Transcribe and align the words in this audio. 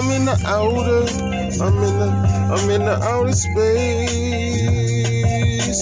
I'm 0.00 0.10
in 0.12 0.24
the 0.24 0.32
outer. 0.46 1.04
I'm 1.62 1.76
in 1.84 1.98
the. 1.98 2.08
I'm 2.50 2.70
in 2.70 2.86
the 2.86 2.98
outer 3.04 3.32
space. 3.32 4.08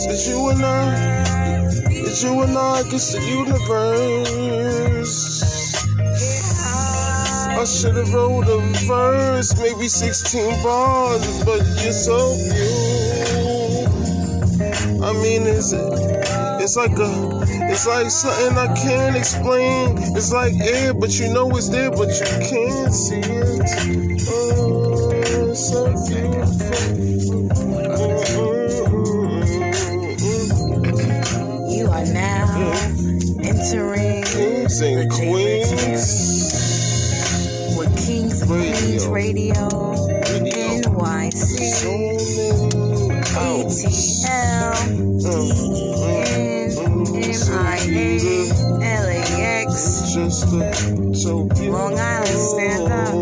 It's 0.06 0.26
you 0.28 0.48
and 0.48 0.60
I. 0.60 1.22
It's 1.88 2.24
you 2.24 2.42
and 2.42 2.58
I 2.58 2.80
against 2.80 3.12
the 3.12 3.20
universe. 3.22 5.14
I 7.46 7.64
should 7.64 7.94
have 7.94 8.12
wrote 8.12 8.48
a 8.48 8.58
verse, 8.88 9.56
maybe 9.56 9.86
16 9.86 10.64
bars, 10.64 11.44
but 11.44 11.64
you're 11.84 11.92
so 11.92 12.34
beautiful. 12.50 13.94
I 15.04 15.12
mean, 15.22 15.46
it's 15.46 15.72
it's 15.72 16.74
like 16.74 16.98
a 16.98 17.37
it's 17.70 17.86
like 17.86 18.10
something 18.10 18.56
I 18.58 18.74
can't 18.74 19.16
explain. 19.16 19.98
It's 20.16 20.32
like 20.32 20.54
air, 20.60 20.94
but 20.94 21.18
you 21.18 21.32
know 21.32 21.48
it's 21.56 21.68
there, 21.68 21.90
but 21.90 22.08
you 22.08 22.26
can't 22.48 22.94
see 22.94 23.20
it. 23.20 24.22
Oh, 24.30 25.10
it's 25.12 25.68
so 25.70 25.86
beautiful. 26.08 26.98
You 31.70 31.86
are 31.88 32.06
now 32.06 32.46
entering 33.42 34.24
Kings 34.24 34.80
and 34.80 35.10
queens. 35.10 36.08
with 37.78 38.06
Kings 38.06 38.42
and 38.42 38.50
Queens 38.50 39.06
Radio. 39.06 39.54
NYC. 40.24 41.58
ATL, 43.38 44.74
DEN, 47.88 48.80
LAX. 48.80 50.12
Just 50.12 50.48
look 50.52 50.74
so. 51.14 51.48
Long 51.70 51.98
Island, 51.98 52.28
stand 52.28 52.92
up. 52.92 53.14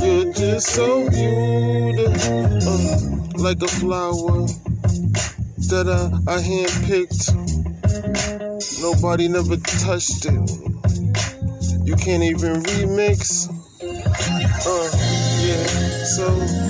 You're 0.00 0.32
just 0.32 0.68
so 0.68 1.08
beautiful, 1.10 2.42
like 3.42 3.60
a 3.62 3.68
flower 3.68 4.46
that 5.68 5.86
I, 5.88 6.32
I 6.32 6.38
handpicked. 6.38 7.34
Nobody 8.80 9.28
never 9.28 9.56
touched 9.56 10.26
it. 10.26 10.50
You 11.86 11.96
can't 11.96 12.22
even 12.22 12.62
remix. 12.62 13.48
Uh, 14.66 14.90
yeah. 15.42 15.66
So, 16.04 16.69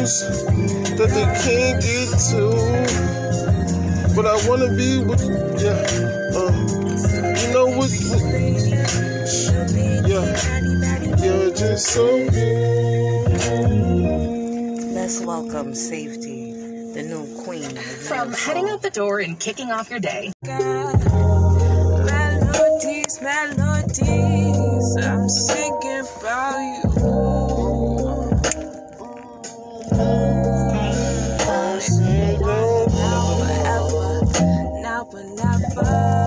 levels 0.00 0.20
that 0.96 1.10
they 1.10 1.24
can't 1.44 1.82
get 1.82 2.08
to. 2.30 2.44
But 4.14 4.26
I 4.26 4.36
wanna 4.48 4.74
be 4.74 4.98
with, 5.04 5.22
yeah. 5.60 5.84
Uh, 6.34 6.52
you 7.40 7.48
know 7.52 7.66
what? 7.66 7.90
what 8.08 8.22
yeah, 10.08 10.26
you're 11.22 11.54
just 11.54 11.86
so 11.86 12.06
beautiful. 12.30 13.68
Let's 14.94 15.20
welcome 15.20 15.74
Safety, 15.74 16.52
the 16.94 17.02
new 17.02 17.42
queen. 17.44 17.70
From 17.70 18.32
heading 18.32 18.68
out 18.70 18.82
the 18.82 18.90
door 18.90 19.20
and 19.20 19.38
kicking 19.38 19.70
off 19.70 19.90
your 19.90 20.00
day, 20.00 20.32
but 35.12 35.26
never. 35.26 36.19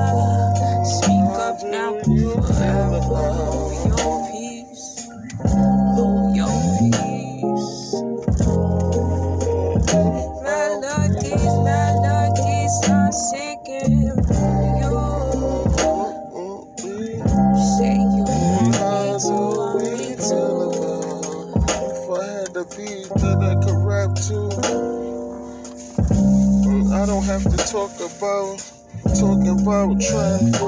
Talking 29.83 30.07
about 30.11 30.62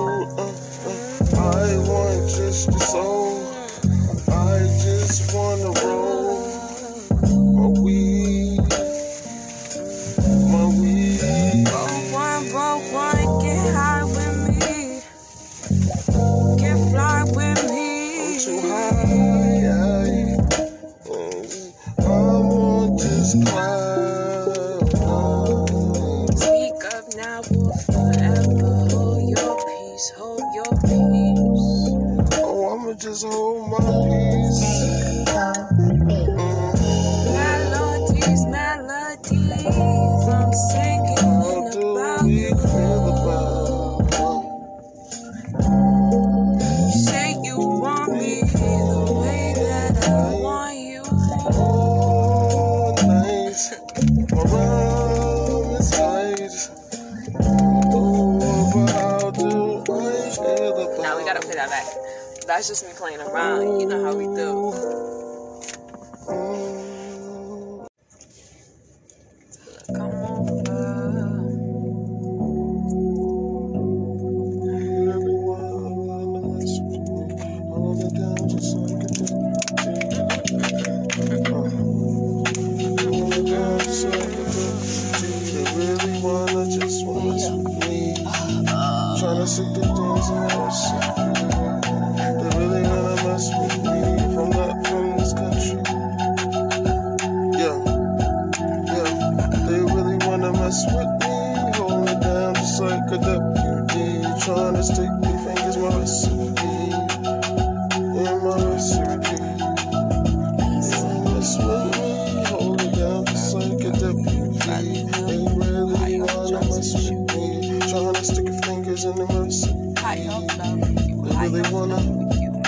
in 119.06 119.16
the 119.16 119.26
recipe. 119.26 120.02
High 120.02 120.26
up 120.30 120.58
love 120.58 120.80
you. 120.80 121.24
High 121.34 121.46
really 121.46 121.62
wanna, 121.72 122.00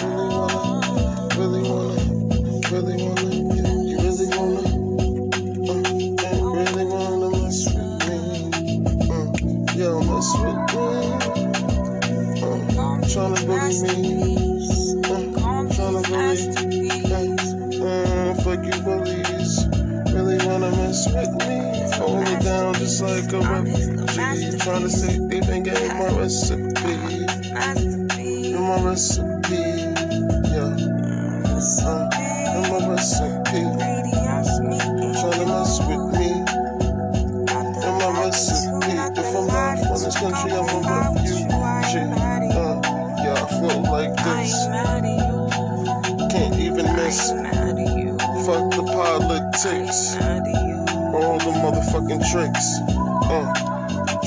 really 0.06 0.30
wanna, 0.38 1.26
really 1.38 1.64
wanna, 1.72 1.98
really 2.72 2.98
wanna, 3.04 3.30
you 3.86 3.98
really 3.98 4.28
wanna, 4.38 4.62
uh, 5.66 5.82
yeah, 6.22 6.38
really 6.54 6.86
wanna 6.86 7.28
mess 7.42 7.66
with 7.74 7.98
me, 8.06 8.18
uh, 9.10 9.28
yeah, 9.74 9.98
mess 10.06 10.30
with 10.38 10.62
me, 10.74 10.90
uh, 12.44 13.02
tryna 13.10 13.40
bully 13.48 13.76
me, 13.82 13.98
uh, 15.10 15.66
tryna 15.74 16.02
bully, 16.10 16.38
uh, 17.14 17.86
uh, 17.86 18.34
fuck 18.44 18.64
you 18.64 18.78
bullies, 18.84 19.54
really 20.14 20.38
wanna 20.46 20.70
mess 20.78 21.02
with 21.08 21.34
me, 21.40 21.54
hold 21.98 22.20
me 22.26 22.34
down 22.44 22.74
just 22.76 23.02
like 23.02 23.32
a 23.34 23.40
refugee, 23.40 24.58
tryna 24.60 24.90
say 24.90 25.27
getting 25.64 25.98
my 25.98 26.10
recipe 26.20 27.28
in 28.58 28.64
my 28.64 28.82
recipe, 28.84 29.56
yeah. 30.50 30.74
Uh, 31.86 32.10
my 32.70 32.80
recipe, 32.90 33.62
tryna 35.14 35.46
mess 35.46 35.80
with 35.82 36.06
me. 36.18 36.30
In 37.86 37.94
my 37.98 38.10
recipe, 38.20 38.94
if 39.20 39.36
I'm 39.36 39.48
not 39.48 39.78
from 39.80 40.00
this 40.04 40.18
country, 40.18 40.52
I'm 40.52 40.68
a 40.68 40.78
refugee. 40.82 41.46
Uh, 42.54 42.82
yeah, 43.24 43.38
I 43.38 43.50
feel 43.60 43.82
like 43.92 44.14
this. 44.26 44.54
Can't 46.32 46.56
even 46.60 46.86
miss. 46.96 47.30
Fuck 48.46 48.72
the 48.76 48.84
politics, 48.92 50.16
all 51.14 51.38
the 51.40 51.52
motherfucking 51.62 52.24
tricks. 52.32 52.68
Uh, 53.30 53.54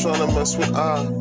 to 0.02 0.26
mess 0.34 0.56
with 0.56 0.74
I. 0.76 1.19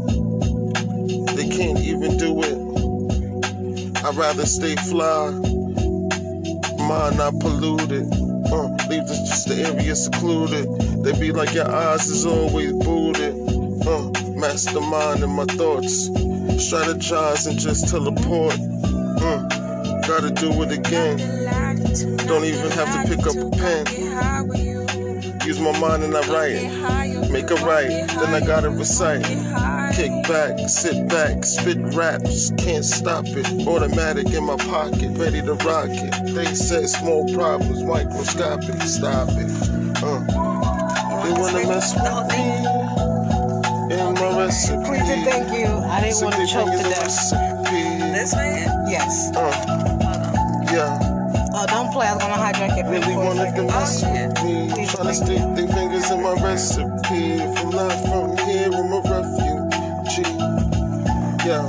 rather 4.20 4.46
stay 4.46 4.76
fly. 4.76 5.32
Mind 6.78 7.18
not 7.18 7.40
polluted. 7.40 8.04
Uh, 8.52 8.68
leave 8.90 9.08
this 9.08 9.22
just 9.30 9.48
the 9.48 9.64
area 9.66 9.96
secluded. 9.96 10.68
They 11.06 11.18
be 11.18 11.32
like 11.32 11.54
your 11.54 11.72
eyes 11.72 12.06
is 12.08 12.26
always 12.26 12.74
booted. 12.74 13.34
Uh, 13.88 14.12
mastermind 14.36 15.24
in 15.24 15.30
my 15.30 15.46
thoughts. 15.46 16.10
Strategize 16.60 17.48
and 17.48 17.58
just 17.58 17.88
teleport. 17.88 18.60
Uh, 19.24 19.40
gotta 20.06 20.32
do 20.32 20.52
it 20.64 20.72
again. 20.74 21.18
Don't 22.28 22.44
even 22.44 22.72
have 22.72 22.92
to 22.92 23.08
pick 23.08 23.26
up 23.26 23.38
a 23.38 23.50
pen. 23.56 23.86
Use 25.48 25.62
my 25.62 25.80
mind 25.80 26.04
and 26.04 26.16
I 26.16 26.28
write. 26.28 27.32
Make 27.32 27.52
a 27.52 27.56
right, 27.56 27.88
then 27.88 28.34
I 28.36 28.46
gotta 28.46 28.70
recite. 28.70 29.24
Kick 30.00 30.24
back, 30.30 30.58
sit 30.70 31.10
back, 31.10 31.44
spit 31.44 31.78
raps, 31.94 32.52
can't 32.52 32.86
stop 32.86 33.26
it. 33.28 33.68
Automatic 33.68 34.32
in 34.32 34.46
my 34.46 34.56
pocket, 34.56 35.18
ready 35.18 35.42
to 35.42 35.56
rock 35.56 35.90
it. 35.90 36.34
They 36.34 36.56
said 36.56 36.88
small 36.88 37.28
problems, 37.34 37.84
microscopic, 37.84 38.82
stop 38.84 39.28
it. 39.32 39.52
Uh, 40.02 40.24
they 41.22 41.34
wanna 41.34 41.68
mess 41.68 41.94
with 41.96 42.32
me 42.32 43.94
in 43.94 44.14
my 44.14 44.38
recipe. 44.40 44.86
Please 44.86 45.10
and 45.10 45.26
thank 45.26 45.52
you. 45.60 45.68
I 45.68 46.00
didn't 46.00 46.24
want 46.24 46.36
to 46.36 46.48
choke 46.48 46.72
to 46.72 46.78
death. 46.78 47.32
This 48.16 48.34
man? 48.34 48.88
Yes. 48.88 49.36
Uh, 49.36 49.52
yeah. 50.72 50.98
Oh, 51.52 51.66
don't 51.68 51.92
play. 51.92 52.08
I 52.08 52.14
was 52.14 52.24
gonna 52.24 52.36
hijack 52.36 52.78
it 52.78 52.86
Really 52.88 53.18
wanted 53.18 53.54
to 53.58 53.64
mess 53.64 54.02
with 54.02 54.44
me. 54.46 54.72
Please 54.72 54.96
Tryna 54.96 55.12
thank 55.12 55.16
stick 55.16 55.56
their 55.58 55.68
fingers 55.76 56.10
in 56.10 56.24
my 56.24 56.36
recipe. 56.42 57.42
If 57.44 57.60
I'm 57.60 57.70
not 57.72 57.92
from 58.08 58.38
here, 58.48 58.70
I'm 58.72 58.94
a 58.94 59.02
refugee. 59.02 59.19
Yeah. 61.50 61.66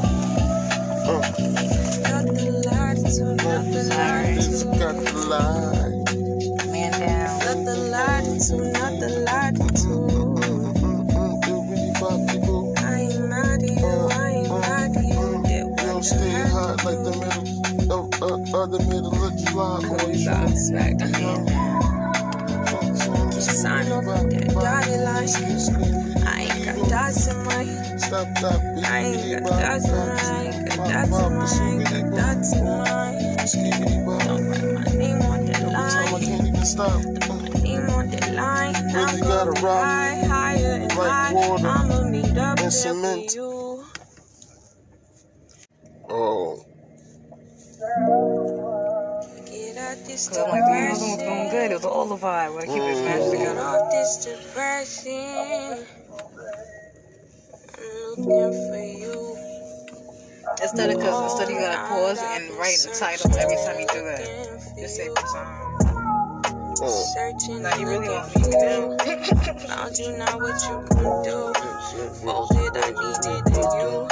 Uh, 1.09 1.23
it's 4.37 4.65
got 4.65 4.95
the. 4.95 5.11
Man 6.71 6.93
down. 7.01 7.41
Boppity 11.97 12.45
boo. 12.45 12.75
Girl, 15.77 16.03
stay 16.03 16.31
hot 16.53 16.85
like 16.85 17.01
the 17.03 17.13
middle 17.17 17.93
of, 17.93 18.23
uh, 18.23 18.59
uh, 18.59 18.67
the 18.67 18.81
middle 18.81 19.25
of 19.25 19.35
July. 19.39 19.81
Boy, 19.89 20.25
Bounce 20.27 20.71
back. 20.73 21.01
Sign 23.41 23.93
off 23.93 24.05
with 24.05 24.31
that 24.31 24.49
dotted 24.53 25.01
line. 25.01 25.80
I 27.11 27.13
ain't 27.13 27.27
got 27.27 27.27
dots 27.27 27.27
in 27.29 27.45
my 27.45 27.97
Stop 27.99 28.29
that. 28.39 28.85
I 28.87 29.03
ain't 29.03 29.35
got 29.35 29.51
dots 29.51 29.85
in 29.89 29.95
my 29.97 30.15
I 30.23 31.71
ain't 31.71 31.91
got 31.91 32.15
dots 32.15 32.53
in 32.53 32.65
my 32.65 32.85
I 32.85 33.11
ain't 33.11 33.35
got 33.35 33.37
dots 33.37 33.55
in 33.55 34.07
my 34.07 34.25
Don't 34.25 34.49
write 34.49 34.75
my 34.75 34.85
name 34.97 35.23
on 35.23 35.47
the 35.47 35.53
Time 35.53 35.75
I 35.75 36.11
line 36.13 36.23
can't 36.23 36.47
even 36.49 36.65
stop. 36.65 37.03
Name 37.63 37.91
on 37.91 38.11
the 38.11 38.33
line 38.37 38.73
Now 38.93 39.07
Really 39.07 39.21
go 39.23 39.29
gotta 39.29 39.51
rock 39.61 39.85
high, 39.85 40.25
higher 40.25 40.73
and 40.83 40.97
like 40.97 41.11
high 41.11 41.35
water 41.35 41.67
I'ma 41.67 42.03
meet 42.11 42.39
up 42.39 42.59
and 42.59 42.59
there 42.59 42.71
cement. 42.71 43.31
for 43.33 43.37
you 43.37 43.85
Oh, 46.09 46.65
Get 49.47 49.77
out 49.79 49.97
this 50.07 50.29
Cause 50.29 50.39
I'm 50.39 50.49
like, 50.51 50.65
damn, 50.67 50.91
this 50.91 51.01
one 51.01 51.11
was 51.11 51.23
going 51.23 51.51
good. 51.51 51.71
It 51.71 51.75
was 51.75 51.85
all 51.85 52.07
the 52.07 52.17
vibe. 52.17 52.55
Gotta 52.55 52.67
keep 52.67 52.83
it 52.83 52.97
smashed 52.97 53.31
Get 53.31 53.31
together. 53.33 53.61
off 53.61 53.91
this 53.91 54.27
depression. 54.27 55.87
For 58.25 58.79
you. 58.79 59.39
Instead 60.63 60.91
of, 60.91 61.01
cause 61.01 61.33
instead 61.33 61.51
you 61.51 61.61
gotta 61.61 61.89
pause 61.89 62.19
and 62.23 62.51
write 62.59 62.79
the 62.85 62.95
title 62.99 63.31
every 63.39 63.57
time 63.57 63.81
you 63.81 63.87
do 63.89 64.05
that. 64.05 64.77
Just 64.79 64.97
save 64.97 65.15
the 65.15 65.23
time. 65.35 65.79
oh. 66.83 67.15
Searching, 67.15 67.63
Now 67.63 67.77
you 67.77 67.89
really 67.89 68.09
want 68.11 68.37
me 68.37 68.43
to 68.45 68.51
do. 68.51 69.69
Found 69.69 69.99
you 69.99 70.13
now 70.19 70.39
what 70.39 70.63
you 70.65 70.87
gon' 70.91 71.25
do. 71.25 71.55
Folded, 72.25 72.77
I 72.77 72.91
needed 72.91 73.59
it, 73.59 73.73
you. 73.81 74.09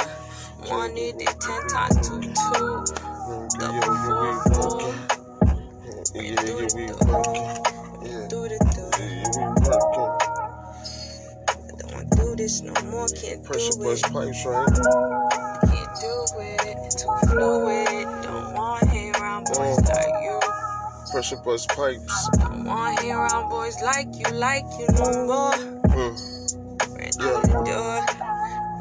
Wanted 0.71 1.21
it 1.21 1.41
ten 1.41 1.67
times 1.67 1.97
to 2.09 2.21
two. 2.21 2.85
Double 3.59 3.95
four, 4.05 4.43
four. 4.53 4.95
We 6.15 6.31
Do 6.31 6.35
the 6.35 6.43
do. 6.45 6.67
yeah, 6.67 6.69
we 6.75 6.85
working. 7.11 7.47
Don't 9.33 9.61
wanna 9.63 10.18
do 12.19 12.35
this 12.35 12.61
no 12.61 12.73
more, 12.91 13.07
can't 13.07 13.41
do 13.43 13.49
Pressure 13.49 13.69
it. 13.69 13.79
bust 13.83 14.03
pipes, 14.13 14.45
right? 14.45 14.67
Can't 15.65 15.95
do 16.01 16.25
it, 16.39 16.91
too 16.97 17.27
fluid. 17.27 18.07
Don't 18.23 18.53
want 18.53 18.83
hang 18.87 19.15
around 19.15 19.45
boys 19.45 19.79
like 19.89 20.23
you. 20.23 20.39
Pressure 21.11 21.37
bust 21.37 21.69
pipes. 21.69 22.29
Don't 22.37 22.65
want 22.65 22.99
hang 22.99 23.11
around 23.11 23.49
boys 23.49 23.81
like 23.81 24.07
you, 24.15 24.31
like 24.35 24.65
you 24.79 24.87
no 24.93 25.25
more. 25.25 25.53
Mm. 25.89 26.97
Ran 26.97 27.11
through 27.11 27.41
the 27.41 27.63
door. 27.65 28.18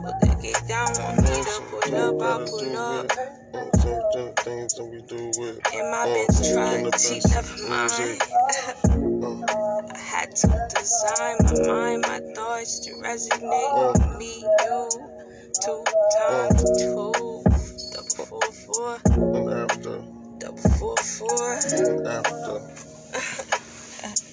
Pull 0.09 0.17
the 0.21 0.43
gate 0.43 0.63
down, 0.67 0.89
want 1.05 1.21
me 1.21 1.29
to 1.29 1.61
pull 1.69 1.95
up, 1.95 2.23
I'll 2.23 2.47
pull 2.47 2.77
up. 2.77 3.11
Things 4.39 4.73
that 4.75 4.85
we 4.85 5.03
do 5.03 5.31
with. 5.37 5.61
In 5.75 5.91
my 5.91 6.05
Benz 6.07 6.49
in 6.49 6.55
truck, 6.55 6.81
the 6.81 6.91
cheap 6.97 7.23
best 7.25 7.35
left 7.35 7.61
mine. 7.69 7.83
music. 8.09 8.23
Uh, 8.89 9.83
I 9.93 9.99
had 9.99 10.35
to 10.37 10.69
design 10.75 11.37
my 11.45 11.69
mind, 11.69 12.05
my 12.09 12.21
thoughts 12.35 12.81
to 12.81 12.93
resonate 13.05 13.75
with 13.77 14.19
me, 14.19 14.41
you. 14.65 14.89
Two 15.63 15.85
times 16.17 16.65
two, 16.79 17.13
double 17.93 18.25
four 18.25 18.53
four, 18.65 18.99
and 19.13 19.51
after, 19.51 20.03
double 20.39 20.71
four 20.79 20.97
four. 20.97 21.53
and 21.55 22.07
after. 22.07 22.61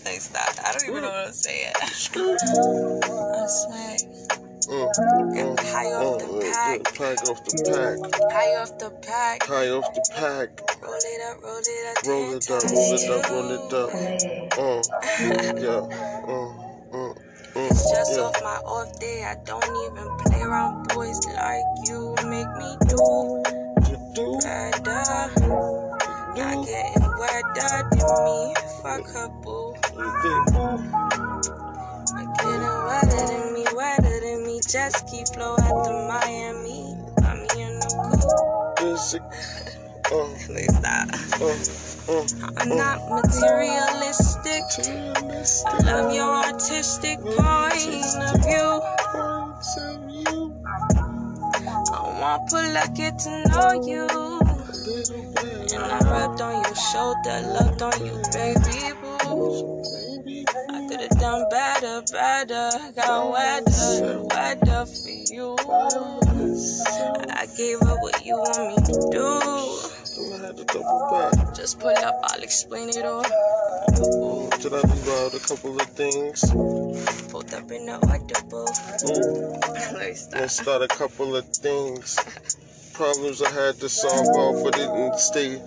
They 0.06 0.20
stop. 0.20 0.56
I 0.64 0.72
don't 0.72 0.88
even 0.88 1.02
know 1.02 1.10
what 1.10 1.28
I'm 1.28 1.34
saying. 1.34 1.74
Skirt. 1.92 2.40
I 2.46 3.48
swear. 3.48 4.45
Mm, 4.68 4.90
Got 5.36 5.60
mm, 5.60 5.60
high 5.62 5.94
off 5.94 6.20
the 6.20 6.26
mm, 6.26 6.42
pack, 6.54 6.84
Pack 6.98 7.24
off 7.30 7.44
the 7.44 7.54
pack. 7.66 8.00
high 8.32 8.56
off 8.62 8.78
the 8.80 8.92
pack. 9.04 9.44
High 9.44 9.70
off 9.70 9.94
the 9.94 10.02
pack. 10.12 10.50
Roll 10.82 10.96
it 10.96 11.22
up, 11.30 11.44
roll 11.44 11.60
it 11.60 11.98
up, 11.98 12.06
Roll 12.08 12.34
it 12.34 12.50
up, 12.50 12.64
roll 12.72 12.94
it 12.94 13.10
up, 13.10 13.30
roll 13.30 13.52
it 13.52 13.74
up. 13.74 13.92
Uh, 14.58 14.84
yeah. 15.62 15.82
Uh, 16.28 16.50
uh, 16.94 17.14
It's 17.70 17.84
uh, 17.86 17.96
just 17.96 18.18
yeah. 18.18 18.24
off 18.24 18.42
my 18.44 18.58
off 18.66 19.00
day. 19.00 19.24
I 19.26 19.36
don't 19.46 19.64
even 19.64 20.18
play 20.26 20.42
around 20.42 20.88
boys 20.90 21.20
like 21.28 21.66
you. 21.88 22.16
Make 22.26 22.52
me 22.58 22.78
do 22.90 22.98
You 23.90 23.98
do, 24.16 24.40
better. 24.84 25.32
Not 26.36 26.66
getting 26.66 27.10
wetter 27.20 27.44
than 27.56 27.90
me. 28.26 28.56
Fuck 28.84 29.08
her 29.14 29.30
boo. 29.44 29.76
Getting 32.24 32.86
wetter 32.86 33.28
than 33.28 33.54
me, 33.54 33.66
wetter 33.76 34.20
than 34.22 34.44
me. 34.46 34.60
Just 34.68 35.08
keep 35.08 35.28
Miami. 36.08 36.96
I'm 37.24 37.40
in 37.58 37.80
the. 37.80 38.76
Music. 38.82 39.22
Uh, 40.12 40.28
Please 40.46 40.76
stop. 40.78 41.10
uh, 41.42 42.14
uh. 42.14 42.26
I'm 42.58 42.70
not 42.70 43.00
materialistic. 43.10 44.64
I 45.68 45.78
love 45.86 46.14
your 46.14 46.32
artistic 46.46 47.20
point 47.22 48.06
of 48.24 48.44
view. 48.46 48.82
I 51.94 52.20
want 52.22 52.50
pull 52.50 52.78
up, 52.78 52.96
get 52.96 53.20
to 53.20 53.32
know 53.50 53.72
you. 53.86 54.08
And 55.74 55.84
I 55.84 56.00
rubbed 56.12 56.42
on 56.42 56.64
your 56.64 56.76
shoulder, 56.76 57.42
loved 57.54 57.82
on 57.82 58.06
you, 58.06 58.22
baby 58.34 58.94
boo. 59.02 59.95
Done 61.26 61.50
better, 61.50 62.04
better. 62.12 62.70
Got 62.96 63.32
wetter, 63.32 64.22
wetter 64.30 64.86
for 64.86 65.10
you. 65.34 65.56
I 67.34 67.48
gave 67.58 67.82
up 67.82 67.98
what 68.02 68.24
you 68.24 68.36
want 68.36 68.70
me 68.70 68.76
to 68.86 68.94
do. 69.12 69.26
I 69.26 70.46
had 70.46 70.58
to 70.58 70.66
double 70.66 71.08
back. 71.12 71.56
Just 71.56 71.80
pull 71.80 71.90
up, 71.90 72.16
I'll 72.26 72.44
explain 72.44 72.90
it 72.90 73.04
all. 73.06 73.26
Oh, 73.98 74.50
did 74.62 74.74
I 74.74 74.82
leave 74.82 75.10
out 75.18 75.34
a 75.34 75.40
couple 75.40 75.76
of 75.82 75.88
things? 75.98 76.46
Pulled 77.32 77.54
up 77.54 77.72
in 77.72 77.88
the 77.88 77.98
Let 79.82 80.00
me 80.00 80.14
stop. 80.14 80.40
let's 80.40 80.62
start 80.62 80.82
a 80.84 80.88
couple 80.88 81.36
of 81.36 81.46
things. 81.48 82.20
Problems 82.94 83.42
I 83.42 83.50
had 83.50 83.76
to 83.80 83.90
solve 83.90 84.28
off, 84.38 84.64
but 84.64 84.76
it 84.80 84.88
didn't 84.94 85.18
stay 85.20 85.60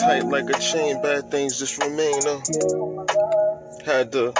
tight 0.00 0.24
like 0.26 0.50
a 0.50 0.58
chain. 0.58 1.00
Bad 1.02 1.30
things 1.30 1.56
just 1.56 1.78
remain. 1.82 2.20
Uh. 2.26 2.89
Had 3.90 4.12
the 4.12 4.32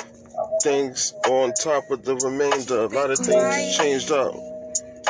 things 0.63 1.13
on 1.27 1.53
top 1.55 1.91
of 1.91 2.05
the 2.05 2.15
remainder. 2.15 2.85
A 2.85 2.87
lot 2.87 3.11
of 3.11 3.19
things 3.19 3.77
changed 3.77 4.13
up. 4.13 4.33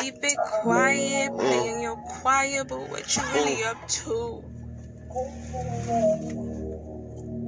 Keep 0.00 0.14
it 0.23 0.38
quiet, 0.62 1.30
mm. 1.30 1.38
playing 1.38 1.82
your 1.82 1.97
quiet, 1.97 2.66
but 2.68 2.80
what 2.88 3.04
you 3.14 3.23
mm. 3.23 3.35
really 3.35 3.64
up 3.64 3.87
to? 3.87 4.42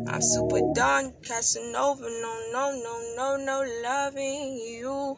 I'm 0.06 0.20
super 0.20 0.60
done, 0.74 1.14
Casanova, 1.22 2.02
no, 2.02 2.50
no, 2.52 2.72
no, 2.84 3.14
no, 3.16 3.36
no, 3.42 3.64
loving 3.82 4.52
you. 4.58 5.16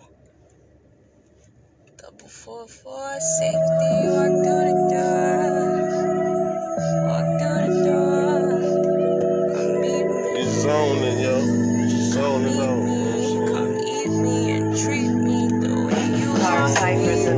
Double 1.97 2.29
four 2.29 2.69
four 2.69 3.19
safety, 3.19 3.93
walk 4.15 4.31
through 4.45 4.65
the 4.71 4.75
door, 4.95 5.84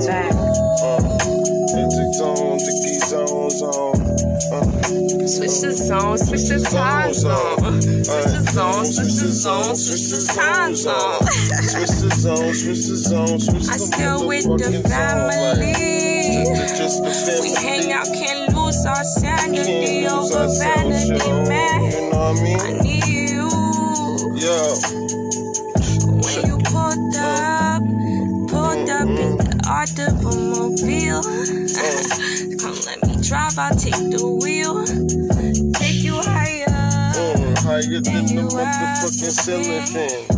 ciphers 0.07 0.61
me. 0.61 0.67
attack. 0.79 0.79
Uh, 0.83 1.01
zone, 2.15 2.59
the 2.59 2.73
key 2.85 3.01
zone, 3.01 3.51
zone. 3.51 3.97
Uh, 4.53 4.65
Switch 5.27 5.61
the 5.61 5.73
zone, 5.73 6.19
switch 6.19 6.49
the 6.49 6.61
time 6.71 7.13
zone. 7.15 7.83
Switch 8.05 8.27
the 8.33 8.43
zone, 8.53 8.87
switch 8.87 9.15
the 9.17 9.29
zone, 9.33 9.77
switch 9.77 10.09
the 10.11 10.33
time 10.35 10.77
zone. 10.77 11.23
Switch 11.63 11.91
the 12.01 12.11
zone, 12.11 12.55
switch 12.55 12.87
the 12.87 12.97
zone, 12.97 13.41
switch 13.41 13.65
the 13.67 13.73
I 13.73 13.77
still 13.79 14.27
with 14.29 14.45
the 14.45 14.73
zone, 14.73 14.83
family. 14.85 15.73
like, 16.55 16.77
just, 16.77 16.77
just 16.79 17.03
the 17.03 17.13
family. 17.13 17.51
We 17.51 17.55
hang 17.57 17.93
out, 17.93 18.07
can't 18.07 18.55
lose 18.57 18.87
our 18.87 19.05
sanity 19.05 20.07
over 20.07 20.49
vanity, 20.59 21.31
man. 21.49 21.83
You 21.93 22.11
know 22.11 22.19
what 22.19 22.39
I 22.39 22.43
mean? 22.43 22.61
I 22.61 22.73
need 22.83 23.07
you. 23.07 23.49
Yo, 24.39 24.77
When 26.23 26.47
you 26.47 26.59
pulled 26.65 27.17
up 27.17 27.56
the 29.95 30.11
automobile. 30.27 31.23
Come 32.61 32.79
let 32.87 32.99
me 33.07 33.23
drive, 33.23 33.59
I'll 33.59 33.77
take 33.77 33.95
the 34.11 34.27
wheel. 34.43 34.85
Take 35.79 36.03
you 36.03 36.15
higher. 36.15 36.67
mm, 37.15 37.59
higher 37.63 38.01
than 38.01 38.27
the 38.27 38.43
motherfucking 38.51 39.35
ceiling 39.37 39.87
fan. 39.87 40.37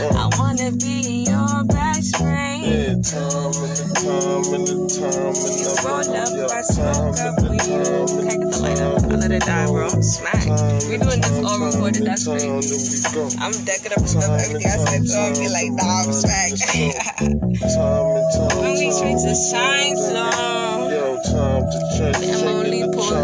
I 0.00 0.30
wanna 0.38 0.70
be 0.72 1.26
your 1.26 1.64
best 1.64 2.16
friend. 2.16 2.62
Yeah, 2.62 2.94
time 3.02 3.50
and 3.66 3.74
the 3.74 3.86
time 3.98 4.54
and 4.54 4.66
the 4.66 4.78
time 4.94 5.34
and 5.34 5.58
the 5.58 5.74
Roll 5.82 6.06
up, 6.14 6.30
yeah, 6.30 6.54
I 6.54 6.62
smoke 6.62 7.18
up 7.18 7.34
with 7.42 7.66
you. 7.66 7.82
time 7.82 8.40
the 8.46 8.58
light 8.62 8.80
up. 8.80 9.02
I 9.02 9.16
let 9.16 9.30
it 9.32 9.42
die, 9.42 9.66
bro. 9.66 9.88
Smack. 9.88 10.44
We 10.86 10.94
and 10.94 11.02
doing 11.02 11.20
this 11.20 11.42
all 11.42 11.58
recorded. 11.58 12.06
That's 12.06 12.26
great. 12.26 12.46
then 12.46 12.62
we 12.62 12.98
go. 13.10 13.26
I'm 13.42 13.52
decking 13.66 13.90
up 13.90 14.02
remember 14.06 14.38
everything 14.38 14.70
I 14.70 14.78
said, 14.86 15.06
so 15.10 15.18
I'll 15.18 15.34
be 15.34 15.48
like, 15.50 15.72
nah, 15.74 16.06
I'm 16.06 16.12
smack. 16.14 16.54
Time 16.62 16.94
and 17.42 18.30
time. 18.30 18.57
Time, 18.90 19.18
streets 19.18 19.50
to 19.50 19.50
time, 19.56 19.96
shine. 19.96 20.90
Yo, 20.90 21.18
time 21.20 21.66
to 21.70 21.78
just 21.94 22.22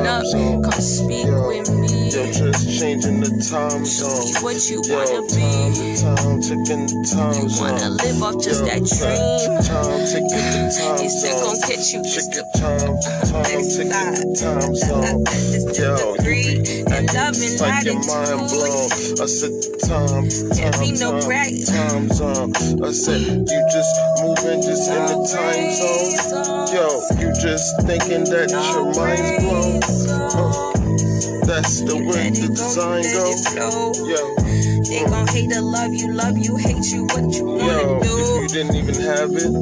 time 0.04 0.20
up, 0.20 0.26
zone. 0.26 0.62
come 0.62 0.80
speak 0.82 1.26
Yo, 1.26 1.48
with 1.48 1.70
me. 1.72 2.10
Yo, 2.10 2.24
just 2.32 2.80
changing 2.80 3.20
the 3.20 3.30
time 3.50 3.84
zone. 3.86 4.28
You 4.28 4.36
what 4.44 4.58
you 4.70 4.82
Yo, 4.84 4.96
wanna 4.96 5.22
time 5.28 5.72
be. 5.74 5.96
to 5.96 6.02
time, 6.02 6.40
ticking 6.40 6.86
the 6.86 6.98
time 7.10 7.34
You 7.36 7.46
wanna 7.60 7.88
live 7.90 8.22
off 8.22 8.36
just 8.42 8.64
Yo, 8.64 8.66
that 8.66 8.82
dream. 8.84 9.62
time, 9.64 10.00
ticking 10.08 10.48
the 10.54 10.62
time 10.78 10.98
You 11.02 11.10
still 11.10 11.38
zone. 11.38 11.44
gon' 11.44 11.60
catch 11.62 11.86
you 11.94 12.02
just 12.04 12.32
Chicken 12.32 12.46
time, 12.60 12.94
time, 13.26 13.44
ticking 13.44 13.88
the 14.14 14.26
time 14.40 14.74
zone. 14.76 15.04
Yo, 15.04 15.18
is 15.56 15.64
the 15.66 16.22
breed 16.24 16.68
and 16.92 17.06
love 17.14 17.34
it's 17.36 17.60
like 17.60 17.84
your 17.84 18.00
mind 18.06 18.48
blown. 18.50 18.90
I 19.20 19.26
said 19.26 19.54
time, 19.84 20.26
Can't 20.56 20.74
time, 20.74 20.94
no 21.00 21.10
time, 21.20 21.64
time 21.66 22.08
zone. 22.10 22.52
I 22.84 22.92
said 22.92 23.20
you 23.22 23.60
just 23.72 23.94
moving 24.20 24.62
just 24.62 24.90
in 24.90 25.02
the 25.06 25.18
time 25.32 25.70
zone. 25.72 26.53
Yo, 26.74 26.88
you 27.20 27.32
just 27.40 27.80
thinking 27.86 28.24
that 28.24 28.50
your 28.50 28.90
mind's 28.98 29.30
blown. 29.44 29.78
Uh, 30.10 31.46
that's 31.46 31.82
the 31.82 31.94
way 31.94 32.30
the 32.30 32.48
design 32.50 33.04
go. 33.14 33.94
Yo, 34.02 34.34
They 34.82 35.04
gon' 35.08 35.28
hate 35.28 35.50
to 35.52 35.60
love 35.60 35.94
you, 35.94 36.12
love 36.12 36.36
you, 36.36 36.56
hate 36.56 36.84
you, 36.90 37.04
what 37.14 37.30
you 37.32 37.62
yo, 37.62 37.94
wanna 37.94 38.02
do? 38.02 38.10
if 38.18 38.42
you 38.42 38.48
didn't 38.48 38.74
even 38.74 38.94
have 39.06 39.30
it, 39.38 39.54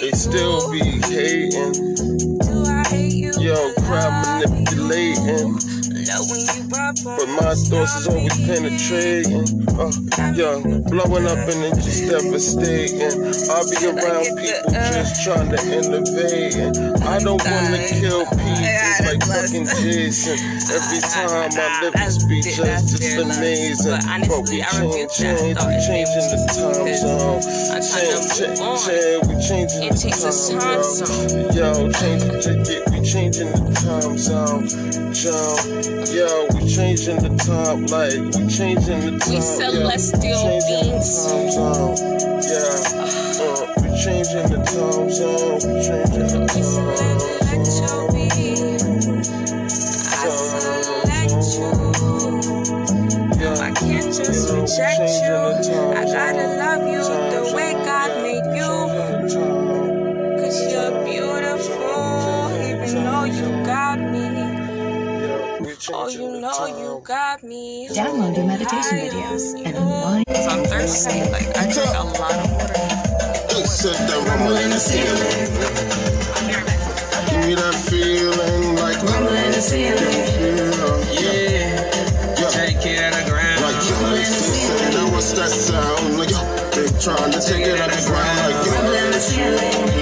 they 0.00 0.10
still 0.10 0.72
be 0.72 0.80
hating. 1.06 1.94
Do 2.42 2.64
I 2.66 2.82
hate 2.88 3.12
you? 3.14 3.30
Yo, 3.38 3.72
crowd 3.74 4.42
manipulating. 4.42 5.54
Love 6.02 6.26
when 6.30 6.42
you 6.50 6.62
rub 6.74 6.96
But 7.04 7.28
my 7.38 7.54
thoughts 7.54 7.94
is 7.94 8.08
always 8.08 8.34
penetrating. 8.42 9.46
Uh, 9.78 9.92
yo, 10.34 10.58
blowing 10.90 11.26
up 11.30 11.38
and 11.46 11.62
it 11.62 11.74
just 11.78 12.10
devastating. 12.10 13.22
I 13.46 13.62
be 13.70 13.86
around 13.86 14.26
people 14.34 14.72
just 14.98 15.22
trying 15.22 15.50
to 15.54 15.60
innovate. 15.62 16.56
And 16.58 17.04
I 17.04 17.18
don't 17.20 17.38
wanna 17.38 17.86
kill 17.86 18.26
people 18.26 18.66
like 19.06 19.22
fucking 19.22 19.66
Jason. 19.78 20.38
Every 20.74 21.00
time 21.06 21.54
my 21.54 21.80
lyrics 21.82 22.24
be 22.26 22.42
just, 22.42 22.98
just 22.98 23.18
amazing. 23.22 24.00
But 24.26 24.42
we 24.50 24.58
change, 24.74 25.12
change, 25.14 25.54
we 25.54 25.74
changing 25.86 26.26
the 26.34 26.38
time 26.50 26.90
zone. 26.98 27.42
Change, 27.78 28.26
change, 28.34 28.58
change, 28.82 29.22
we 29.30 29.34
changing 29.38 29.86
the 29.86 30.34
time 30.50 30.82
zone. 30.82 31.54
Yo, 31.54 31.92
change 31.94 32.22
the 32.26 32.42
ticket, 32.42 32.90
we 32.90 32.98
changing 33.06 33.52
the 33.52 33.70
time 33.78 34.18
zone. 34.18 35.12
Jump. 35.14 35.91
Yo, 35.92 36.46
we 36.54 36.66
changing 36.68 37.18
the 37.20 37.28
time, 37.44 37.84
like 37.86 38.16
we 38.34 38.48
changing 38.48 39.00
the 39.00 39.18
time. 39.18 39.28
We 39.28 39.36
yeah. 39.36 39.40
celestial 39.40 40.40
changing 40.40 40.88
beings. 40.88 41.26
Time 41.28 41.50
zone. 41.52 41.96
Yeah, 42.48 42.80
uh, 43.44 43.68
we 43.76 43.88
changing 44.00 44.48
the 44.48 44.60
time 44.64 45.10
zone. 45.12 45.60
We 45.68 45.84
changing 45.84 46.28
the 46.32 46.48
time 46.48 46.64
zone. 46.64 47.32
I 50.08 50.28
select 50.32 51.44
you. 51.60 51.92
I 53.60 53.70
can't 53.72 54.08
just 54.08 54.48
reject 54.50 55.12
you. 55.22 55.36
I 55.92 56.04
gotta 56.04 56.61
Download 67.40 68.36
your 68.36 68.44
meditation 68.44 68.98
videos 68.98 69.54
and 69.56 69.72
you. 69.74 69.80
unwind. 69.80 70.26
Cause 70.26 70.46
I'm 70.48 70.64
thirsty. 70.64 71.20
Like 71.32 71.48
I 71.56 71.64
drink 71.72 71.88
a 71.96 72.04
lot 72.04 72.36
of 72.36 72.52
water. 72.52 72.74
They 73.48 73.64
said 73.64 73.96
that 74.06 74.20
rumble 74.28 74.56
in 74.56 74.68
the 74.68 74.76
ceiling. 74.76 75.48
Give 77.32 77.46
me 77.48 77.54
that 77.54 77.74
feeling 77.88 78.76
like 78.76 79.02
rumble 79.02 79.32
in 79.32 79.50
the 79.50 79.62
ceiling. 79.62 80.12
Yeah, 81.16 82.36
yeah. 82.36 82.48
Take 82.50 82.84
it 82.84 82.98
out 83.00 83.18
of 83.18 83.26
ground. 83.26 83.62
Like 83.62 83.80
yo, 83.88 84.10
they 84.10 84.24
say, 84.24 84.90
now 84.92 85.10
what's 85.10 85.32
that 85.32 85.48
sound? 85.48 86.18
Like 86.18 86.28
yo, 86.28 86.36
they 86.76 86.84
trying 87.00 87.32
to 87.32 87.40
take 87.40 87.64
it 87.64 87.80
out 87.80 87.88
the 87.88 88.10
ground. 88.12 88.38
Like 88.44 88.66
yo, 88.66 88.72
no, 89.96 90.01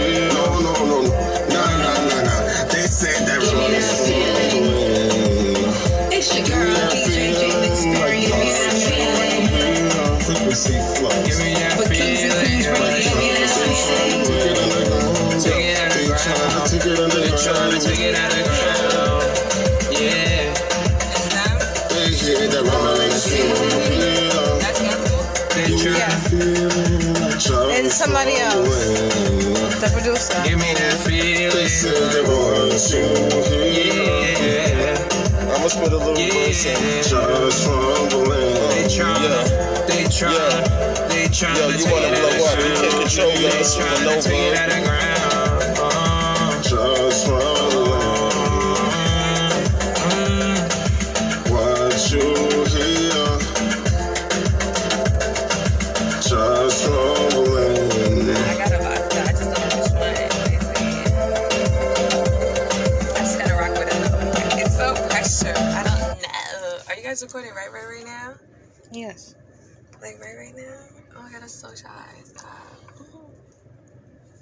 Frequency 10.61 11.01
flow. 11.01 11.09
Give 11.25 11.39
me 11.39 11.55
that 11.55 11.73
feeling. 11.89 12.61
Take 15.41 15.65
it 15.65 15.81
out 15.81 15.97
of 15.97 16.05
ground. 16.05 16.69
Take 16.69 16.85
it 16.85 17.01
under 17.01 17.21
They 17.21 17.31
the 17.31 17.37
trying 17.41 17.71
ground. 17.71 17.81
take 17.81 18.01
it 18.01 18.15
out 18.15 18.33
of 18.37 18.45
ground. 18.45 19.25
Yeah. 19.91 20.53
They 21.89 22.13
hear 22.13 22.49
that 22.49 22.61
rumble 22.61 23.01
in 23.01 23.09
the 23.09 23.17
ceiling. 23.17 24.61
That's 24.61 24.81
Ansel. 24.81 25.25
They 25.57 25.73
trying 27.41 27.81
And 27.81 27.91
somebody 27.91 28.37
else. 28.37 29.01
The 29.81 29.89
producer. 29.95 30.43
Give 30.45 30.59
me 30.59 30.75
that 30.75 31.05
They 31.07 31.69
said 31.69 31.97
they 32.13 32.23
want 32.23 32.77
you 32.93 33.73
here. 33.73 33.90
Yeah. 35.61 35.67
I'ma 35.67 35.69
spit 35.69 35.93
a 35.93 35.99
little 35.99 36.15
verse 36.15 36.67
and 36.67 37.05
just 37.05 37.67
rumbling. 37.69 38.55
They 38.71 38.85
tryna, 38.89 39.87
they 39.89 40.05
tryna, 40.05 41.09
they 41.09 41.27
tryna 41.29 41.57
Yo, 41.59 41.69
you 41.69 41.79
take 41.79 41.93
wanna 41.93 42.17
blow 42.17 42.47
up, 42.47 42.59
you 42.59 42.75
can't 42.75 42.79
ground. 42.81 43.03
control 43.03 43.33
your 43.33 43.51
They 43.51 43.61
supernova. 43.61 45.30
Know. 67.21 67.27
Guys 67.27 67.35
recording 67.35 67.55
right, 67.55 67.73
right, 67.73 67.97
right 67.97 68.05
now? 68.07 68.35
Yes. 68.93 69.35
Like 70.01 70.19
right, 70.21 70.37
right 70.39 70.55
now? 70.57 70.79
Oh 71.17 71.23
my 71.23 71.33
god, 71.33 71.43
I'm 71.43 71.49
so 71.49 71.69
shy. 71.75 72.07
Stop. 72.25 72.47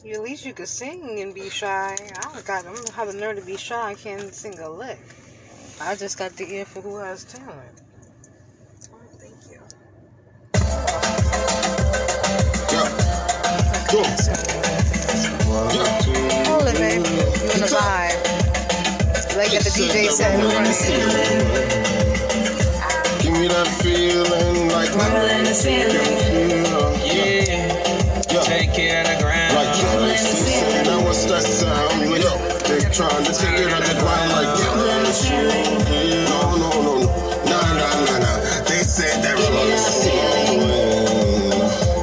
You, 0.04 0.14
at 0.14 0.22
least 0.22 0.46
you 0.46 0.52
could 0.54 0.68
sing 0.68 1.20
and 1.20 1.34
be 1.34 1.50
shy. 1.50 1.96
I 2.00 2.20
don't 2.22 2.46
got. 2.46 2.66
I 2.66 2.72
don't 2.72 2.88
have 2.90 3.08
the 3.08 3.18
nerve 3.18 3.36
to 3.36 3.42
be 3.42 3.56
shy. 3.56 3.90
I 3.90 3.94
can't 3.94 4.32
sing 4.32 4.58
a 4.60 4.70
lick. 4.70 5.00
I 5.80 5.96
just 5.96 6.18
got 6.18 6.32
the 6.32 6.48
ear 6.48 6.64
for 6.64 6.80
who 6.80 6.98
has 6.98 7.24
talent. 7.24 7.82
Oh, 8.92 8.98
thank 9.18 9.34
you. 9.50 9.60
Yeah. 12.70 12.88
Go. 13.90 14.02
Yeah. 15.72 16.44
Hold 16.46 16.68
it, 16.68 16.74
babe. 16.78 17.06
You 17.06 17.50
in 17.52 17.60
the 17.60 17.66
vibe. 17.74 18.38
Like 19.36 19.52
at 19.54 19.62
the 19.62 19.70
DJ 19.70 20.08
set 20.10 20.38
me 23.40 23.48
that 23.48 23.68
feeling 23.82 24.68
like 24.70 24.90
rumbling 24.94 25.44
the 25.44 25.54
ceiling. 25.54 25.94
yeah, 27.06 28.32
Yeah. 28.32 28.42
take 28.42 28.78
it 28.78 29.06
out 29.06 29.14
of 29.14 29.22
ground. 29.22 29.54
Like 29.54 29.74
yo, 29.82 30.00
they 30.00 30.16
still 30.16 30.46
say 30.46 30.82
now 30.84 31.04
what's 31.04 31.24
that 31.26 31.42
sound? 31.42 32.10
Like 32.10 32.22
yo, 32.22 32.34
they 32.66 32.80
trying 32.90 33.24
to 33.24 33.32
take 33.32 33.58
it 33.60 33.72
on 33.72 33.82
the 33.82 33.94
ground. 34.02 34.32
Like 34.32 34.58
yo, 34.58 34.68
no, 34.74 34.86
no, 36.58 36.58
no, 36.62 36.70
no, 36.82 36.94
nah, 37.50 37.74
nah, 37.78 38.06
nah, 38.06 38.18
nah. 38.24 38.64
They 38.66 38.82
said 38.82 39.22
that 39.22 39.36
rumble 39.38 39.70
is 39.70 39.86
ceiling. 39.86 40.62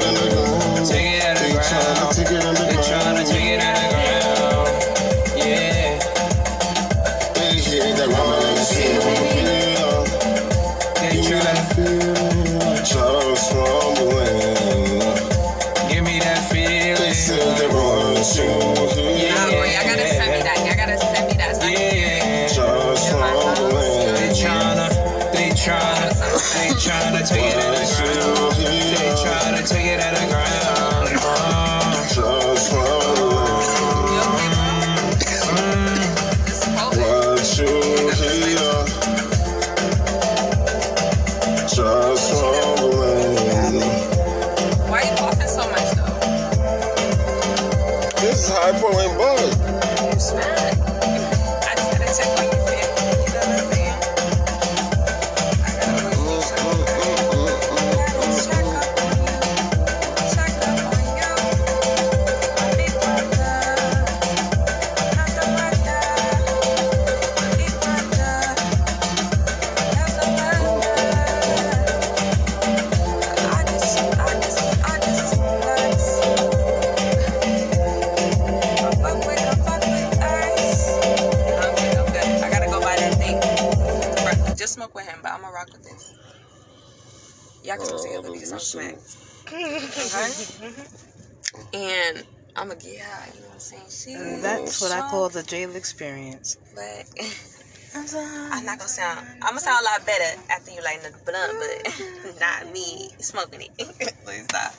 I'm 92.57 92.69
gonna 92.69 92.79
get 92.79 92.99
her, 92.99 93.33
you 93.35 93.41
know 93.41 93.47
what 93.47 93.53
I'm 93.53 93.59
saying? 93.59 93.83
She 93.89 94.13
And 94.13 94.43
that's 94.43 94.81
what 94.81 94.91
I 94.91 95.01
call 95.01 95.29
the 95.29 95.43
jail 95.43 95.75
experience. 95.75 96.57
But 96.73 97.05
I'm 97.95 98.65
not 98.65 98.79
gonna 98.79 98.89
sound. 98.89 99.27
I'm 99.43 99.49
gonna 99.49 99.59
sound 99.59 99.85
a 99.85 99.91
lot 99.91 100.05
better 100.07 100.41
after 100.49 100.71
you 100.71 100.83
lighten 100.83 101.11
the 101.11 101.17
blunt, 101.23 101.53
but 101.59 102.39
not 102.39 102.73
me 102.73 103.11
smoking 103.19 103.61
it. 103.61 103.71
Please 104.25 104.45
stop. 104.45 104.73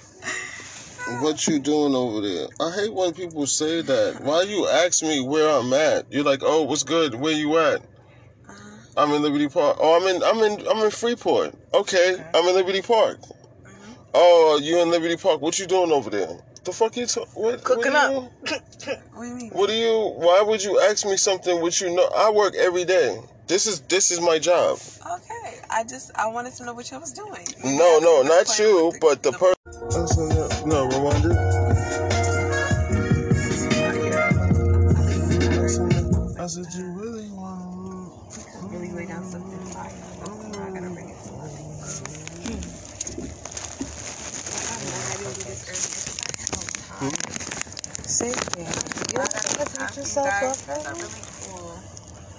What 1.22 1.46
you 1.46 1.60
doing 1.60 1.94
over 1.94 2.20
there? 2.20 2.48
I 2.60 2.70
hate 2.72 2.92
when 2.92 3.14
people 3.14 3.46
say 3.46 3.80
that. 3.80 4.22
Why 4.22 4.42
you 4.42 4.66
ask 4.66 5.02
me 5.02 5.20
where 5.20 5.48
I'm 5.48 5.72
at? 5.72 6.12
You're 6.12 6.24
like, 6.24 6.40
oh, 6.42 6.62
what's 6.62 6.82
good? 6.82 7.14
Where 7.14 7.32
you 7.32 7.56
at? 7.58 7.80
Uh-huh. 7.80 8.54
I'm 8.96 9.12
in 9.12 9.22
Liberty 9.22 9.48
Park. 9.48 9.78
Oh, 9.80 9.96
I'm 9.96 10.14
in, 10.14 10.22
I'm 10.22 10.38
in, 10.38 10.66
I'm 10.66 10.84
in 10.84 10.90
Freeport. 10.90 11.54
Okay, 11.72 12.16
I'm 12.34 12.44
in 12.44 12.54
Liberty 12.56 12.82
Park. 12.82 13.20
Mm-hmm. 13.20 13.92
Oh, 14.14 14.60
you 14.60 14.82
in 14.82 14.90
Liberty 14.90 15.16
Park? 15.16 15.40
What 15.40 15.58
you 15.58 15.66
doing 15.66 15.92
over 15.92 16.10
there? 16.10 16.40
The 16.64 16.72
fuck 16.72 16.96
you? 16.96 17.06
Ta- 17.06 17.24
what? 17.34 17.64
Cooking 17.64 17.92
what 17.92 18.02
up. 18.02 18.10
do 18.10 18.54
you- 18.54 18.96
What 19.14 19.22
do 19.22 19.28
you 19.28 19.34
mean? 19.34 19.50
What 19.50 19.68
do 19.68 19.74
you? 19.74 20.12
Why 20.16 20.42
would 20.42 20.62
you 20.62 20.80
ask 20.80 21.04
me 21.06 21.16
something 21.16 21.60
which 21.62 21.80
you 21.80 21.94
know? 21.94 22.08
I 22.14 22.30
work 22.30 22.54
every 22.56 22.84
day. 22.84 23.20
This 23.46 23.66
is 23.66 23.80
this 23.82 24.10
is 24.10 24.20
my 24.20 24.38
job. 24.38 24.78
Okay, 25.06 25.60
I 25.70 25.84
just 25.84 26.10
I 26.14 26.26
wanted 26.28 26.52
to 26.54 26.64
know 26.66 26.74
what 26.74 26.90
you 26.90 26.98
was 27.00 27.12
doing. 27.12 27.46
No, 27.64 27.98
no, 28.00 28.22
not 28.22 28.58
you, 28.58 28.86
with 28.86 28.94
the- 28.94 28.98
but 29.00 29.22
the 29.22 29.30
the- 29.30 29.38
person. 29.38 30.68
No, 30.68 30.88
Rwanda. 30.88 31.34
I 36.40 36.46
said 36.46 36.66
you 36.76 36.86
really 36.92 37.30
want. 37.30 38.30
To 38.32 38.40
really 38.68 38.92
lay 38.92 39.06
down 39.06 39.24
something 39.24 39.58
fire. 39.72 39.90
I 40.66 40.70
gotta 40.70 40.90
bring 40.90 41.08
it 41.08 41.16
to 41.24 41.32
life. 41.34 42.68
Say 46.98 48.34
yeah. 48.58 48.66
You 49.14 49.20
have 49.20 49.30
to 49.30 49.78
put 49.78 49.96
yourself 49.96 50.26
up. 50.26 50.42
Guys 50.42 50.66
are 50.84 50.94
really 50.98 51.22
cool. 51.46 51.78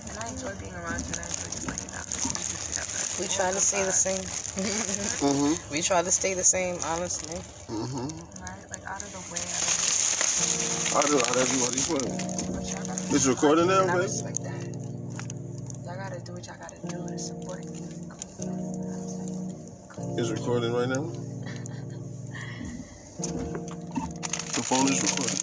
And 0.09 0.19
I 0.19 0.27
enjoy 0.35 0.51
being 0.59 0.75
around 0.75 0.99
you 1.07 1.15
and 1.15 1.21
I 1.23 1.27
enjoy 1.31 1.47
just 1.47 1.63
laying 1.63 1.87
down 1.95 2.03
and 2.03 2.19
music 2.35 2.59
together. 2.67 3.23
We 3.23 3.27
try 3.31 3.51
to 3.55 3.61
stay 3.61 3.83
the 3.85 3.93
same. 3.95 4.19
Mhm. 5.23 5.71
We 5.71 5.81
try 5.81 6.01
to 6.01 6.11
stay 6.11 6.33
the 6.33 6.43
same, 6.43 6.77
honestly. 6.83 7.39
Mhm. 7.71 8.11
Right? 8.41 8.69
Like 8.69 8.83
out 8.85 9.01
of 9.01 9.11
the 9.15 9.23
way, 9.31 9.39
out 9.39 9.63
of 9.63 9.71
the 9.71 10.97
I 10.97 11.01
do. 11.07 11.15
I 11.23 11.45
do. 11.47 11.55
What 11.63 11.71
you 11.79 11.83
put? 11.87 12.03
But 12.51 12.67
y'all 12.67 13.15
It's 13.15 13.25
recording 13.27 13.67
now, 13.67 13.83
And 13.83 13.91
I 13.91 13.93
babe. 13.95 14.03
respect 14.03 14.43
that. 14.43 14.59
Y'all 15.85 15.95
gotta 15.95 16.19
do 16.19 16.33
what 16.33 16.45
y'all 16.45 16.57
gotta 16.59 16.79
do 16.83 17.07
to 17.07 17.17
support 17.17 17.63
me. 17.63 17.79
It's 20.17 20.29
recording 20.31 20.73
right 20.73 20.89
now. 20.89 21.07
The 24.59 24.65
phone 24.65 24.91
is 24.91 25.01
recording. 25.01 25.39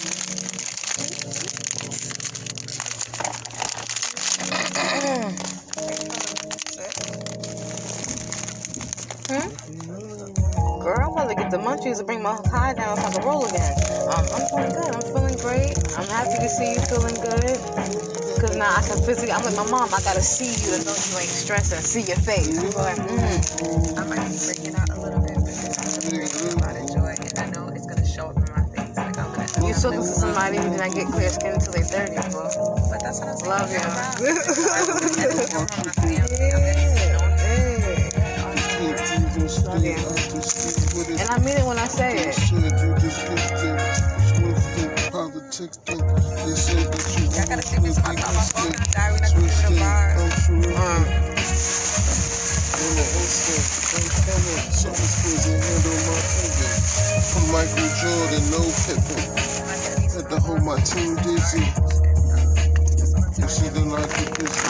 Girl, 10.83 11.01
I'm 11.01 11.13
about 11.13 11.29
to 11.31 11.35
get 11.35 11.51
the 11.51 11.57
munchies 11.57 11.97
to 11.97 12.05
bring 12.05 12.23
my 12.23 12.43
high 12.53 12.75
down 12.75 12.99
so 12.99 13.07
I 13.07 13.13
can 13.13 13.25
roll 13.25 13.47
again. 13.47 13.73
Um, 14.13 14.27
I'm 14.35 14.47
feeling 14.51 14.73
good. 14.75 14.91
I'm 14.93 15.05
feeling 15.05 15.37
great. 15.39 15.79
I'm 15.97 16.09
happy 16.09 16.37
to 16.37 16.49
see 16.51 16.75
you 16.75 16.81
feeling 16.83 17.15
good. 17.15 17.57
Cause 18.39 18.55
now 18.55 18.69
I 18.77 18.83
can 18.83 19.01
physically, 19.01 19.33
I'm 19.33 19.47
like 19.47 19.57
my 19.57 19.71
mom. 19.71 19.95
I 19.95 20.03
gotta 20.03 20.21
see 20.21 20.53
you 20.61 20.77
to 20.77 20.85
know 20.85 20.93
you 20.93 21.17
ain't 21.25 21.33
stressing. 21.33 21.81
See 21.81 22.03
your 22.03 22.19
face. 22.19 22.59
I'm 22.59 22.75
like, 22.75 22.99
mm. 22.99 23.97
I 23.97 24.05
might 24.05 24.29
be 24.29 24.37
freaking 24.37 24.75
out 24.77 24.91
a 24.91 25.01
little 25.01 25.23
bit 25.23 25.86
I'm 29.77 29.83
gonna 29.83 29.97
talking 29.97 30.15
to 30.15 30.21
somebody 30.21 30.57
who 30.59 30.71
did 30.71 30.79
not 30.79 30.93
get 30.93 31.07
clear 31.09 31.29
skin 31.31 31.53
until 31.53 31.73
they 31.73 31.83
30, 31.83 32.15
bro. 32.33 32.45
But 32.91 33.01
that's 33.03 33.21
what 33.21 33.29
I'm 33.29 33.37
saying. 33.37 33.51
Love 33.51 33.71
you. 33.73 33.81
And 41.21 41.31
I 41.31 41.39
mean 41.39 41.57
it 41.59 41.67
when 41.67 41.79
I 41.79 41.87
say 41.89 42.19
it. 42.29 42.37
Politics. 45.13 45.79
They 45.87 46.55
say 46.55 46.85
that 46.85 47.17
you 47.19 47.25
Y'all 47.37 47.47
gotta 47.49 47.63
take 47.63 47.83
this 47.83 47.97
spot 47.97 48.19
out 48.19 48.35
my 48.35 48.43
phone 48.53 48.75
and 48.75 48.93
die. 48.93 49.13
We're 49.13 49.21
not 49.21 49.33
gonna 49.35 49.71
get 49.71 49.81
bar. 49.81 50.17
Uh. 50.77 51.76
The 52.97 53.03
instant, 53.03 53.93
I'm 53.93 54.09
coming. 54.25 54.73
Something's 54.73 55.13
supposed 55.13 55.45
to 55.45 55.53
handle 55.53 56.01
my 56.09 56.17
finger. 56.33 56.73
From 57.29 57.45
Michael 57.53 57.93
Jordan, 58.01 58.45
no 58.57 58.65
Pippen. 58.89 59.21
Had 60.17 60.33
to 60.33 60.41
hold 60.41 60.65
my 60.65 60.81
team 60.81 61.17
dizzy. 61.21 61.61
You 63.37 63.49
see 63.53 63.69
the 63.69 63.85
night 63.85 64.09
get 64.17 64.33
busy. 64.41 64.65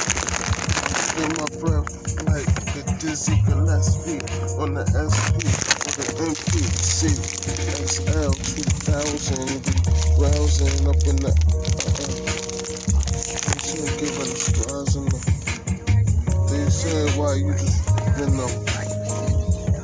Feel 1.15 1.31
my 1.39 1.47
breath 1.63 1.87
like 2.27 2.51
the 2.75 2.83
dizzy 2.99 3.39
Gillespie 3.47 4.19
on 4.59 4.75
the 4.75 4.83
SP 4.91 5.47
or 5.87 5.95
the 5.95 6.07
MPC. 6.27 7.15
XL 7.87 8.35
2000, 8.35 9.63
be 9.63 9.71
browsing 10.19 10.83
up 10.91 10.99
in 11.07 11.15
the. 11.23 11.31
Uh-uh. 11.31 12.11
They 13.47 13.59
should 13.63 13.95
give 14.03 14.19
in 14.19 15.07
the. 15.15 15.23
They 16.51 16.71
said 16.71 17.19
why 17.19 17.35
you 17.35 17.53
just 17.53 17.96
been 18.17 18.41
up. 18.41 18.51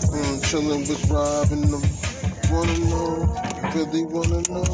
Mm, 0.09 0.41
chillin' 0.49 0.89
with 0.89 1.11
Rob 1.11 1.53
and 1.53 1.65
them. 1.65 1.83
Wanna 2.51 2.79
know? 2.79 3.37
Really 3.75 4.05
wanna 4.07 4.41
know? 4.49 4.65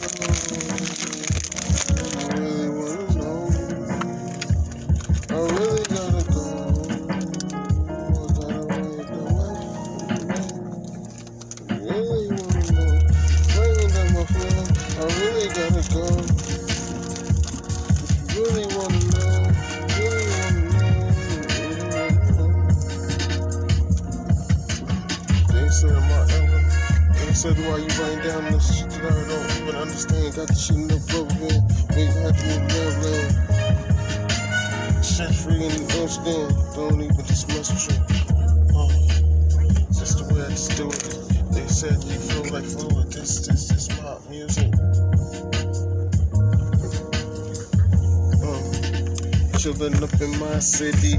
City. 50.79 51.19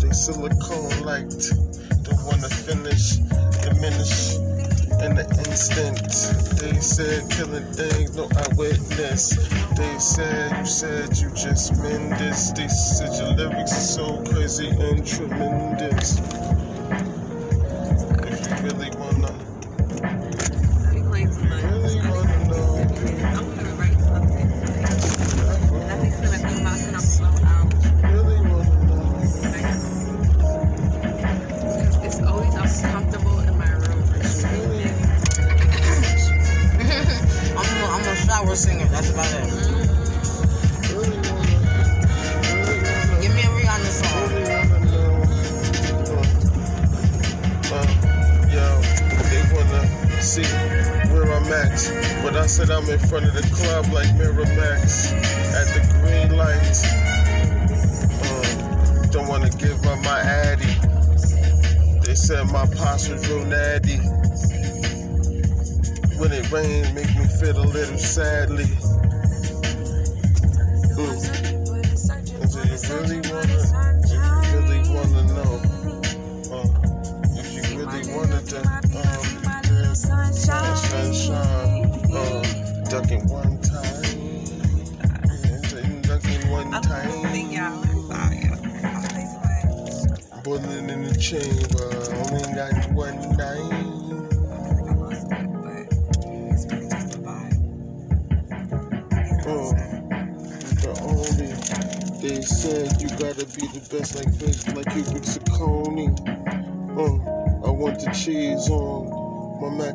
They 0.00 0.10
silicone 0.14 1.04
liked. 1.04 1.52
Don't 2.02 2.24
wanna 2.24 2.48
finish, 2.48 3.16
diminish 3.60 4.36
in 5.04 5.16
the 5.20 5.26
instant. 5.46 6.00
They 6.58 6.80
said 6.80 7.30
killing 7.30 7.70
things, 7.74 8.16
no 8.16 8.24
eyewitness. 8.34 9.36
They 9.76 9.98
said 9.98 10.56
you 10.56 10.64
said 10.64 11.18
you 11.18 11.28
just 11.34 11.76
meant 11.82 12.18
this. 12.18 12.52
They 12.52 12.68
said 12.68 13.12
your 13.20 13.36
lyrics 13.36 13.72
are 13.72 13.92
so 14.00 14.24
crazy 14.24 14.70
and 14.70 15.06
tremendous. 15.06 16.16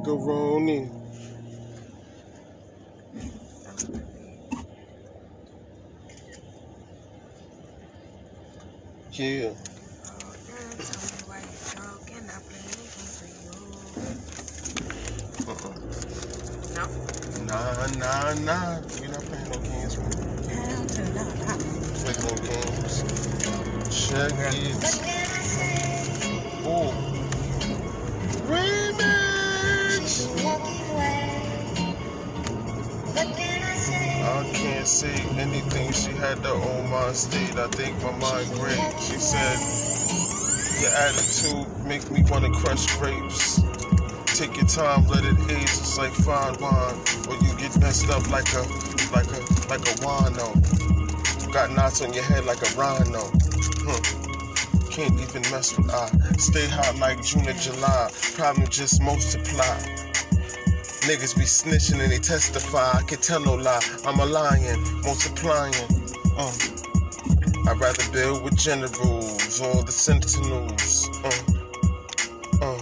On 0.07 0.17
my 0.17 0.23
macaroni. 0.23 0.89
Yeah. 9.13 9.53
Uh-uh. 15.47 15.73
No. 16.73 16.85
Nah, 17.45 17.87
nah, 17.97 18.33
nah. 18.45 18.79
We're 18.99 19.09
not 19.09 19.23
playing 19.25 19.49
no 19.49 19.57
games, 19.59 19.97
man. 19.97 20.11
Play 21.93 22.15
no 22.17 22.35
games. 22.47 22.95
Check 23.91 24.33
it. 24.37 24.75
Oh. 26.65 27.10
I 34.21 34.49
can't 34.53 34.87
say 34.87 35.13
anything. 35.39 35.91
She 35.91 36.11
had 36.11 36.43
the 36.43 36.51
old 36.51 36.89
mind 36.89 37.15
state. 37.15 37.57
I 37.57 37.67
think 37.69 38.01
my 38.03 38.11
mind 38.17 38.51
great. 38.53 38.77
She 39.01 39.17
said, 39.17 39.57
Your 40.81 40.91
attitude 40.91 41.85
make 41.85 42.09
me 42.11 42.23
want 42.29 42.45
to 42.45 42.51
crush 42.51 42.85
grapes. 42.97 43.61
Take 44.37 44.57
your 44.57 44.67
time, 44.67 45.07
let 45.07 45.25
it 45.25 45.39
age. 45.51 45.63
It's 45.63 45.97
like 45.97 46.11
fine 46.11 46.53
wine, 46.61 46.95
or 47.27 47.35
you 47.45 47.55
get 47.57 47.75
messed 47.79 48.09
up 48.11 48.29
like 48.29 48.51
a, 48.53 48.61
like 49.11 49.27
a, 49.27 49.41
like 49.69 49.81
a 49.81 49.95
wino. 50.05 51.51
Got 51.51 51.71
knots 51.71 52.01
on 52.01 52.13
your 52.13 52.23
head 52.23 52.45
like 52.45 52.61
a 52.61 52.75
rhino. 52.75 53.21
Hmm. 53.25 54.89
Can't 54.89 55.19
even 55.19 55.41
mess 55.51 55.75
with 55.75 55.89
I. 55.89 56.07
Stay 56.37 56.67
hot 56.67 56.95
like 56.99 57.23
June 57.23 57.47
or 57.47 57.53
July. 57.53 58.11
Problem 58.35 58.67
just 58.67 59.01
multiply. 59.01 60.10
Niggas 61.01 61.35
be 61.35 61.45
snitching 61.45 61.99
and 61.99 62.11
they 62.11 62.19
testify. 62.19 62.91
I 62.93 63.01
can 63.01 63.17
tell 63.19 63.39
no 63.39 63.55
lie. 63.55 63.81
I'm 64.05 64.19
a 64.19 64.25
lion, 64.25 64.79
multiplying. 65.03 65.73
Uh. 66.37 66.53
I'd 67.67 67.79
rather 67.79 68.11
build 68.11 68.43
with 68.43 68.55
generals 68.55 69.61
or 69.61 69.83
the 69.83 69.91
sentinels. 69.91 71.09
Uh. 71.23 72.65
Uh. 72.65 72.79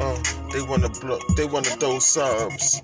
Uh. 0.00 0.22
They 0.50 0.62
wanna 0.62 0.88
blow, 0.88 1.18
they 1.36 1.44
wanna 1.44 1.68
throw 1.68 1.98
subs. 1.98 2.80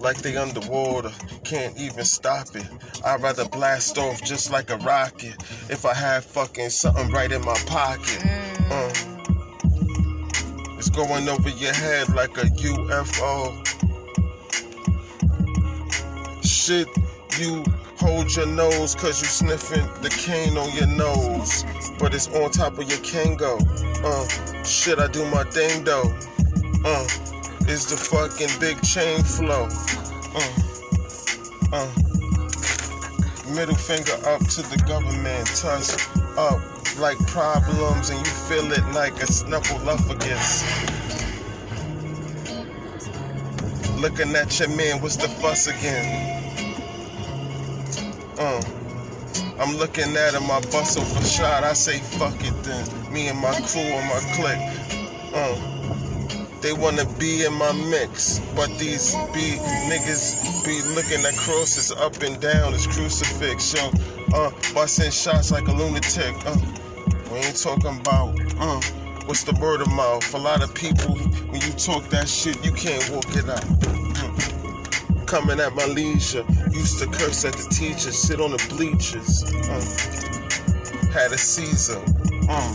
Like 0.00 0.18
they 0.18 0.36
underwater, 0.36 1.10
can't 1.42 1.76
even 1.76 2.04
stop 2.04 2.54
it. 2.54 2.66
I'd 3.04 3.20
rather 3.20 3.48
blast 3.48 3.98
off 3.98 4.22
just 4.22 4.52
like 4.52 4.70
a 4.70 4.76
rocket 4.78 5.34
if 5.68 5.84
I 5.84 5.94
had 5.94 6.22
fucking 6.22 6.70
something 6.70 7.10
right 7.10 7.32
in 7.32 7.44
my 7.44 7.58
pocket. 7.66 8.41
Going 10.92 11.26
over 11.26 11.48
your 11.48 11.72
head 11.72 12.14
like 12.14 12.36
a 12.36 12.42
UFO. 12.42 13.66
Shit, 16.44 16.86
you 17.38 17.64
hold 17.96 18.36
your 18.36 18.46
nose 18.46 18.94
cause 18.94 19.20
you 19.22 19.26
sniffing 19.26 19.86
the 20.02 20.10
cane 20.10 20.58
on 20.58 20.70
your 20.76 20.86
nose. 20.86 21.64
But 21.98 22.14
it's 22.14 22.28
on 22.28 22.50
top 22.50 22.78
of 22.78 22.88
your 22.90 22.98
Kangol. 22.98 23.60
Uh, 24.04 24.62
shit, 24.64 24.98
I 24.98 25.06
do 25.06 25.24
my 25.30 25.44
thing 25.44 25.82
though. 25.84 26.12
Uh, 26.84 27.06
it's 27.62 27.86
the 27.86 27.96
fucking 27.96 28.60
big 28.60 28.82
chain 28.82 29.22
flow. 29.22 29.68
Uh, 30.34 30.52
uh. 31.72 31.88
Middle 33.54 33.76
finger 33.76 34.12
up 34.26 34.40
to 34.40 34.62
the 34.62 34.82
government, 34.86 35.46
tusk 35.46 36.10
up 36.36 36.71
like 36.98 37.18
problems, 37.26 38.10
and 38.10 38.18
you 38.18 38.32
feel 38.32 38.70
it 38.72 38.84
like 38.92 39.22
a 39.22 39.26
snuffle 39.26 39.78
snuffleupagus. 39.78 40.62
Looking 44.00 44.34
at 44.34 44.58
your 44.58 44.68
man, 44.70 45.00
what's 45.00 45.16
the 45.16 45.28
fuss 45.28 45.66
again? 45.68 46.42
Uh, 48.38 48.60
I'm 49.58 49.76
looking 49.76 50.16
at 50.16 50.34
him, 50.34 50.50
I 50.50 50.60
bustle 50.72 51.04
for 51.04 51.24
shot. 51.24 51.62
I 51.64 51.72
say 51.72 51.98
fuck 51.98 52.34
it 52.40 52.54
then. 52.64 53.12
Me 53.12 53.28
and 53.28 53.38
my 53.38 53.54
crew 53.60 53.82
on 53.82 54.08
my 54.08 54.20
clique. 54.34 54.82
Uh, 55.34 55.72
they 56.60 56.72
wanna 56.72 57.04
be 57.18 57.44
in 57.44 57.52
my 57.54 57.72
mix, 57.90 58.40
but 58.54 58.68
these 58.78 59.14
be 59.34 59.58
niggas 59.90 60.64
be 60.64 60.80
looking 60.94 61.24
at 61.24 61.36
crosses 61.36 61.92
up 61.92 62.22
and 62.22 62.40
down 62.40 62.74
as 62.74 62.86
crucifix, 62.86 63.74
yo. 63.74 63.90
Uh, 64.34 64.50
busting 64.74 65.10
shots 65.10 65.50
like 65.50 65.68
a 65.68 65.72
lunatic. 65.72 66.34
Uh, 66.46 66.56
we 67.32 67.38
ain't 67.38 67.60
talking 67.60 67.98
about 67.98 68.38
uh, 68.60 68.80
what's 69.24 69.44
the 69.44 69.56
word 69.60 69.80
of 69.80 69.90
mouth? 69.92 70.34
A 70.34 70.38
lot 70.38 70.62
of 70.62 70.74
people, 70.74 71.16
when 71.16 71.60
you 71.62 71.72
talk 71.72 72.04
that 72.10 72.28
shit, 72.28 72.62
you 72.64 72.72
can't 72.72 73.08
walk 73.10 73.24
it 73.34 73.48
out. 73.48 73.64
Mm. 73.80 75.26
Coming 75.26 75.58
at 75.60 75.74
my 75.74 75.86
leisure, 75.86 76.44
used 76.72 76.98
to 76.98 77.06
curse 77.06 77.44
at 77.46 77.54
the 77.54 77.68
teachers, 77.70 78.18
sit 78.18 78.38
on 78.40 78.50
the 78.50 78.66
bleachers. 78.68 79.44
Uh, 79.44 81.10
had 81.10 81.32
a 81.32 81.38
Caesar. 81.38 82.02
Uh, 82.48 82.74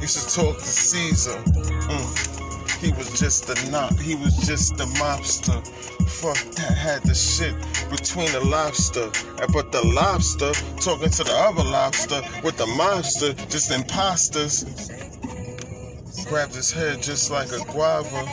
used 0.00 0.28
to 0.28 0.34
talk 0.34 0.56
to 0.56 0.64
Caesar. 0.64 1.36
Mm. 1.36 2.41
He 2.82 2.90
was 2.94 3.16
just 3.16 3.46
the 3.46 3.54
knot. 3.70 3.96
He 4.00 4.16
was 4.16 4.36
just 4.38 4.76
the 4.76 4.86
mobster. 4.98 5.64
Fuck 6.08 6.36
that 6.56 6.76
had 6.76 7.04
the 7.04 7.14
shit 7.14 7.54
between 7.88 8.32
the 8.32 8.40
lobster. 8.40 9.08
But 9.52 9.70
the 9.70 9.86
lobster 9.86 10.50
talking 10.80 11.10
to 11.10 11.22
the 11.22 11.32
other 11.32 11.62
lobster 11.62 12.20
with 12.42 12.56
the 12.56 12.66
mobster, 12.66 13.36
just 13.48 13.70
imposters. 13.70 14.64
Grabbed 16.28 16.56
his 16.56 16.72
head 16.72 17.00
just 17.00 17.30
like 17.30 17.52
a 17.52 17.60
guava. 17.70 18.26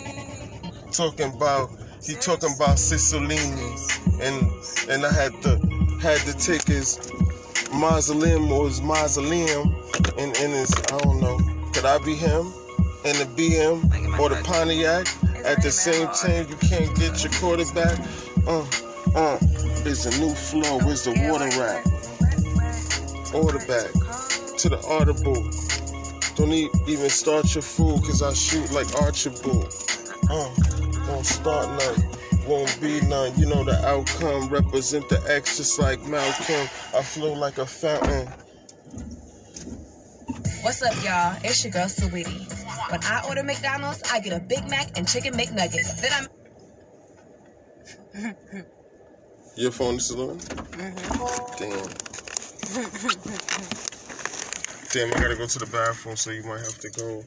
Talking 0.91 1.31
about 1.31 1.69
he 2.03 2.15
talking 2.15 2.49
about 2.55 2.77
Cicilline. 2.77 3.53
And 4.19 4.49
and 4.89 5.05
I 5.05 5.13
had 5.13 5.39
to 5.43 5.59
had 6.01 6.21
to 6.21 6.33
take 6.33 6.65
his 6.65 6.97
mausoleum 7.71 8.51
or 8.51 8.67
his 8.67 8.81
mausoleum 8.81 9.75
and, 10.17 10.35
and 10.37 10.53
his 10.53 10.73
I 10.91 10.97
don't 10.97 11.21
know. 11.21 11.37
Could 11.71 11.85
I 11.85 11.99
be 11.99 12.15
him? 12.15 12.51
In 13.05 13.15
the 13.17 13.25
BM 13.37 14.19
or 14.19 14.29
the 14.29 14.41
Pontiac 14.43 15.07
at 15.45 15.61
the 15.63 15.71
same 15.71 16.07
time 16.07 16.45
you 16.49 16.55
can't 16.57 16.93
get 16.97 17.23
your 17.23 17.31
quarterback. 17.33 17.97
Uh, 18.45 18.65
uh, 19.15 19.37
it's 19.85 20.05
a 20.05 20.19
new 20.19 20.33
flow, 20.33 20.79
it's 20.89 21.05
the 21.05 21.11
water 21.29 21.49
rap. 21.57 21.85
Order 23.33 23.59
back 23.59 23.91
to 24.57 24.69
the 24.69 24.83
audible. 24.87 25.49
Don't 26.35 26.51
even 26.89 27.09
start 27.09 27.55
your 27.55 27.61
fool, 27.61 27.99
cause 27.99 28.21
I 28.21 28.33
shoot 28.33 28.71
like 28.71 28.93
Archibald. 29.01 29.73
Uh, 30.29 30.49
won't 31.07 31.25
start 31.25 31.67
none, 31.79 32.11
won't 32.47 32.81
be 32.81 32.99
none. 33.07 33.33
You 33.39 33.45
know 33.45 33.63
the 33.63 33.79
outcome, 33.87 34.49
represent 34.49 35.07
the 35.07 35.23
X 35.27 35.57
just 35.57 35.79
like 35.79 36.01
Malcolm. 36.03 36.67
I 36.93 37.01
flow 37.01 37.33
like 37.33 37.59
a 37.59 37.65
fountain. 37.65 38.27
What's 40.61 40.81
up, 40.81 40.93
y'all? 41.03 41.37
It's 41.43 41.63
your 41.63 41.71
girl, 41.71 41.87
Sweetie. 41.87 42.58
When 42.89 43.03
I 43.03 43.23
order 43.27 43.43
McDonald's, 43.43 44.01
I 44.11 44.19
get 44.19 44.33
a 44.33 44.39
Big 44.39 44.67
Mac 44.67 44.97
and 44.97 45.07
chicken 45.07 45.33
McNuggets. 45.35 46.01
Then 46.01 46.11
I'm 46.11 46.27
Your 49.55 49.71
phone 49.71 49.95
is 49.95 50.05
still 50.05 50.31
on? 50.31 50.37
Damn. 51.57 51.87
Damn, 54.91 55.13
I 55.13 55.21
gotta 55.21 55.35
go 55.35 55.45
to 55.45 55.59
the 55.59 55.69
bathroom, 55.71 56.15
so 56.15 56.31
you 56.31 56.43
might 56.43 56.61
have 56.61 56.79
to 56.79 56.89
go 56.89 57.23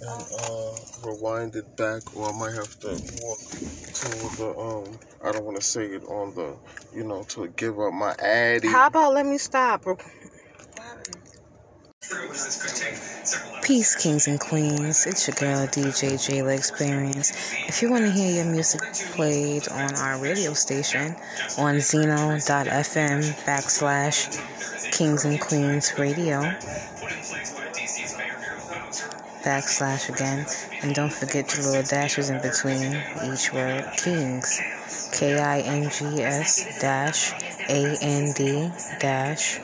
and 0.00 0.24
uh, 0.40 0.74
rewind 1.08 1.54
it 1.54 1.76
back, 1.76 2.16
or 2.16 2.30
I 2.30 2.38
might 2.38 2.54
have 2.54 2.78
to 2.80 2.88
walk 3.22 3.38
to 3.38 4.36
the 4.36 4.54
um. 4.58 4.98
I 5.24 5.32
don't 5.32 5.44
want 5.44 5.56
to 5.56 5.62
say 5.62 5.86
it 5.86 6.04
on 6.04 6.34
the, 6.34 6.56
you 6.94 7.04
know, 7.04 7.22
to 7.30 7.48
give 7.48 7.78
up 7.78 7.92
my 7.92 8.14
addy. 8.18 8.68
How 8.68 8.88
about 8.88 9.14
let 9.14 9.26
me 9.26 9.38
stop? 9.38 9.86
Peace, 13.62 13.94
kings 13.94 14.26
and 14.26 14.38
queens. 14.38 15.06
It's 15.06 15.26
your 15.26 15.34
girl, 15.36 15.66
DJ 15.66 16.14
Jayla 16.14 16.54
Experience. 16.56 17.32
If 17.66 17.80
you 17.80 17.90
want 17.90 18.04
to 18.04 18.10
hear 18.10 18.30
your 18.30 18.44
music 18.44 18.82
played 19.12 19.66
on 19.68 19.94
our 19.94 20.18
radio 20.18 20.52
station 20.52 21.16
on 21.56 21.80
Zeno.fm 21.80 23.22
backslash 23.46 24.92
Kings 24.92 25.24
and 25.24 25.40
Queens 25.40 25.98
Radio 25.98 26.40
backslash 29.42 30.10
again. 30.14 30.46
And 30.82 30.94
don't 30.94 31.12
forget 31.12 31.48
the 31.48 31.62
little 31.62 31.82
dashes 31.84 32.28
in 32.28 32.42
between 32.42 33.02
each 33.32 33.50
word. 33.50 33.86
Kings. 33.96 34.60
K 35.12 35.38
I 35.38 35.60
N 35.60 35.88
G 35.90 36.22
S 36.22 36.80
dash 36.80 37.32
A 37.70 37.96
N 38.02 38.32
D 38.34 38.70
dash 38.98 39.60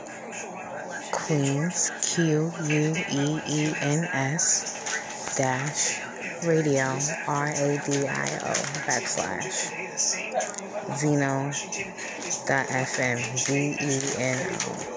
Queens, 1.11 1.91
Q 2.01 2.51
U 2.63 2.95
E 3.11 3.41
E 3.47 3.73
N 3.81 4.03
S 4.13 5.35
dash 5.37 6.01
radio, 6.45 6.97
R 7.27 7.47
A 7.49 7.81
D 7.85 8.07
I 8.07 8.29
O 8.43 8.53
backslash 8.87 9.71
Zeno 10.97 11.51
dot 12.47 12.67
FM, 12.67 13.19
Z 13.37 13.77
E 13.79 14.21
N 14.21 14.39
O. 14.67 14.91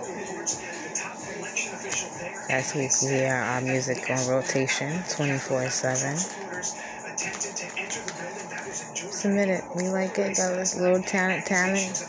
That's 2.48 2.74
we 2.74 2.88
can 2.88 3.08
hear 3.18 3.34
our 3.34 3.60
music 3.60 4.08
on 4.10 4.28
rotation 4.28 5.02
24 5.08 5.70
7. 5.70 6.16
Submit 9.10 9.48
it. 9.48 9.64
We 9.74 9.88
like 9.88 10.18
it. 10.18 10.38
A 10.38 10.50
little 10.80 11.02
talent, 11.02 11.46
talent. 11.46 12.04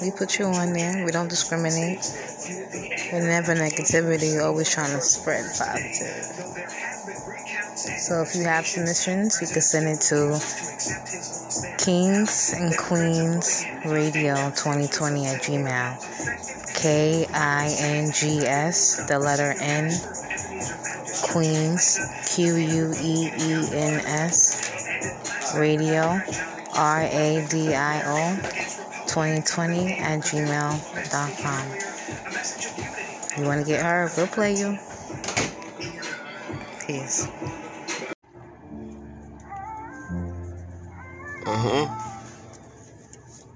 We 0.00 0.10
put 0.10 0.38
you 0.38 0.46
on 0.46 0.72
there. 0.72 1.04
We 1.04 1.12
don't 1.12 1.28
discriminate. 1.28 2.00
Never 2.46 3.54
negativity, 3.54 4.42
always 4.42 4.68
trying 4.68 4.94
to 4.94 5.00
spread 5.00 5.44
positive. 5.56 6.44
So 7.76 8.20
if 8.22 8.34
you 8.34 8.44
have 8.44 8.66
submissions, 8.66 9.40
you 9.40 9.46
can 9.46 9.62
send 9.62 9.88
it 9.88 10.00
to 10.12 10.38
Kings 11.82 12.52
and 12.56 12.76
Queens 12.76 13.64
Radio 13.86 14.34
2020 14.50 15.26
at 15.26 15.42
Gmail. 15.42 16.74
K 16.74 17.26
I 17.32 17.74
N 17.80 18.12
G 18.12 18.40
S, 18.40 19.06
the 19.06 19.18
letter 19.18 19.54
N, 19.60 19.90
Queens, 21.22 21.98
Q 22.34 22.56
U 22.56 22.92
E 23.00 23.30
E 23.38 23.68
N 23.72 24.00
S, 24.04 25.54
Radio, 25.56 26.20
R 26.74 27.00
A 27.00 27.46
D 27.48 27.74
I 27.74 28.02
O, 28.04 28.36
2020 29.06 29.94
at 29.94 30.20
gmail.com. 30.20 31.83
You 33.36 33.44
want 33.44 33.60
to 33.60 33.66
get 33.66 33.82
her? 33.82 34.10
We'll 34.16 34.26
play 34.26 34.54
you. 34.54 34.78
Peace. 36.86 37.26
Uh 41.46 41.56
huh. 41.56 41.86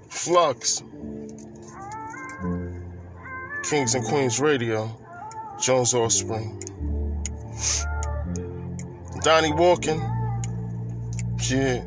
Flux. 0.09 0.83
Kings 3.63 3.93
and 3.93 4.03
Queens 4.05 4.39
Radio. 4.39 4.89
Jones 5.61 5.93
Offspring. 5.93 6.59
Donnie 9.21 9.53
Walking. 9.53 10.01
Yeah. 11.49 11.83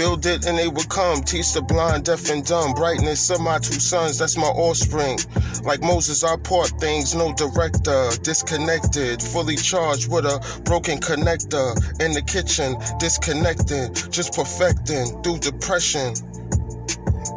Build 0.00 0.24
it 0.24 0.46
and 0.46 0.56
they 0.56 0.66
will 0.66 0.88
come. 0.88 1.20
Teach 1.20 1.52
the 1.52 1.60
blind, 1.60 2.06
deaf, 2.06 2.30
and 2.30 2.42
dumb. 2.42 2.72
Brightness 2.72 3.28
of 3.28 3.38
my 3.42 3.58
two 3.58 3.78
sons, 3.78 4.16
that's 4.16 4.34
my 4.34 4.46
offspring. 4.46 5.18
Like 5.62 5.82
Moses, 5.82 6.24
I 6.24 6.38
part 6.38 6.68
things, 6.80 7.14
no 7.14 7.34
director. 7.34 8.08
Disconnected, 8.22 9.20
fully 9.20 9.56
charged 9.56 10.10
with 10.10 10.24
a 10.24 10.40
broken 10.64 11.00
connector. 11.00 11.76
In 12.00 12.12
the 12.12 12.22
kitchen, 12.22 12.76
disconnected, 12.98 13.94
just 14.10 14.32
perfecting 14.32 15.22
through 15.22 15.40
depression. 15.40 16.14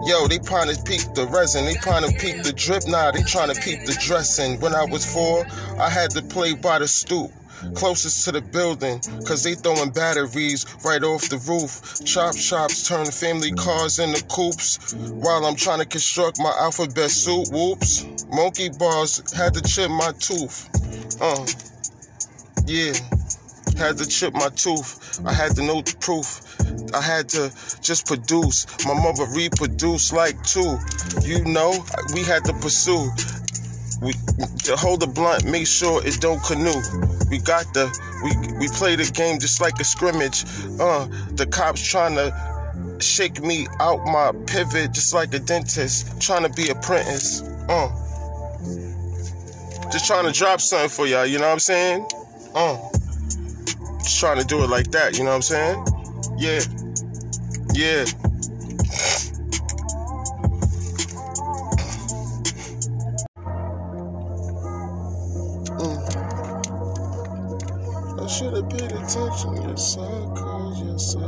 Yo, 0.06 0.30
they 0.30 0.38
trying 0.38 0.73
to 0.73 0.82
peep 0.84 1.04
the 1.15 1.28
resin, 1.36 1.65
they 1.65 1.73
trying 1.73 2.10
to 2.10 2.17
peep 2.17 2.43
the 2.43 2.54
drip. 2.54 2.88
Nah, 2.88 3.12
they 3.12 3.23
trying 3.23 3.54
to 3.54 3.60
peep 3.60 3.84
the 3.84 3.97
dressing. 3.99 4.58
When 4.62 4.73
I 4.73 4.86
was 4.86 5.06
four, 5.06 5.45
I 5.78 5.89
had 5.89 6.12
to 6.12 6.21
play 6.21 6.54
by 6.54 6.80
the 6.80 6.88
stoop 6.88 7.30
closest 7.76 8.26
to 8.26 8.32
the 8.32 8.41
building, 8.41 8.99
cause 9.26 9.43
they 9.43 9.56
throwing 9.56 9.91
batteries 9.91 10.65
right 10.84 11.04
off 11.04 11.30
the 11.30 11.38
roof. 11.49 12.04
Chop 12.06 12.36
chops 12.36 12.88
turn 12.88 13.06
family 13.06 13.52
cars 13.52 13.99
into 13.99 14.23
coops 14.26 14.93
while 14.93 15.45
I'm 15.45 15.56
trying 15.56 15.80
to 15.80 15.86
construct 15.86 16.39
my 16.39 16.54
alphabet 16.60 17.12
suit. 17.12 17.49
Whoops. 17.52 18.06
Monkey 18.30 18.69
bars 18.69 19.32
had 19.34 19.54
to 19.54 19.62
chip 19.62 19.91
my 19.91 20.12
tooth. 20.19 20.69
Uh, 21.21 21.45
yeah, 22.65 22.93
had 23.78 23.97
to 23.97 24.08
chip 24.08 24.34
my 24.34 24.49
tooth. 24.49 25.21
I 25.26 25.34
had 25.34 25.56
to 25.56 25.63
know 25.63 25.82
the 25.82 25.95
proof. 25.99 26.41
I 26.93 27.02
had 27.02 27.30
to 27.30 27.52
just 27.82 28.08
produce. 28.08 28.65
My 28.86 28.93
mother 28.93 29.26
reproduced 29.36 30.13
like 30.13 30.41
two. 30.43 30.78
You 31.21 31.43
know, 31.45 31.84
we 32.13 32.23
had 32.23 32.43
to 32.45 32.54
pursue. 32.54 33.10
We 34.04 34.13
hold 34.68 35.00
the 35.00 35.08
blunt, 35.08 35.46
make 35.46 35.66
sure 35.66 36.06
it 36.06 36.20
don't 36.20 36.44
canoe. 36.44 36.82
We 37.30 37.39
got 37.39 37.74
the 37.74 37.88
we 38.24 38.32
we 38.60 38.68
play 38.68 38.96
the 38.96 39.10
game 39.10 39.39
just 39.39 39.62
like 39.62 39.80
a 39.80 39.84
scrimmage. 39.84 40.44
Uh, 40.80 41.08
the 41.32 41.48
cops 41.50 41.82
trying 41.82 42.16
to 42.16 42.32
shake 43.00 43.42
me 43.42 43.68
out 43.80 44.04
my 44.06 44.32
pivot 44.46 44.94
just 44.94 45.13
like 45.13 45.34
a 45.34 45.39
dentist 45.39 46.22
trying 46.22 46.44
to 46.44 46.50
be 46.50 46.70
apprentice. 46.70 47.42
Uh, 47.70 47.89
just 49.92 50.06
trying 50.06 50.26
to 50.26 50.38
drop 50.38 50.60
something 50.60 50.89
for 50.89 51.08
y'all. 51.08 51.26
You 51.26 51.39
know 51.39 51.48
what 51.48 51.54
I'm 51.54 51.60
saying? 51.60 52.06
Uh, 52.54 52.78
just 54.00 54.20
trying 54.20 54.39
to 54.39 54.46
do 54.46 54.63
it 54.63 54.70
like 54.70 54.92
that. 54.92 55.18
You 55.18 55.24
know 55.24 55.30
what 55.30 55.38
I'm 55.38 55.42
saying? 55.42 55.86
Yeah, 56.38 56.60
yeah. 57.74 58.06
Should 68.34 68.54
have 68.56 68.69
paid 68.69 68.91
attention. 68.91 69.55
Yes, 69.70 69.97
I 69.97 70.01
could. 70.36 70.78
Yes, 70.88 71.16
I 71.16 71.20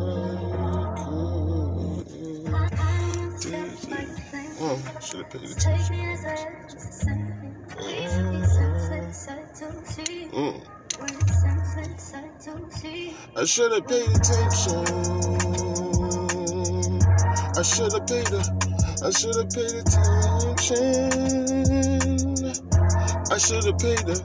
could. 0.98 2.06
Mm, 4.58 5.02
should 5.04 5.20
have 5.20 5.30
paid 5.32 5.44
attention. 5.52 5.98
Mm. 10.34 10.66
I 13.38 13.46
should 13.46 13.72
have 13.74 13.88
paid 13.88 14.10
attention. 14.10 14.86
I 17.58 17.62
should 17.64 17.94
have 17.94 18.08
paid 18.08 18.34
a, 18.34 18.42
I 19.06 19.12
should 19.12 19.36
have 19.36 19.50
paid 19.52 19.76
attention. 19.82 21.12
I 23.32 23.38
should 23.38 23.66
have 23.66 23.78
paid 23.80 24.10
a, 24.10 24.18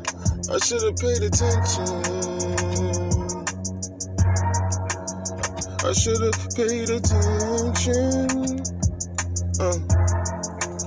I 0.54 0.58
should 0.58 0.82
have 0.82 0.96
paid 0.96 1.22
attention. 1.22 2.69
I 5.90 5.92
should 5.92 6.22
have 6.22 6.54
paid 6.54 6.88
attention. 6.88 8.62
Uh, 9.58 9.74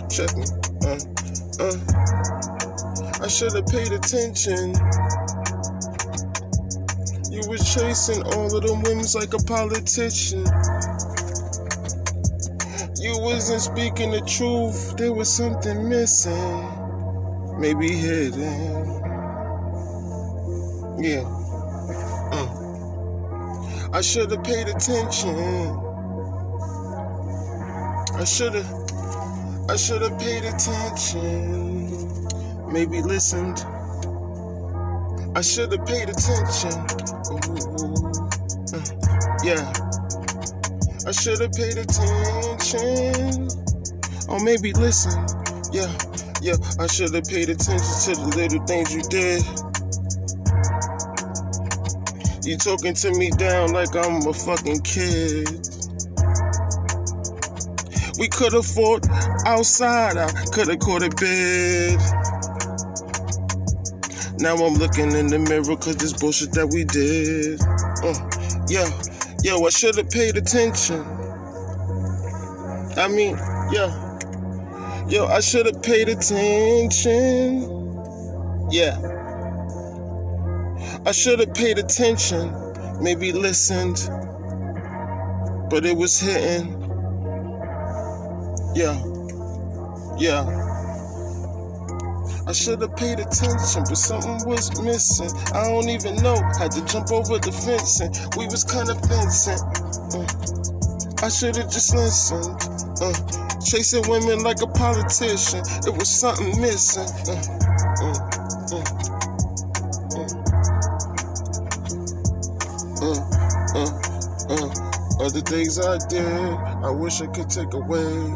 check 0.07 0.31
me. 0.37 0.45
Uh, 0.79 0.97
uh. 1.59 1.75
I 3.21 3.27
should 3.27 3.51
have 3.51 3.67
paid 3.67 3.91
attention. 3.91 4.73
You 7.29 7.43
was 7.49 7.75
chasing 7.75 8.23
all 8.23 8.55
of 8.55 8.63
them 8.63 8.81
whims 8.83 9.13
like 9.13 9.33
a 9.33 9.39
politician. 9.39 10.45
You 12.95 13.19
wasn't 13.19 13.59
speaking 13.59 14.11
the 14.11 14.23
truth. 14.25 14.95
There 14.95 15.11
was 15.11 15.27
something 15.27 15.89
missing. 15.89 17.59
Maybe 17.59 17.91
hidden. 17.91 19.03
Yeah. 20.97 21.42
I 23.93 24.01
should 24.01 24.31
have 24.31 24.43
paid 24.43 24.67
attention. 24.69 25.37
I 28.15 28.23
should 28.25 28.55
have. 28.55 28.73
I 29.69 29.77
should 29.77 30.01
have 30.01 30.19
paid 30.19 30.45
attention. 30.45 32.17
Maybe 32.71 33.01
listened. 33.01 33.63
I 35.35 35.41
should 35.41 35.71
have 35.73 35.85
paid 35.85 36.09
attention. 36.09 36.73
Ooh, 37.31 38.29
yeah. 39.43 39.73
I 41.07 41.11
should 41.11 41.41
have 41.41 41.53
paid 41.53 41.77
attention. 41.77 43.47
Or 44.29 44.39
maybe 44.43 44.73
listen. 44.73 45.25
Yeah. 45.71 45.91
Yeah, 46.41 46.55
I 46.79 46.87
should 46.87 47.13
have 47.13 47.25
paid 47.25 47.49
attention 47.49 48.15
to 48.15 48.21
the 48.21 48.33
little 48.35 48.65
things 48.65 48.93
you 48.93 49.01
did. 49.03 49.43
You 52.45 52.57
talking 52.57 52.93
to 52.93 53.11
me 53.11 53.29
down 53.29 53.71
like 53.71 53.95
I'm 53.95 54.27
a 54.27 54.33
fucking 54.33 54.81
kid. 54.81 55.47
We 58.19 58.27
could 58.27 58.51
have 58.51 58.65
fought 58.65 59.07
outside, 59.45 60.17
I 60.17 60.29
could 60.51 60.67
have 60.67 60.79
caught 60.79 61.03
a 61.03 61.09
bid. 61.09 61.99
Now 64.39 64.55
I'm 64.55 64.73
looking 64.73 65.13
in 65.13 65.27
the 65.27 65.39
mirror 65.39 65.77
cause 65.77 65.95
this 65.95 66.11
bullshit 66.11 66.51
that 66.51 66.67
we 66.67 66.83
did. 66.83 67.61
Uh, 68.03 68.13
yeah, 68.67 68.89
yo, 69.41 69.65
I 69.65 69.69
should 69.69 69.95
have 69.95 70.09
paid 70.09 70.35
attention. 70.35 71.01
I 72.97 73.07
mean, 73.07 73.37
yeah. 73.71 74.09
Yo, 75.07 75.27
I 75.27 75.39
should 75.39 75.65
have 75.65 75.81
paid 75.81 76.09
attention. 76.09 77.61
Yeah. 78.69 79.22
I 81.05 81.11
should 81.11 81.39
have 81.39 81.53
paid 81.53 81.79
attention, 81.79 82.53
maybe 83.01 83.33
listened, 83.33 83.97
but 85.69 85.85
it 85.85 85.97
was 85.97 86.19
hitting. 86.19 86.79
Yeah. 88.73 88.97
Yeah. 90.17 90.63
I 92.47 92.51
should 92.53 92.81
have 92.81 92.95
paid 92.95 93.19
attention, 93.19 93.83
but 93.83 93.97
something 93.97 94.47
was 94.47 94.81
missing. 94.81 95.29
I 95.53 95.63
don't 95.69 95.89
even 95.89 96.15
know. 96.23 96.35
Had 96.57 96.71
to 96.71 96.85
jump 96.85 97.11
over 97.11 97.37
the 97.39 97.51
fence 97.51 97.99
and 97.99 98.15
we 98.37 98.45
was 98.47 98.63
kind 98.63 98.89
of 98.89 98.99
fencing. 99.07 99.59
Uh, 100.15 101.25
I 101.25 101.29
should 101.29 101.55
have 101.57 101.71
just 101.71 101.93
listened. 101.95 102.47
Uh, 103.01 103.59
chasing 103.59 104.07
women 104.09 104.43
like 104.43 104.61
a 104.61 104.67
politician. 104.67 105.63
It 105.87 105.97
was 105.97 106.09
something 106.09 106.59
missing. 106.61 107.07
Uh, 107.27 107.41
uh, 108.03 108.12
uh. 115.23 115.27
Other 115.27 115.41
things 115.41 115.79
I 115.79 115.97
did, 116.07 116.25
I 116.25 116.89
wish 116.91 117.21
I 117.21 117.27
could 117.27 117.49
take 117.49 117.73
away. 117.73 118.33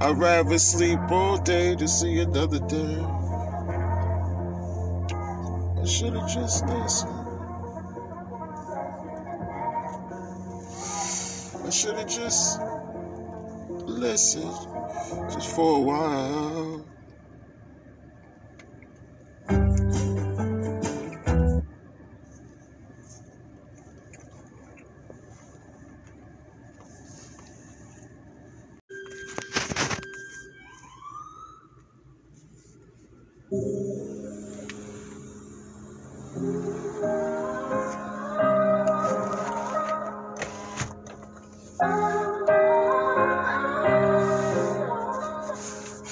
I'd 0.00 0.16
rather 0.18 0.58
sleep 0.58 1.00
all 1.10 1.38
day 1.38 1.76
to 1.76 1.88
see 1.88 2.20
another 2.20 2.58
day. 2.60 2.98
I 5.80 5.84
should 5.86 6.14
have 6.14 6.28
just 6.28 6.66
listened. 6.66 7.12
I 11.64 11.70
should 11.70 11.96
have 11.96 12.08
just 12.08 12.60
listened 13.86 14.56
just 15.30 15.54
for 15.54 15.76
a 15.76 15.80
while. 15.80 16.75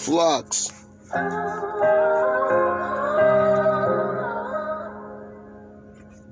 Flux. 0.05 0.71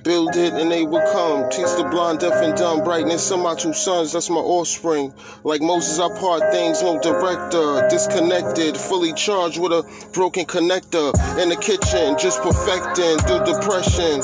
Build 0.05 0.37
it 0.37 0.53
and 0.53 0.71
they 0.71 0.85
will 0.85 1.01
come. 1.13 1.49
Teach 1.49 1.73
the 1.79 1.89
blind, 1.91 2.19
deaf, 2.19 2.35
and 2.43 2.55
dumb. 2.55 2.85
Brightness 2.85 3.31
of 3.31 3.41
my 3.41 3.55
two 3.55 3.73
sons, 3.73 4.13
that's 4.13 4.29
my 4.29 4.37
offspring. 4.37 5.15
Like 5.45 5.63
Moses, 5.63 5.99
I 5.99 6.09
part 6.19 6.43
things, 6.53 6.83
no 6.83 7.01
director. 7.01 7.89
Disconnected, 7.89 8.77
fully 8.77 9.15
charged 9.15 9.59
with 9.59 9.73
a 9.73 10.11
broken 10.13 10.45
connector. 10.45 11.15
In 11.41 11.49
the 11.49 11.57
kitchen, 11.57 12.19
just 12.19 12.43
perfecting 12.43 13.19
through 13.21 13.45
depression. 13.47 14.21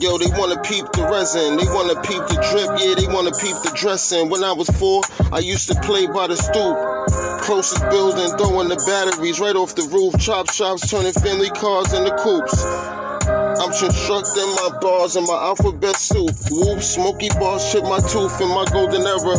Yo, 0.00 0.16
they 0.16 0.30
wanna 0.38 0.60
peep 0.62 0.86
the 0.92 1.02
resin, 1.10 1.56
they 1.56 1.66
wanna 1.74 1.98
peep 2.02 2.22
the 2.30 2.38
drip, 2.54 2.70
yeah, 2.78 2.94
they 2.94 3.10
wanna 3.12 3.32
peep 3.32 3.56
the 3.66 3.72
dressing. 3.74 4.30
When 4.30 4.44
I 4.44 4.52
was 4.52 4.70
four, 4.78 5.02
I 5.32 5.40
used 5.40 5.66
to 5.68 5.74
play 5.80 6.06
by 6.06 6.28
the 6.28 6.36
stoop. 6.36 6.78
Closest 7.42 7.82
building, 7.90 8.30
throwing 8.38 8.68
the 8.68 8.78
batteries 8.86 9.40
right 9.40 9.56
off 9.56 9.74
the 9.74 9.82
roof. 9.90 10.14
Chop 10.22 10.50
shops, 10.52 10.88
turning 10.88 11.12
family 11.14 11.50
cars 11.50 11.92
into 11.92 12.14
coops. 12.22 12.62
I'm 13.58 13.74
constructing 13.74 14.46
my 14.62 14.78
bars 14.80 15.16
in 15.16 15.26
my 15.26 15.34
alphabet 15.34 15.96
soup. 15.96 16.30
Whoop, 16.46 16.78
smoky 16.80 17.30
bars 17.34 17.66
chip 17.72 17.82
my 17.82 17.98
tooth 17.98 18.38
in 18.40 18.54
my 18.54 18.66
golden 18.70 19.02
era. 19.02 19.34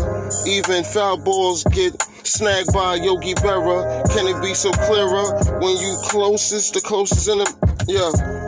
Even 0.45 0.83
foul 0.83 1.15
balls 1.15 1.63
get 1.71 1.95
snagged 2.27 2.73
by 2.73 2.95
Yogi 2.95 3.33
Berra. 3.35 4.03
Can 4.11 4.27
it 4.27 4.41
be 4.43 4.53
so 4.53 4.71
clearer 4.71 5.23
when 5.63 5.77
you 5.77 5.95
closest, 6.03 6.73
the 6.73 6.81
closest 6.81 7.29
in 7.29 7.37
the 7.39 7.47
yeah. 7.87 8.38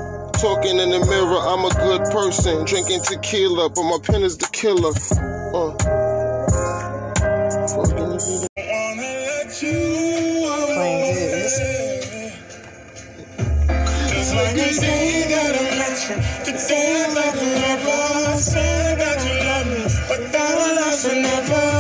Talking 0.42 0.80
in 0.80 0.90
the 0.90 1.00
mirror, 1.00 1.40
I'm 1.40 1.66
a 1.66 1.70
good 1.70 2.12
person. 2.12 2.66
Drinking 2.66 3.02
tequila, 3.02 3.70
but 3.70 3.84
my 3.84 4.00
pen 4.04 4.24
is 4.24 4.38
the 4.38 4.48
killer. 4.48 4.92
Uh. 5.54 5.76
Playing. 10.74 11.44
Say 18.40 18.96
that 18.98 19.20
you 19.26 19.40
love 19.48 19.68
me. 19.68 19.84
But 20.10 20.32
that 20.34 20.56
will 20.58 20.76
last 20.76 21.08
forever. 21.08 21.71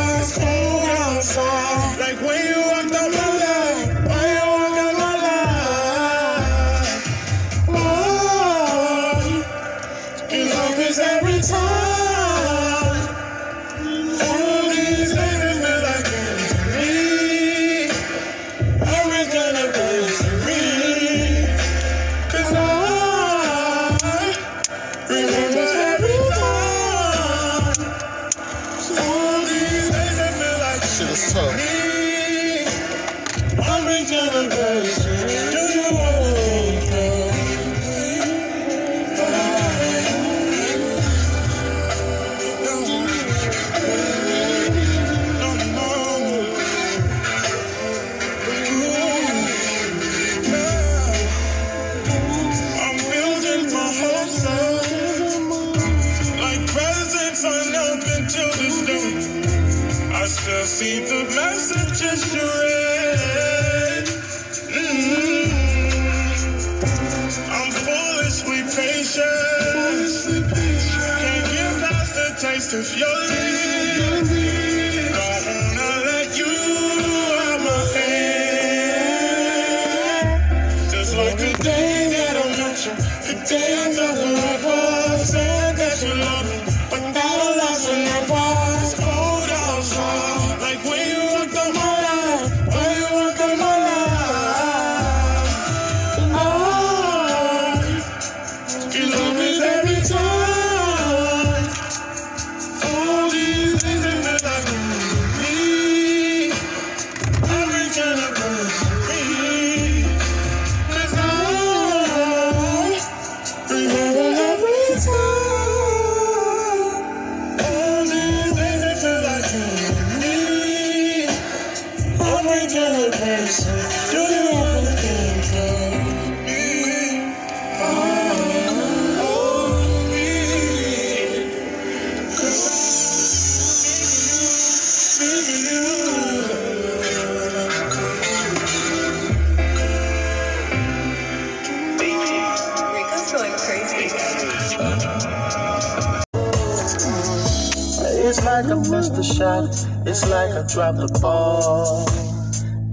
Dropped 150.71 150.99
the 150.99 151.19
ball. 151.19 152.05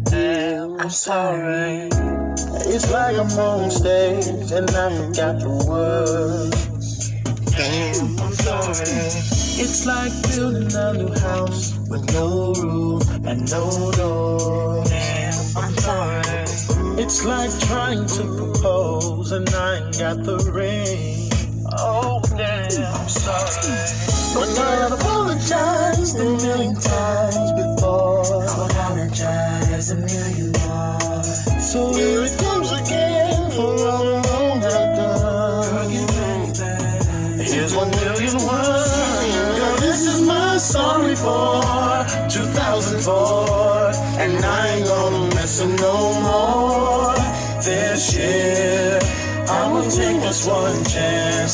Damn, 0.04 0.80
I'm 0.80 0.90
sorry. 0.90 1.88
It's 2.66 2.90
like 2.90 3.16
I'm 3.16 3.30
on 3.38 3.70
stage 3.70 4.50
and 4.50 4.68
I 4.70 4.88
forgot 4.96 5.38
the 5.38 5.50
words. 5.68 7.10
Damn, 7.54 8.18
I'm 8.18 8.32
sorry. 8.34 9.38
It's 9.62 9.86
like 9.86 10.12
building 10.28 10.74
a 10.74 10.92
new 10.94 11.12
house 11.20 11.78
with 11.88 12.04
no 12.12 12.52
roof 12.54 13.08
and 13.24 13.48
no 13.50 13.92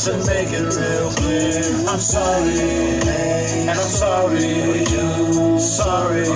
and 0.07 0.25
make 0.27 0.49
it 0.51 0.61
real 0.75 1.09
clear. 1.11 1.89
I'm 1.89 1.99
sorry, 1.99 2.59
and 2.59 3.69
I'm 3.69 3.77
sorry 3.77 4.37
for 4.37 4.77
you. 4.91 5.59
Sorry, 5.59 6.27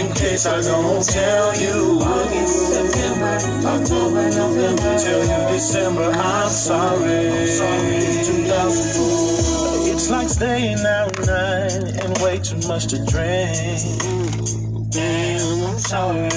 in 0.00 0.12
case 0.14 0.46
I 0.46 0.60
don't 0.62 1.04
tell 1.04 1.60
you. 1.60 2.00
August, 2.02 2.72
September, 2.72 3.38
October, 3.68 4.30
November, 4.30 4.98
till 4.98 5.22
you 5.22 5.52
December. 5.52 6.10
I'm 6.10 6.48
sorry, 6.48 7.28
I'm 7.28 7.46
sorry, 7.46 8.00
2004. 8.24 9.94
It's 9.94 10.10
like 10.10 10.28
staying 10.28 10.78
out 10.80 11.16
night 11.26 12.02
and 12.02 12.18
way 12.18 12.38
too 12.38 12.58
much 12.66 12.86
to 12.88 12.98
drink. 13.06 14.90
Damn, 14.90 15.64
I'm 15.64 15.78
sorry. 15.78 16.28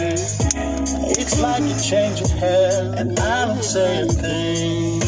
It's 1.17 1.39
like 1.41 1.63
you 1.63 1.75
change 1.79 2.19
your 2.19 2.29
hair 2.37 2.93
and 2.97 3.19
I 3.19 3.45
don't 3.45 3.63
say 3.63 4.01
a 4.01 4.05
thing. 4.05 5.00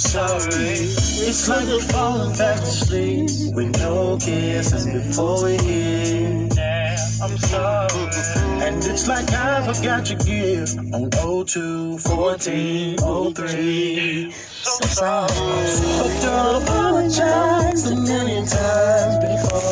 Sorry. 0.00 0.78
It's 1.28 1.46
like 1.46 1.66
we're 1.66 1.78
falling 1.78 2.36
back 2.38 2.58
to 2.60 2.66
sleep 2.66 3.54
with 3.54 3.78
no 3.78 4.16
kisses 4.16 4.86
before 4.86 5.44
we 5.44 5.58
hit. 5.58 6.58
I'm 7.22 7.36
sorry. 7.36 8.08
And 8.64 8.82
it's 8.82 9.06
like 9.08 9.30
I 9.32 9.60
forgot 9.70 10.08
your 10.08 10.18
gear 10.20 10.64
on 10.94 11.10
02, 11.10 11.98
14, 11.98 12.96
03. 13.34 14.30
So 14.32 14.86
sorry. 14.86 15.28
But 15.98 16.22
girl, 16.22 16.62
apologize 16.62 17.86
a 17.90 17.96
million 17.96 18.46
times 18.46 19.18
before. 19.18 19.69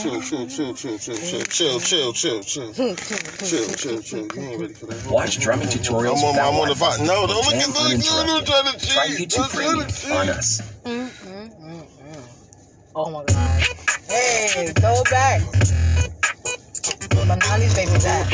Chill, 0.00 0.20
chill, 0.22 0.46
chill, 0.46 0.74
chill, 0.74 0.96
chill, 0.98 1.18
chill, 1.18 1.44
chill, 1.44 1.80
chill, 1.80 2.12
chill, 2.14 2.42
chill. 2.42 2.72
Chill, 2.72 3.68
chill, 3.74 4.00
chill. 4.00 4.26
You 4.34 4.40
ain't 4.40 4.60
ready 4.60 4.72
for 4.72 4.86
that. 4.86 5.10
Watch 5.10 5.38
drumming 5.38 5.68
tutorials 5.68 6.18
I'm 6.18 6.24
on, 6.24 6.38
I'm 6.38 6.54
on 6.58 6.68
the 6.68 6.74
Wi-Fi. 6.74 7.04
No, 7.04 7.26
don't 7.26 7.44
look 7.44 7.54
at 7.54 7.66
the 7.66 7.72
trying 8.46 8.72
to 8.72 8.78
cheat. 8.78 8.94
Try 8.94 9.06
YouTube 9.08 9.50
trying 9.50 9.76
Premium 9.76 9.88
on 10.18 10.28
us. 10.30 10.62
Oh 12.96 13.10
my 13.10 13.24
god. 13.24 13.62
Hey, 14.08 14.72
throw 14.74 14.94
it 14.94 15.10
back. 15.10 15.42
Where 17.14 17.26
my 17.26 17.36
Nolly's 17.36 17.74
baby's 17.74 18.06
at? 18.06 18.26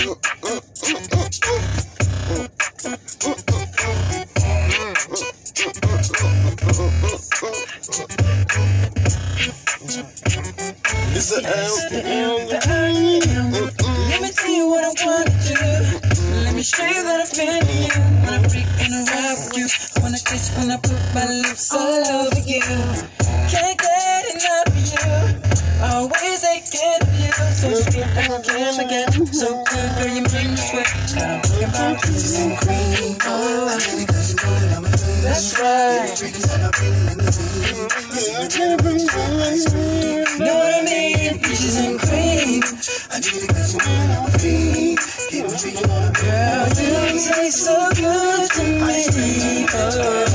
It's 11.19 11.33
a 11.33 11.41
L. 11.41 12.45
Let 12.45 14.21
me 14.21 14.29
tell 14.37 14.53
you 14.53 14.69
what 14.69 14.85
I 14.85 14.93
want 15.01 15.25
to 15.25 15.33
do. 15.49 15.65
Let 16.45 16.55
me 16.55 16.63
show 16.63 16.85
you 16.85 17.03
that 17.05 17.21
I 17.21 17.25
feel 17.25 17.57
you. 17.57 17.89
Wanna 18.21 18.45
freak 18.51 18.69
and 18.85 19.01
with 19.01 19.57
you. 19.57 19.65
Wanna 20.03 20.21
kiss 20.21 20.53
when 20.59 20.71
I 20.71 20.77
put 20.77 21.01
my 21.17 21.25
lips 21.41 21.73
all 21.73 22.05
over 22.21 22.41
you. 22.45 22.61
Can't 23.49 23.81
get 23.81 24.29
enough 24.29 24.69
of 24.69 24.77
you. 24.93 25.09
Always 25.89 26.45
thinking 26.45 27.01
of 27.01 27.09
you. 27.17 27.33
So 27.33 27.73
sweet 27.81 28.05
again, 28.13 28.77
again. 28.77 29.09
So 29.33 29.65
good, 29.65 29.89
girl, 29.97 30.13
you 30.13 30.21
make 30.21 30.53
me 30.53 30.57
sweat. 30.61 30.85
I'm 31.17 31.41
talking 31.41 31.65
about 31.65 31.97
peaches 32.03 32.45
and 32.45 32.59
cream. 32.61 33.17
Oh, 33.25 33.73
I 33.73 33.81
really 33.89 34.05
got 34.05 34.21
you 34.21 34.37
know 34.37 34.53
that 34.53 34.69
I'm 34.77 34.85
a 34.85 34.89
thing. 34.93 35.25
That's 35.25 35.57
right. 35.57 36.13
Know 40.39 40.55
what 40.55 40.76
I 41.67 41.73
mean? 41.73 41.73
Peaches 41.73 41.79
and 41.79 41.99
cream. 42.01 42.63
I 43.11 43.21
need 43.21 43.43
it 43.43 43.49
cause 43.49 43.75
you 43.75 43.81
know 43.81 43.87
that 43.87 44.19
I'm 44.19 44.27
a 44.27 44.39
fiend. 44.39 44.99
Keep 45.31 45.45
it 45.47 45.51
freaking 45.51 45.91
on, 45.91 46.13
girl. 46.15 46.69
You 47.13 47.21
taste 47.21 47.65
so 47.65 47.91
good 47.97 48.51
to 48.53 48.65
me. 48.65 49.67
Oh, 49.75 50.27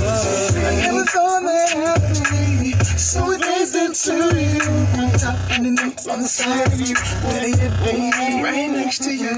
oh. 0.00 0.52
I 0.56 0.76
never 0.76 1.04
thought 1.06 1.42
that 1.42 1.70
happened. 1.74 2.86
So 3.00 3.32
it 3.32 3.42
is 3.42 3.74
into 3.74 4.40
you. 4.40 4.89
Top 5.20 5.36
and 5.50 5.66
the 5.66 5.70
neck 5.70 6.00
on 6.08 6.22
the 6.22 6.28
side 6.28 6.72
of 6.72 6.80
you. 6.80 6.94
Better 7.20 7.48
yet, 7.48 7.72
baby, 7.84 8.42
right 8.42 8.70
next 8.72 9.02
to 9.04 9.12
you. 9.12 9.28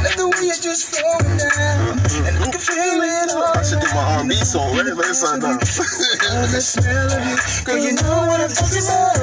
Let 0.00 0.16
the 0.16 0.32
way 0.32 0.46
you're 0.48 0.56
just 0.56 0.96
flowing 0.96 1.36
down. 1.36 2.00
And 2.24 2.40
I 2.40 2.48
can 2.48 2.56
feel 2.58 3.04
it 3.04 3.30
all. 3.36 3.52
I 3.52 3.62
should 3.62 3.80
do 3.80 3.88
my 3.92 4.16
R&B 4.16 4.34
song 4.36 4.74
right 4.74 4.86
there 4.86 5.12
sometime. 5.12 5.60
Oh, 5.60 6.46
the 6.48 6.60
smell 6.60 7.12
of 7.12 7.20
you. 7.20 7.36
Girl, 7.66 7.76
you 7.84 7.92
know 8.00 8.24
what 8.32 8.40
I'm 8.40 8.48
talking 8.48 8.80
about. 8.80 9.20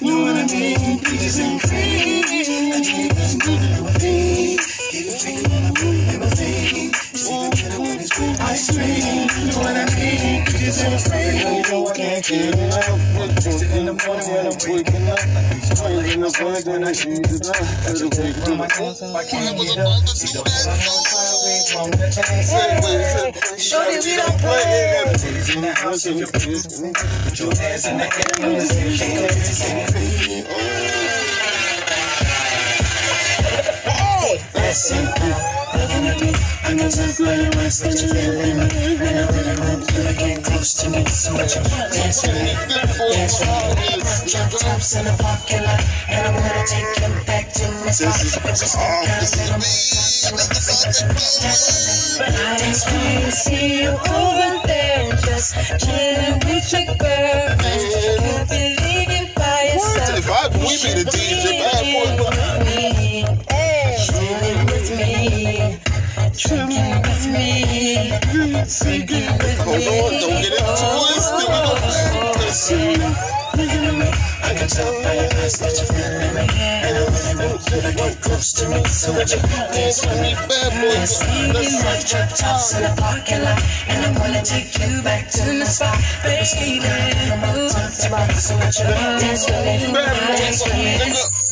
You 0.00 0.12
know 0.12 0.20
what 0.20 0.36
I 0.36 0.44
mean? 0.52 1.00
Peaches 1.00 1.38
and 1.38 1.60
cream. 1.62 2.28
I 2.28 2.76
need 2.76 3.08
it 3.08 3.16
'cause 3.16 3.34
you 3.34 3.48
know 3.48 3.56
that 3.56 3.80
I'm 3.80 3.92
on 7.28 7.50
the 7.50 7.56
better 7.56 7.80
when 7.80 8.00
it's 8.00 8.18
with 8.18 8.40
ice 8.40 8.70
cream. 8.72 9.28
You 9.38 9.52
know 9.52 9.58
what 9.58 9.76
I 9.76 9.84
mean? 9.94 10.42
And 10.42 10.98
cream. 11.06 11.36
You 11.42 11.62
know 11.70 11.86
I 11.86 11.94
can't 11.94 12.24
get 12.24 12.54
enough. 12.58 12.98
In 13.72 13.86
the 13.86 13.94
morning 13.94 14.28
when 14.32 14.46
I'm 14.46 14.58
waking 14.66 15.08
up. 15.08 15.22
Like 15.82 16.14
in 16.14 16.20
the 16.20 16.30
morning 16.40 16.64
when 16.66 16.84
I 16.84 16.92
choose 16.92 17.20
it 17.20 17.46
up. 17.46 17.56
Got 17.84 17.98
your 18.00 18.10
dick 18.10 18.48
on 18.48 18.56
my 18.58 18.66
toes, 18.68 19.02
I 19.02 19.24
can't 19.24 19.58
get 19.58 19.78
up. 19.78 20.08
See 20.08 20.32
the 20.32 20.42
I'm 21.72 21.90
the. 21.90 22.12
Shorty, 23.58 23.96
we 24.02 24.16
don't 24.16 24.38
play. 24.38 25.02
In 25.54 25.60
the 25.62 25.72
house 25.72 26.06
your 26.06 27.54
hands 27.56 27.86
in 27.86 27.98
the 27.98 28.04
air, 28.04 28.46
I'm 28.46 28.54
the 28.54 28.66
same 29.42 29.86
thing. 29.88 30.81
Peaches 34.72 34.90
and 34.92 35.08
cream. 35.16 35.28
That's 35.28 35.28
simple. 35.28 35.28
Nothing 35.76 36.04
to 36.08 36.14
do. 36.16 36.32
I 36.64 36.72
know 36.72 36.88
just 36.88 37.20
let 37.20 37.40
it 37.40 37.54
rest 37.56 37.84
that 37.84 37.92
you're 38.00 38.08
feeling 38.08 38.56
me. 38.56 38.96
And 39.04 39.18
I 39.20 39.28
really 39.28 39.56
want 39.60 39.84
you 39.92 40.00
to 40.00 40.14
get 40.16 40.44
close 40.44 40.72
to 40.80 40.88
me. 40.88 41.04
So 41.04 41.34
what 41.34 41.52
you 41.52 41.60
dance 41.92 42.22
with 42.24 42.40
me. 42.40 42.56
Dance 43.12 43.40
with 43.40 43.76
me. 43.76 44.00
Drop 44.32 44.48
tops 44.48 44.96
in 44.96 45.04
the 45.04 45.12
parking 45.20 45.60
lot. 45.60 45.80
And 46.08 46.24
I'm 46.24 46.32
gonna 46.40 46.64
take 46.64 46.88
you 47.04 47.12
back 47.28 47.52
to 47.52 47.68
my 47.84 47.90
spot. 47.92 48.16
Just 48.16 48.40
got 48.40 48.48
a 48.48 49.20
little 49.36 49.60
But 52.16 52.32
I 52.32 52.56
just 52.56 52.88
wanna 52.88 53.30
see 53.30 53.82
you 53.82 53.90
over 53.92 54.66
there. 54.66 55.12
Just 55.20 55.52
chilling 55.84 56.40
with 56.48 56.72
your 56.72 56.96
girlfriend. 56.96 57.61
Tell 74.72 74.92
by 75.04 75.14
your 75.14 75.28
eyes 75.44 75.60
that 75.60 75.76
feeling 75.84 76.32
me, 76.32 76.48
and 76.48 76.96
I 76.96 77.04
really 77.04 77.44
want 77.44 77.60
you 77.68 77.80
to 77.84 77.92
get 77.92 78.20
close 78.24 78.52
to 78.56 78.68
me. 78.72 78.80
So 78.88 79.12
would 79.12 79.28
you 79.28 79.40
dance 79.68 80.00
with 80.00 80.20
me? 80.24 80.32
bad 80.48 80.72
boy. 80.80 80.96
Dance 80.96 81.20
with 81.20 81.52
me 81.52 81.68
like 81.84 82.08
drop 82.08 82.32
tops 82.32 82.72
in 82.72 82.82
the 82.82 82.92
parking 82.96 83.44
lot, 83.44 83.60
and 83.88 84.00
I'm 84.06 84.14
gonna 84.16 84.42
take 84.42 84.72
you 84.80 85.02
back 85.02 85.28
to 85.36 85.44
the 85.44 85.66
spot, 85.68 86.00
baby. 86.24 86.80
Come 86.80 87.44
on, 87.44 87.68
top 87.68 87.92
to 87.92 88.40
so 88.40 88.56
would 88.56 88.72
you 88.72 88.88
dance 89.20 89.44
with 89.44 89.60
me? 89.60 89.92
Dance 89.92 90.64
with 90.64 90.72
me. 90.72 91.42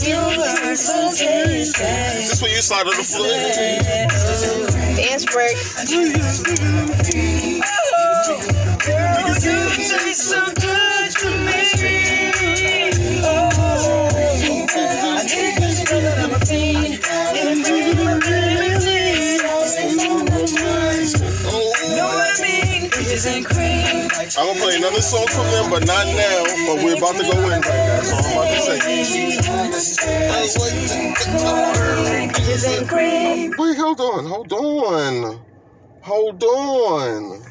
You 0.00 0.16
were 0.16 0.76
so 0.76 1.10
tasty. 1.10 1.84
Is 1.84 2.30
this 2.30 2.40
where 2.42 2.50
you 2.50 2.62
started 2.62 2.96
the 2.96 3.04
floor? 3.04 4.69
Dance 5.00 5.24
break. 5.24 5.56
I'm 24.40 24.46
gonna 24.46 24.60
play 24.60 24.76
another 24.76 25.02
song 25.02 25.26
from 25.26 25.44
them, 25.50 25.68
but 25.68 25.86
not 25.86 26.06
now. 26.06 26.44
But 26.66 26.82
we're 26.82 26.96
about 26.96 27.14
to 27.16 27.24
go 27.24 27.36
in 27.44 27.60
right 27.60 27.60
now. 27.60 28.00
That's 28.00 28.10
all 28.10 28.24
I'm 28.24 28.32
about 28.32 28.48
to 28.48 28.60
say. 28.62 28.80
Peaches 32.32 32.64
and 32.64 32.88
cream. 32.88 33.54
Wait, 33.58 33.76
hold 33.76 34.00
on, 34.00 34.24
hold 34.24 34.50
on, 34.54 35.40
hold 36.00 36.42
on, 36.42 37.42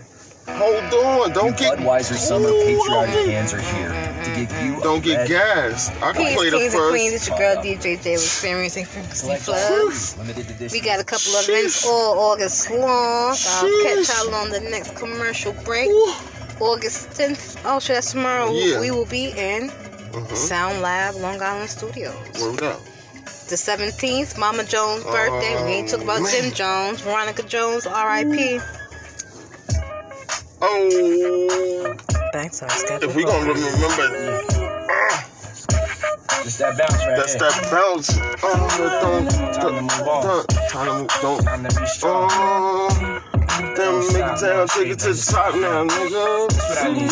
hold 0.47 0.93
on. 0.93 1.33
Don't 1.33 1.55
get 1.57 1.77
Budweiser 1.77 2.15
Summer 2.15 2.49
Ooh, 2.49 2.59
Patriotic 2.59 3.15
okay. 3.15 3.31
Cans 3.33 3.53
are 3.53 3.61
here 3.61 3.89
to 4.23 4.31
give 4.35 4.51
you 4.63 4.81
don't 4.81 5.03
get 5.03 5.17
red 5.17 5.27
gassed. 5.29 5.91
I 6.01 6.13
can 6.13 6.23
Peace, 6.25 6.35
play 6.37 6.49
the 6.49 6.57
kings 6.57 6.73
and 6.73 6.83
queens. 6.89 7.13
first. 7.13 7.15
It's 7.15 7.27
your 7.29 7.37
girl 7.37 7.63
DJ 7.63 8.01
J 8.01 8.13
experiencing 8.13 8.85
frequency 8.85 9.15
select 9.15 9.43
floods. 9.43 10.17
limited. 10.17 10.71
We 10.71 10.81
got 10.81 10.99
a 10.99 11.03
couple 11.03 11.35
of 11.35 11.45
Sheesh. 11.45 11.49
events 11.49 11.85
all 11.85 12.19
August 12.19 12.71
long. 12.71 13.35
I'll 13.47 13.83
catch 13.83 14.09
y'all 14.09 14.33
on 14.33 14.49
the 14.49 14.59
next 14.71 14.95
commercial 14.95 15.53
break. 15.53 15.87
Ooh. 15.87 16.13
August 16.59 17.09
10th. 17.11 17.61
Oh, 17.65 17.79
shit, 17.79 17.95
that's 17.95 18.11
tomorrow. 18.11 18.51
Yeah. 18.51 18.79
We 18.79 18.91
will 18.91 19.05
be 19.05 19.31
in 19.37 19.69
Uh-huh. 19.69 20.35
Sound 20.35 20.81
Lab, 20.81 21.15
Long 21.15 21.41
Island 21.41 21.69
Studios. 21.69 22.13
Word 22.41 22.63
up. 22.63 22.79
The 23.49 23.55
17th, 23.57 24.37
Mama 24.37 24.63
Jones' 24.63 25.03
birthday. 25.03 25.55
we 25.65 25.71
ain't 25.71 25.89
talk 25.89 26.01
about 26.01 26.21
Oh, 26.21 26.29
Jim. 26.31 26.51
Jones. 26.53 27.01
Veronica 27.01 27.43
Jones, 27.43 27.85
R.I.P. 27.87 28.59
Oh, 30.61 31.95
Thanks, 32.33 32.61
our 32.61 32.69
schedule. 32.69 33.09
if 33.09 33.15
we 33.15 33.23
gonna 33.23 33.53
remember, 33.53 34.37
ah, 34.91 35.25
It's 36.43 36.57
that 36.57 36.77
bounce 36.77 37.05
right 37.05 37.15
that's 37.17 37.35
there. 37.35 37.49
that 37.49 37.71
bounce. 37.71 38.09
Oh, 38.43 38.99
don't, 39.01 39.29
Time 39.29 39.53
to 39.53 39.59
don't, 39.61 39.81
move 39.81 40.07
on. 40.07 40.23
don't, 40.23 40.49
time 40.69 40.85
to 40.87 40.93
move, 40.93 41.09
don't. 41.21 41.43
Time 41.43 41.63
to 41.65 41.79
be 41.79 41.85
strong. 41.87 42.29
Oh, 42.31 43.21
make 43.57 43.69
it 43.69 44.39
down, 44.39 44.67
take 44.67 44.87
it 44.87 44.99
to 44.99 45.13
the 45.13 45.31
top 45.31 45.55
now, 45.55 45.85
nigga. 45.85 46.49
That's 46.49 46.69
what 46.69 46.77
I 46.77 46.93
need. 46.93 47.09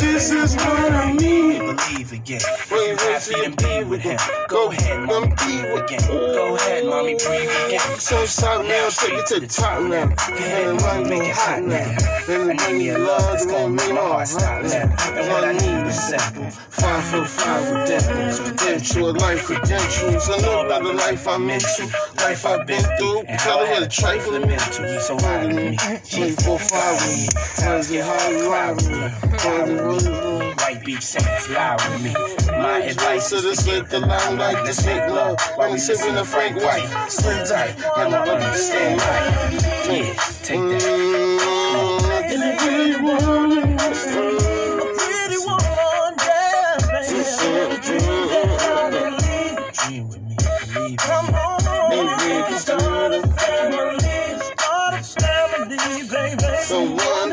This 0.00 0.32
is 0.32 0.56
what 0.56 0.92
I 0.92 1.12
need. 1.12 1.58
Believe 1.58 2.12
again. 2.12 2.40
Wait, 2.70 2.98
happy 3.00 3.44
and 3.44 3.56
be 3.56 3.84
with 3.84 4.00
him, 4.00 4.18
go 4.48 4.70
ahead, 4.70 5.06
mommy, 5.06 5.28
breathe 5.36 5.64
again. 5.84 6.00
Go 6.08 6.56
ahead, 6.56 6.84
mommy, 6.84 7.14
breathe 7.14 7.50
again. 7.66 7.80
So 7.98 8.26
top 8.26 8.64
now, 8.64 8.88
take 8.88 9.12
it 9.14 9.26
to 9.26 9.40
the 9.40 9.46
top 9.46 9.82
now. 9.82 10.10
And 10.32 10.82
right 10.82 11.06
make 11.06 11.22
it 11.22 11.34
hot 11.34 11.62
now. 11.62 11.96
And 12.28 12.60
I 12.60 12.72
need 12.72 12.78
me 12.78 12.96
love 12.96 13.22
that's 13.22 13.46
gonna 13.46 13.68
make 13.68 13.92
my 13.94 14.00
heart 14.00 14.28
stop 14.28 14.62
now. 14.64 14.94
And 15.14 15.28
what 15.28 15.44
I 15.44 15.52
need 15.52 15.86
is 15.88 15.98
simple. 16.08 16.50
Five 16.50 17.04
foot 17.04 17.26
five 17.28 17.70
with 17.70 17.86
dimples, 17.88 18.40
potential 18.40 19.12
life 19.14 19.44
credentials. 19.44 20.28
I 20.28 20.40
know 20.40 20.66
about 20.66 20.82
the 20.88 20.94
life 20.94 21.28
I'm 21.28 21.48
into, 21.50 21.86
life 22.16 22.46
I've 22.46 22.66
been 22.66 22.82
through. 22.98 23.20
And 23.20 23.40
how 23.40 23.60
I 23.60 23.66
had 23.66 23.82
a 23.82 23.88
trifling 23.88 24.46
mental. 24.48 24.98
So 25.00 25.16
ride 25.16 25.46
with 25.46 25.56
me. 25.56 25.76
Twenty 25.76 26.32
four 26.42 26.58
five 26.58 26.96
with 27.00 27.18
me. 27.18 27.28
Times 27.56 27.90
get 27.90 28.04
hard 28.06 28.32
to 28.32 28.48
ride 28.48 28.76
with 28.76 28.88
me. 28.90 30.54
White 30.56 30.84
Beach 30.84 31.02
Saints, 31.02 31.48
lie 31.50 31.76
with 31.76 32.02
me. 32.02 32.12
My 32.48 32.78
advice 32.80 33.28
So 33.28 33.36
is 33.36 33.64
to 33.64 33.70
let 33.70 33.90
the 33.90 34.00
limelight, 34.00 34.64
let's 34.64 34.84
make 34.84 35.06
love. 35.10 35.38
While 35.56 35.72
we 35.72 35.78
sipping 35.78 36.16
a 36.16 36.24
Frank 36.24 36.56
White. 36.56 36.88
Slim 37.10 37.46
tight, 37.46 37.74
and 37.98 38.14
I 38.14 38.28
understand 38.28 39.00
right. 39.00 39.52
Yeah, 39.88 40.14
take 40.42 40.60
that. 40.60 41.27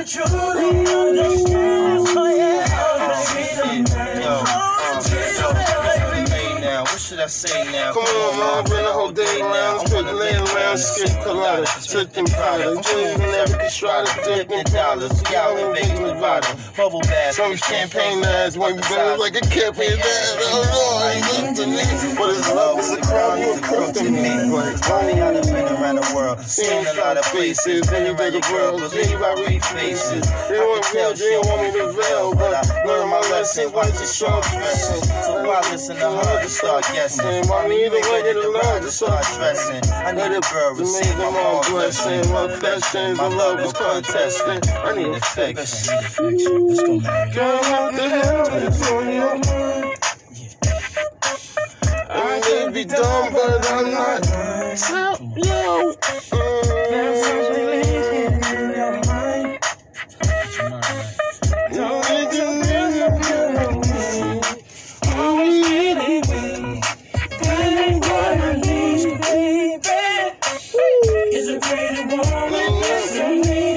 Truly 0.06 0.86
understands 0.86 1.55
I 7.26 7.28
say 7.28 7.64
now? 7.72 7.92
Come 7.92 8.06
on, 8.06 8.38
man, 8.38 8.64
been 8.70 8.86
the 8.86 8.94
whole 8.94 9.10
day 9.10 9.42
round, 9.42 9.82
straight 9.88 10.06
laying 10.06 10.46
around, 10.46 10.78
skip 10.78 11.10
colada, 11.26 11.66
tripping 11.82 12.30
powder, 12.30 12.78
dreams 12.78 13.18
never 13.18 13.58
can 13.58 13.72
try 13.74 14.06
to 14.06 14.14
dip 14.22 14.52
in 14.54 14.62
dollars. 14.70 15.10
Y'all 15.34 15.58
in 15.58 15.74
Vegas, 15.74 15.98
Nevada, 16.06 16.46
Bubble 16.78 17.02
bath. 17.02 17.34
some 17.34 17.58
champagne 17.58 18.22
ass, 18.22 18.56
when 18.58 18.78
you 18.78 18.82
been 18.94 19.18
like 19.18 19.34
a 19.34 19.42
campaign 19.42 19.98
ass. 19.98 20.38
I 20.38 20.54
don't 20.54 20.70
know, 20.70 21.02
I 21.02 21.50
ain't 21.50 21.58
to 21.58 21.66
me, 21.66 21.86
but 22.14 22.30
it's 22.30 22.46
love 22.54 22.78
is 22.78 22.94
a 22.94 23.02
crowd, 23.02 23.40
you 23.42 23.58
a 23.58 23.60
crook 23.60 23.90
to 23.98 24.06
me. 24.06 24.30
Like, 24.46 24.78
Funny, 24.86 25.18
I 25.18 25.34
done 25.34 25.50
been 25.50 25.66
around 25.82 25.96
the 25.98 26.06
world, 26.14 26.38
seen 26.46 26.86
a 26.86 26.94
lot 27.02 27.18
of 27.18 27.26
places, 27.34 27.90
been 27.90 28.06
around 28.06 28.38
the 28.38 28.46
world, 28.54 28.86
believe 28.86 29.18
I 29.18 29.34
read 29.50 29.66
faces. 29.66 30.22
They 30.46 30.62
want 30.62 30.86
real, 30.94 31.18
they 31.18 31.42
don't 31.42 31.48
want 31.50 31.62
me 31.66 31.74
to 31.74 31.90
veil, 31.90 32.36
but 32.38 32.54
I 32.54 32.86
learned 32.86 33.10
my 33.10 33.22
lesson, 33.34 33.74
why 33.74 33.88
you 33.90 34.06
show 34.06 34.30
dressing? 34.54 35.10
So 35.26 35.42
why 35.42 35.66
listen 35.74 35.98
to 35.98 36.10
her 36.22 36.44
to 36.44 36.50
start 36.50 36.86
guessing? 36.94 37.15
Saying, 37.18 37.48
mommy, 37.48 37.86
either 37.86 38.00
way, 38.12 38.22
they 38.24 38.34
the 38.34 38.50
love 38.50 38.80
to 38.82 38.86
to 38.88 38.92
start 38.92 39.24
start 39.26 39.40
dressing. 39.40 39.92
I 39.94 40.12
need 40.14 40.38
a 40.38 40.42
girl 40.54 40.76
To 40.76 40.82
receive 40.82 41.08
make 41.08 41.18
my 41.18 41.24
them 41.26 41.36
all 41.36 41.54
mom's 41.56 41.70
blessing. 41.70 42.22
blessing, 42.22 42.34
my 42.34 42.54
affections, 42.54 43.18
my 43.20 43.28
love 43.28 43.60
is 43.62 43.74
contesting. 43.74 44.70
I 44.72 44.96
need 44.96 45.16
affection. 45.16 45.56
affection. 45.56 46.68
Let's 46.70 46.84
go, 46.84 47.00
man. 47.00 47.34
Girl, 47.34 47.58
what 47.60 47.96
the 47.96 48.10
hell 48.10 48.56
is 48.56 48.92
on 48.92 49.14
your 49.14 49.38
mind? 49.38 49.96
I 52.10 52.42
may 52.42 52.72
be 52.74 52.86
dumb, 52.86 53.34
but 53.34 53.72
I'm 53.72 53.92
not. 53.92 54.24
Mm. 54.24 54.76
So, 71.36 71.52
yo. 71.52 71.60
I 73.18 73.75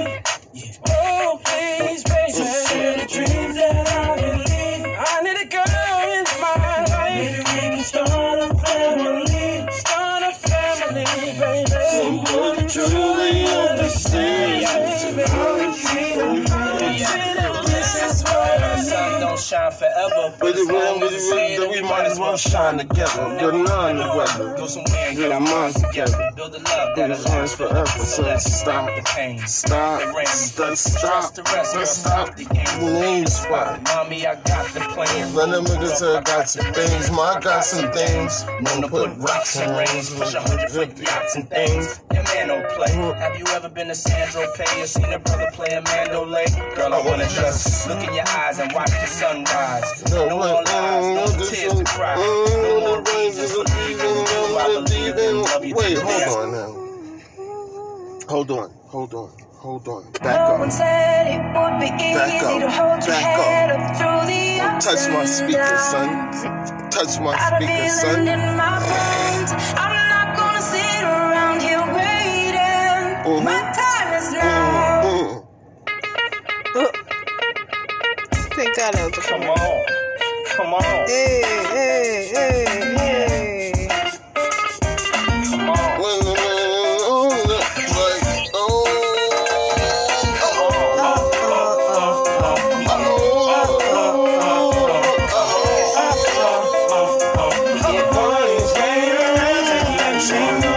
shine 19.48 19.72
forever, 19.72 20.34
But 20.38 20.40
but 20.40 20.56
as 20.56 20.66
the 20.66 20.74
one 20.74 21.02
as 21.02 21.12
we 21.12 21.40
it's 21.56 21.76
we 21.76 21.80
might 21.80 22.04
as 22.04 22.18
well 22.18 22.36
shine 22.36 22.76
together. 22.78 23.24
Get 23.40 23.54
none 23.54 23.96
together. 23.96 24.54
Go 24.58 24.66
somewhere 24.66 25.08
and 25.08 25.16
Get 25.16 25.32
our 25.32 25.40
minds 25.40 25.80
together. 25.80 26.30
Build 26.36 26.54
a 26.54 26.58
love 26.58 26.94
Build 26.96 27.10
that'll 27.10 27.46
forever. 27.48 27.86
So 27.86 28.22
let's 28.22 28.44
stop. 28.60 28.86
the 28.94 29.02
pain. 29.16 29.38
Stop. 29.46 30.00
The 30.00 30.12
rain. 30.12 30.26
Stop. 30.26 30.76
Stop. 30.76 31.34
the 31.34 31.42
rest, 31.44 31.74
girl. 31.74 31.86
Stop. 31.86 32.36
The 32.36 32.44
game. 32.44 32.66
The 32.80 33.00
name 33.00 33.26
spot. 33.26 33.80
Mommy, 33.84 34.26
I 34.26 34.34
got 34.34 34.66
the 34.74 34.80
plan. 34.80 35.34
Let 35.34 35.50
them 35.50 35.64
niggas 35.64 35.96
say 35.96 36.16
I 36.16 36.20
got 36.20 36.48
some 36.48 36.72
things. 36.74 37.10
Ma, 37.10 37.36
I 37.36 37.40
got 37.40 37.64
some 37.64 37.90
things. 37.90 38.44
To 38.78 38.88
put 38.88 39.10
rocks 39.16 39.58
in 39.58 39.74
rings, 39.74 40.14
push 40.14 40.34
a 40.34 40.40
hundred 40.40 40.70
foot 40.70 40.98
yachts 40.98 41.36
and 41.36 41.48
things. 41.48 42.00
Your 42.12 42.22
man 42.24 42.48
don't 42.48 42.68
play. 42.76 42.92
Mm-hmm. 42.92 43.18
Have 43.18 43.38
you 43.38 43.46
ever 43.48 43.68
been 43.68 43.88
to 43.88 43.94
Saint-Tropez 43.94 44.82
or 44.82 44.86
seen 44.86 45.12
a 45.12 45.18
brother 45.18 45.48
play 45.52 45.74
a 45.74 45.82
Mandalay? 45.82 46.46
Girl, 46.76 46.94
I 46.94 47.00
wanna 47.04 47.28
just 47.28 47.88
look 47.88 48.02
in 48.06 48.14
your 48.14 48.28
eyes 48.28 48.58
and 48.60 48.72
watch 48.72 48.90
the 48.90 49.06
sunrise. 49.46 50.12
No 50.12 50.30
more 50.30 50.62
lies, 50.64 51.06
no 51.16 51.26
tears 51.44 51.74
to 51.74 51.84
cry. 51.84 52.16
No 52.16 52.80
more 52.80 53.02
reasons 53.02 53.52
for 53.52 53.64
leaving. 53.64 54.24
No, 54.24 54.58
I 54.58 54.68
believe 54.74 55.18
in 55.18 55.42
love 55.42 55.64
you 55.64 55.74
Wait, 55.76 55.98
hold 55.98 56.22
on 56.38 56.52
now. 56.52 56.72
Hold 58.28 58.50
on, 58.50 58.70
hold 58.88 59.14
on, 59.14 59.32
hold 59.54 59.88
on. 59.88 60.04
No 60.04 60.20
Back 60.20 60.48
one 60.60 60.68
up. 60.68 60.72
said 60.72 61.28
it 61.28 61.42
would 61.56 61.80
be 61.80 61.90
Back 61.90 62.28
easy 62.30 62.46
up. 62.46 62.60
to 62.60 62.70
hold 62.70 63.04
your 63.06 63.14
Back 63.14 63.38
up. 63.38 63.44
head 63.46 63.70
up 63.70 63.96
through 63.96 64.26
the 64.32 64.60
ups 64.62 64.86
Touch 64.86 65.08
my 65.10 65.20
and 65.20 65.28
speaker, 65.28 65.58
downs. 65.58 65.80
son. 65.80 66.90
Touch 66.90 67.20
my 67.20 67.32
Got 67.32 67.52
speaker, 67.56 67.88
son. 67.88 68.28
in 68.28 68.56
my 68.56 68.80
bones. 68.80 69.52
I'm 69.78 69.94
not 70.14 70.36
gonna 70.36 70.62
sit 70.62 71.04
around 71.04 71.62
here 71.62 71.84
waiting. 71.94 73.24
Mhm. 73.26 73.46
Thank 78.78 78.94
God 78.94 79.10
that 79.12 79.16
was 79.16 79.18
a 79.18 79.28
Come 79.28 79.42
on. 79.42 79.84
Come 80.46 80.74
on. 80.74 81.08
Hey, 81.08 81.42
hey, 81.66 82.30
hey, 82.32 82.94
hey. 82.94 83.88
Come 85.50 85.70
on. 85.70 86.00
When 86.00 86.18
the 86.22 86.34
man 86.38 87.00
on 87.10 87.30
the 87.48 87.58
like, 87.98 88.38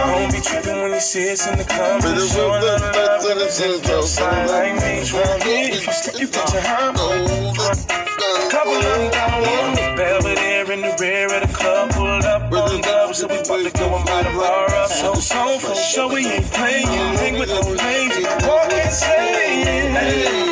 Don't 0.06 0.32
be 0.32 0.40
tripping 0.40 0.82
when 0.82 0.92
he 0.92 1.00
sits 1.00 1.46
in 1.46 1.58
the 1.58 1.64
club 1.64 2.04
and 2.04 2.20
showing 2.30 2.62
love 2.62 2.82
and 2.82 2.96
love 2.96 3.24
and 3.30 3.40
it's 3.42 4.10
Sign 4.10 4.48
like 4.48 4.74
me, 4.74 5.06
trying 5.06 5.40
to 5.40 5.46
get 5.46 5.74
if 5.74 5.86
you 5.86 5.92
slip, 5.92 6.20
you 6.20 6.26
get 6.26 6.52
your 6.52 6.62
hand 6.62 7.01
Couple 8.62 8.76
of 8.76 8.84
them 8.84 9.10
got 9.10 9.40
one 9.40 9.96
Belvedere 9.96 10.70
in 10.70 10.82
the 10.82 10.96
rear 11.00 11.26
of 11.34 11.48
the 11.48 11.52
club. 11.52 11.90
Pulled 11.90 12.24
up 12.24 12.52
on 12.52 13.12
So 13.12 13.26
we 13.26 13.38
about 13.40 13.64
to 13.64 13.70
go 13.76 13.96
and 13.96 14.06
buy 14.06 14.22
the 14.22 14.30
bar 14.38 14.70
up 14.70 14.88
So, 14.88 15.14
so, 15.14 15.58
for 15.58 15.74
sure 15.74 16.08
we 16.08 16.28
ain't 16.28 16.46
playing. 16.52 16.86
Hang 16.86 17.40
with 17.40 17.48
no 17.48 17.60
lazy 17.60 18.22
Walk 18.22 18.70
and 18.70 20.51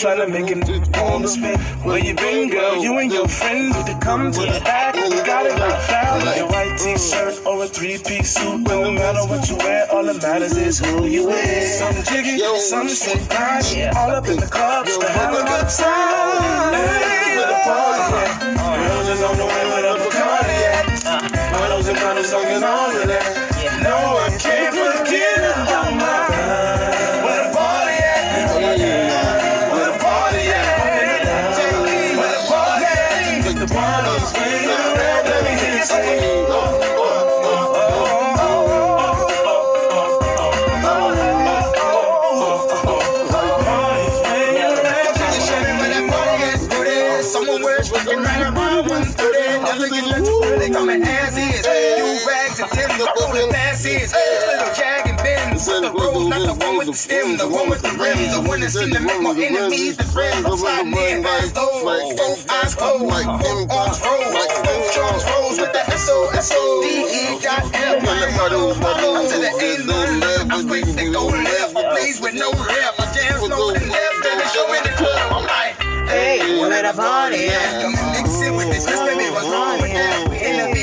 trying 0.00 0.16
to 0.16 0.26
make 0.28 0.50
it 0.50 0.96
on 0.96 1.20
the 1.20 1.28
spin. 1.28 1.60
Where 1.84 1.98
you 1.98 2.14
been, 2.14 2.48
girl? 2.48 2.82
You 2.82 2.96
and 2.98 3.12
your 3.12 3.28
friends 3.28 3.76
need 3.76 3.84
to 3.84 3.98
come 4.00 4.32
to 4.32 4.40
the 4.40 4.60
back. 4.64 4.94
We 4.94 5.10
got 5.26 5.44
it 5.44 5.58
locked 5.58 5.90
down. 5.90 6.38
Your 6.38 6.48
white 6.48 6.78
t-shirt 6.78 7.44
or 7.44 7.64
a 7.64 7.68
three-piece 7.68 8.34
suit. 8.34 8.60
No 8.60 8.90
matter 8.90 9.20
what 9.28 9.46
you 9.50 9.56
wear, 9.58 9.86
all 9.92 10.04
that 10.04 10.22
matters 10.22 10.56
is 10.56 10.78
who 10.78 11.04
you 11.04 11.26
with. 11.26 11.68
Some 11.68 12.02
jiggy, 12.04 12.38
some 12.56 12.88
straight 12.88 13.28
line. 13.28 13.94
All 13.94 14.10
up 14.10 14.26
in 14.26 14.38
the 14.40 14.46
club, 14.46 14.86
just 14.86 15.02
to 15.02 15.08
have 15.08 15.34
a 15.34 15.44
good 15.44 15.68
time. 15.68 16.72
Hey, 16.72 17.36
where 17.36 17.48
the 17.48 17.60
party 17.60 18.16
at? 18.24 18.56
Girls 18.56 19.08
is 19.08 19.22
on 19.22 19.36
the 19.36 19.44
way 19.44 19.64
with 19.68 19.84
a 19.84 19.94
Bacardi 20.00 20.56
at. 20.80 21.52
Bottles 21.52 21.88
and 21.88 21.98
on 21.98 22.16
and 22.16 22.64
all 22.64 22.90
of 22.90 23.06
that. 23.06 23.39
The 56.90 56.96
one 56.96 56.98
stem, 56.98 57.36
the 57.38 57.46
one 57.46 57.70
with 57.70 57.82
the 57.82 57.94
rims. 57.94 58.34
The 58.34 58.42
one 58.42 58.60
that 58.60 58.70
seem 58.70 58.90
to 58.90 59.00
make 59.00 59.22
more 59.22 59.34
enemies 59.34 59.96
than 59.96 60.06
friends. 60.10 60.42
I'm 60.44 60.58
sliding 60.58 60.90
in, 60.90 61.24
eyes 61.24 61.54
low, 61.54 61.86
both 61.86 62.50
eyes 62.50 62.74
closed. 62.74 63.04
Like 63.06 63.26
them, 63.26 63.70
Arms 63.70 64.00
rose, 64.02 64.34
like 64.34 64.54
them. 64.66 64.80
Charles 64.90 65.24
Rose 65.30 65.58
with 65.60 65.72
the 65.72 65.82
S-O-S-O. 65.86 66.82
D-E-dot-L. 66.82 67.94
Up 68.02 69.28
to 69.30 69.38
the 69.38 69.52
A-line. 69.54 70.50
I'm 70.50 70.66
quick 70.66 70.84
to 70.84 71.04
go 71.12 71.26
left, 71.26 71.74
but 71.74 71.94
please 71.94 72.20
with 72.20 72.34
no 72.34 72.50
rep. 72.50 72.98
My 72.98 73.06
jams 73.14 73.46
no 73.46 73.70
to 73.70 73.78
the 73.78 73.86
left, 73.86 74.26
and 74.26 74.40
they 74.40 74.48
show 74.50 74.66
me 74.66 74.78
the 74.82 74.94
club. 74.98 75.30
I'm 75.30 75.46
like, 75.46 75.78
Hey, 76.10 76.58
where 76.58 76.82
the 76.82 76.92
party 76.96 77.54
at? 77.54 77.82
Come 77.82 77.94
and 77.94 78.10
mix 78.18 78.42
it 78.42 78.50
with 78.50 78.66
this, 78.66 78.84
this 78.84 78.98
baby, 79.06 79.30
what's 79.30 79.46
wrong 79.46 79.80
with 79.80 79.90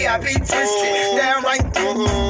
I 0.08 0.20
be 0.20 0.34
twisted. 0.34 1.18
Downright 1.20 1.74
two 1.74 2.06
ways. 2.06 2.27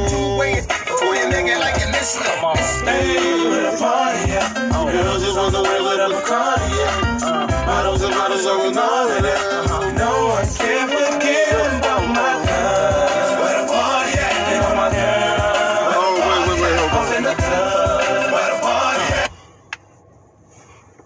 Pull 1.47 1.55
your 1.55 1.63
like 1.63 1.79
you 1.79 1.87
missed 1.93 2.19
it. 2.19 2.23
Come 2.25 2.43
on. 2.43 2.57
Hey, 2.57 3.15
where 3.47 3.71
the 3.71 3.77
party 3.77 4.31
at? 4.33 4.53
Girls 4.91 5.23
just 5.23 5.37
want 5.37 5.55
to 5.55 5.61
wear 5.61 5.81
with 5.81 5.99
a 5.99 6.09
Bacardi, 6.11 6.67
yeah. 6.75 7.65
Bottles 7.65 8.01
and 8.03 8.13
bottles 8.13 8.43
of 8.43 8.51
all 8.51 9.07
of 9.07 9.23
that. 9.23 9.95
No 9.95 10.27
one 10.27 10.45
can 10.59 10.89
forget 10.89 11.79
about 11.79 12.03
my 12.03 12.33
love. 12.43 13.39
Where 13.39 13.61
the 13.61 13.71
party 13.71 14.19
at? 14.19 14.33
And 14.51 14.65
all 14.65 14.75
my 14.75 14.89
girls. 14.91 15.95
Oh, 15.95 16.19
wait, 16.27 16.43
wait, 16.49 16.59
wait, 16.61 16.75
hold 16.79 17.07
on. 17.07 17.15
in 17.15 17.23
the 17.23 17.35
club. 17.35 18.31
Where 18.33 18.49
the 18.51 18.59
party 18.61 19.07
at? 19.15 19.31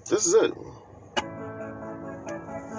This 0.09 0.25
is 0.25 0.33
it. 0.33 0.53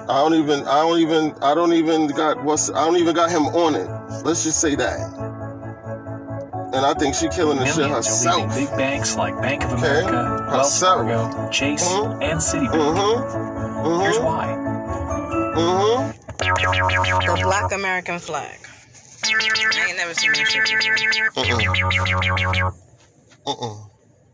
I 0.08 0.18
don't 0.18 0.34
even, 0.34 0.66
I 0.66 0.80
don't 0.82 0.98
even, 0.98 1.32
I 1.40 1.54
don't 1.54 1.72
even 1.74 2.08
got 2.08 2.42
what's, 2.42 2.70
I 2.70 2.84
don't 2.84 2.96
even 2.96 3.14
got 3.14 3.30
him 3.30 3.46
on 3.46 3.76
it. 3.76 3.88
Let's 4.24 4.42
just 4.42 4.60
say 4.60 4.74
that. 4.74 5.31
And 6.74 6.86
I 6.86 6.94
think 6.94 7.14
she 7.14 7.28
killing 7.28 7.58
the 7.58 7.66
shit 7.66 7.76
Millions 7.78 8.08
are 8.26 8.36
leaving 8.36 8.48
herself. 8.50 8.70
big 8.70 8.78
banks 8.78 9.16
like 9.16 9.40
Bank 9.42 9.62
of 9.64 9.72
Okay. 9.74 9.80
America, 9.86 10.46
Wells 10.50 10.80
Fargo, 10.80 11.50
Chase, 11.50 11.86
Mhm. 11.86 12.22
and 12.22 12.40
Citibank. 12.40 12.70
Mm-hmm. 12.72 14.00
Here's 14.00 14.16
Mm-hmm. 14.16 14.24
why. 14.24 14.46
Mm-hmm. 15.56 16.12
The 16.38 17.40
black 17.44 17.72
American 17.72 18.18
flag. 18.18 18.58
I 19.24 19.28
ain't 19.88 19.96
never 19.96 20.14
seen 20.14 20.32
that 20.32 20.48
shit. 20.48 21.36
Uh-uh. 23.46 23.74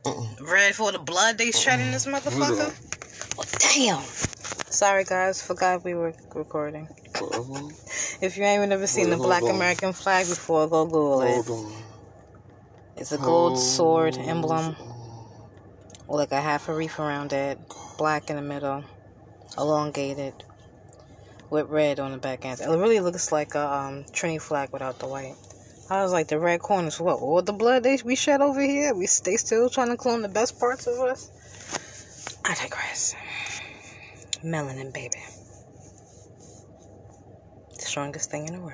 Uh-uh. 0.07 0.27
Red 0.41 0.75
for 0.75 0.93
the 0.93 0.99
blood 0.99 1.39
they 1.39 1.51
shedding 1.51 1.87
in 1.87 1.93
this 1.93 2.07
motherfucker? 2.07 2.73
Oh, 3.39 3.45
damn. 3.75 4.03
Sorry 4.71 5.05
guys, 5.05 5.43
forgot 5.43 5.85
we 5.85 5.95
were 5.95 6.15
recording. 6.35 6.89
Uh-huh. 7.17 7.69
If 8.21 8.37
you 8.37 8.45
ain't 8.45 8.69
never 8.69 8.87
seen 8.87 9.11
Wait, 9.11 9.17
the 9.17 9.23
black 9.23 9.43
on. 9.43 9.51
American 9.51 9.93
flag 9.93 10.27
before, 10.29 10.69
go 10.69 10.85
Google 10.85 11.23
it. 11.23 11.45
It's 12.99 13.13
a 13.13 13.19
gold 13.19 13.59
sword 13.59 14.19
emblem 14.19 14.77
like 16.09 16.33
a 16.33 16.41
half 16.41 16.69
a 16.69 16.75
reef 16.75 16.99
around 16.99 17.33
it, 17.33 17.59
black 17.97 18.31
in 18.31 18.37
the 18.37 18.43
middle, 18.43 18.83
elongated, 19.57 20.35
with 21.51 21.69
red 21.69 22.01
on 22.01 22.13
the 22.13 22.19
back 22.19 22.45
end. 22.45 22.61
It 22.61 22.69
really 22.69 23.01
looks 23.01 23.31
like 23.31 23.55
a 23.55 23.73
um, 23.73 24.05
Trinidad 24.13 24.43
flag 24.43 24.73
without 24.73 24.99
the 24.99 25.07
white. 25.07 25.37
I 25.91 26.03
was 26.03 26.13
like, 26.13 26.29
the 26.29 26.39
red 26.39 26.61
corners, 26.61 27.01
what? 27.01 27.21
All 27.21 27.41
the 27.41 27.53
blood 27.53 27.83
they 27.83 27.99
we 28.05 28.17
shed 28.17 28.41
over 28.41 28.61
here? 28.61 28.95
We 28.95 29.07
they 29.25 29.37
still 29.37 29.71
trying 29.71 29.89
to 29.89 29.97
clone 29.97 30.23
the 30.23 30.29
best 30.29 30.59
parts 30.59 30.87
of 30.87 30.99
us? 30.99 31.31
I 32.45 32.55
digress. 32.55 33.15
Melanin, 34.45 34.93
baby. 34.93 35.23
The 37.77 37.83
strongest 37.83 38.31
thing 38.31 38.49
in 38.49 38.55
the 38.55 38.61
world. 38.61 38.73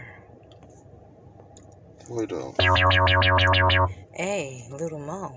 Wait 2.09 2.33
up. 2.33 4.04
Hey, 4.17 4.67
little 4.71 5.01
Mo. 5.01 5.35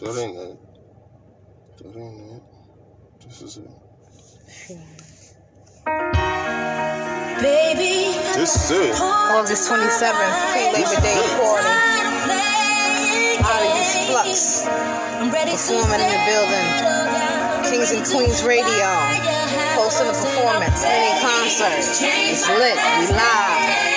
That 0.00 0.18
ain't 0.18 0.38
it. 0.38 0.58
That 1.78 1.96
ain't 1.96 2.36
it. 2.36 2.42
This 3.26 3.42
is 3.42 3.58
it. 3.58 3.70
Baby, 7.40 8.16
This 8.34 8.56
is 8.56 8.70
it. 8.72 8.94
August 9.00 9.70
27th, 9.70 10.52
pre-Labor 10.52 11.00
Day 11.02 11.20
party. 11.38 11.74
Audience 13.44 14.06
Flux 14.08 14.66
I'm 15.20 15.30
ready 15.32 15.52
to 15.52 15.56
performing 15.58 16.00
in 16.00 16.10
the 16.12 16.22
building. 16.26 16.68
Kings 17.70 17.92
and 17.92 18.06
Queens 18.06 18.44
Radio 18.44 18.88
hosting 19.76 20.08
a 20.08 20.12
performance, 20.12 20.82
mini 20.84 21.20
concert. 21.20 21.74
It's 21.78 22.48
lit. 22.48 22.76
We 22.76 23.06
live. 23.16 23.95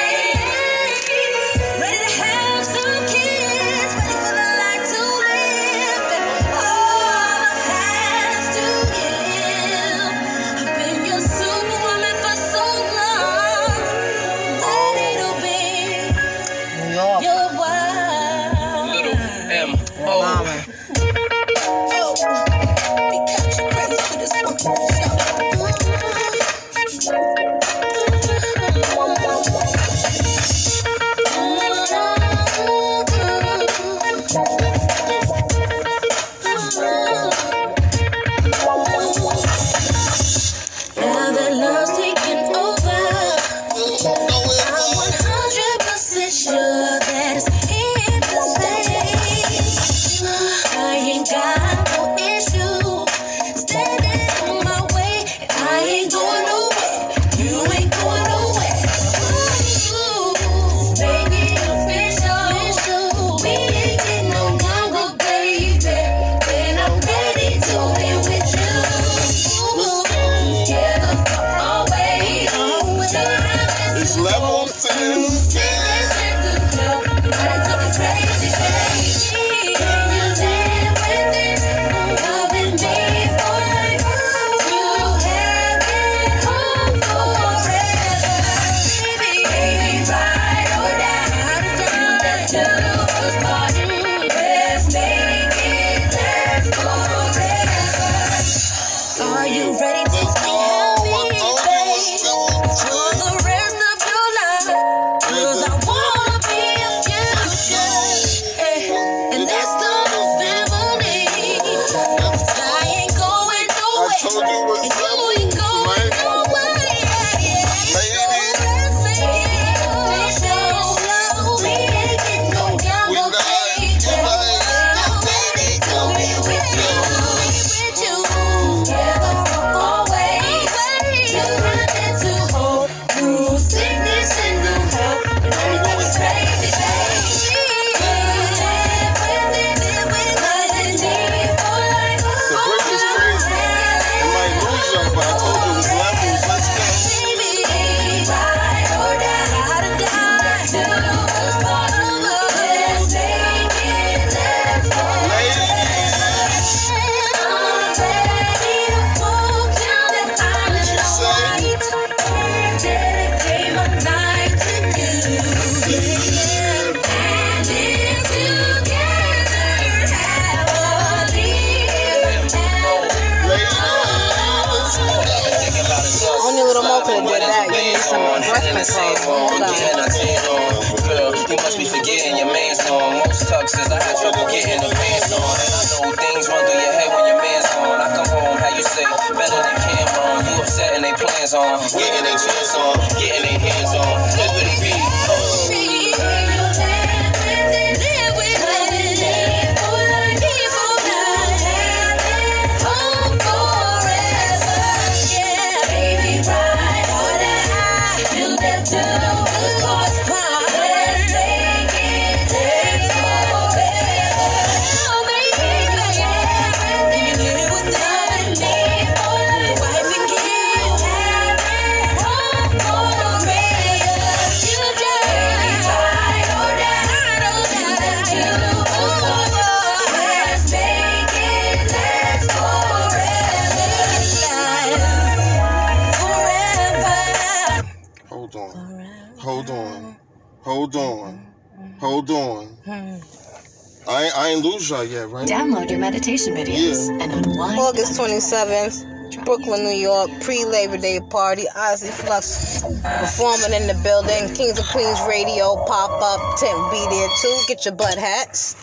meditation 246.20 246.54
videos, 246.54 247.10
and 247.22 247.32
unwind. 247.32 247.80
August 247.80 248.20
27th, 248.20 249.46
Brooklyn, 249.46 249.84
New 249.84 249.96
York, 249.96 250.30
pre 250.42 250.66
Labor 250.66 250.98
Day 250.98 251.22
party. 251.30 251.64
Ozzy 251.76 252.10
Flux 252.10 252.84
performing 253.20 253.72
in 253.80 253.88
the 253.88 253.98
building. 254.04 254.54
Kings 254.54 254.78
of 254.78 254.86
Queens 254.88 255.20
radio 255.30 255.76
pop 255.86 256.12
up. 256.22 256.60
Tent 256.60 256.92
be 256.92 257.00
there 257.10 257.30
too. 257.42 257.58
Get 257.68 257.86
your 257.86 257.96
butt 257.96 258.18
hats. 258.18 258.76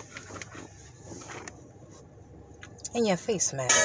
And 2.94 3.06
your 3.06 3.18
face 3.18 3.52
mask. 3.52 3.76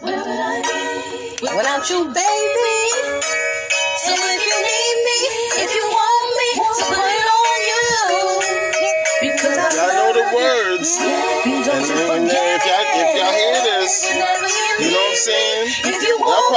Where 0.00 0.16
would 0.16 0.26
I 0.26 0.62
be 0.64 1.56
without 1.56 1.90
you, 1.90 2.04
baby? 2.08 2.74
So 4.00 4.12
if 4.16 4.40
you 4.48 4.58
need 4.64 4.96
me, 5.08 5.18
if 5.60 5.74
you 5.74 5.84
want 5.92 6.26
me, 6.40 6.50
to 6.56 6.84
put 6.88 7.12
it 7.20 7.26
on 7.36 7.58
you. 7.68 7.84
Because 9.20 9.58
I 9.58 9.92
know 9.92 10.12
the 10.14 10.36
words. 10.36 10.96
Yeah. 11.00 11.24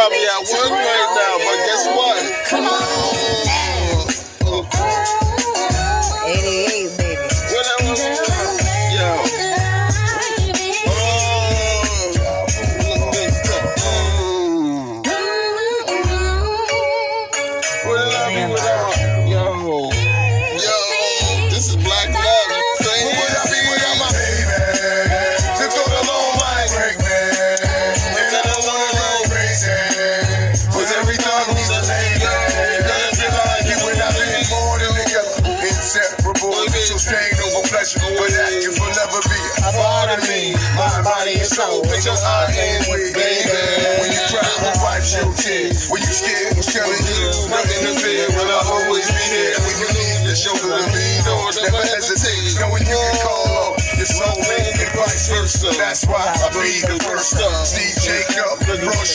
probably 0.08 0.26
at 0.26 0.48
one 0.48 0.72
right 0.72 1.10
now, 1.16 1.36
but 1.38 1.58
guess 1.66 1.88
what? 1.88 2.46
Come 2.48 2.66
on. 2.66 2.87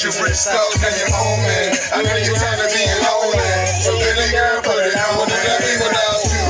you 0.04 0.10
rich 0.24 0.46
out 0.50 0.74
you 0.82 0.94
your 0.98 1.10
moment. 1.14 1.78
I 1.94 2.02
know 2.02 2.16
you're 2.18 2.34
tired 2.34 2.58
of 2.58 2.72
being 2.74 2.98
lonely. 3.06 3.66
So, 3.86 3.94
baby 3.98 4.32
girl, 4.34 4.60
put 4.62 4.82
it 4.82 4.98
on 4.98 5.30
and 5.30 5.44
let 5.46 5.60
me 5.62 5.72
without 5.78 6.22
you. 6.26 6.41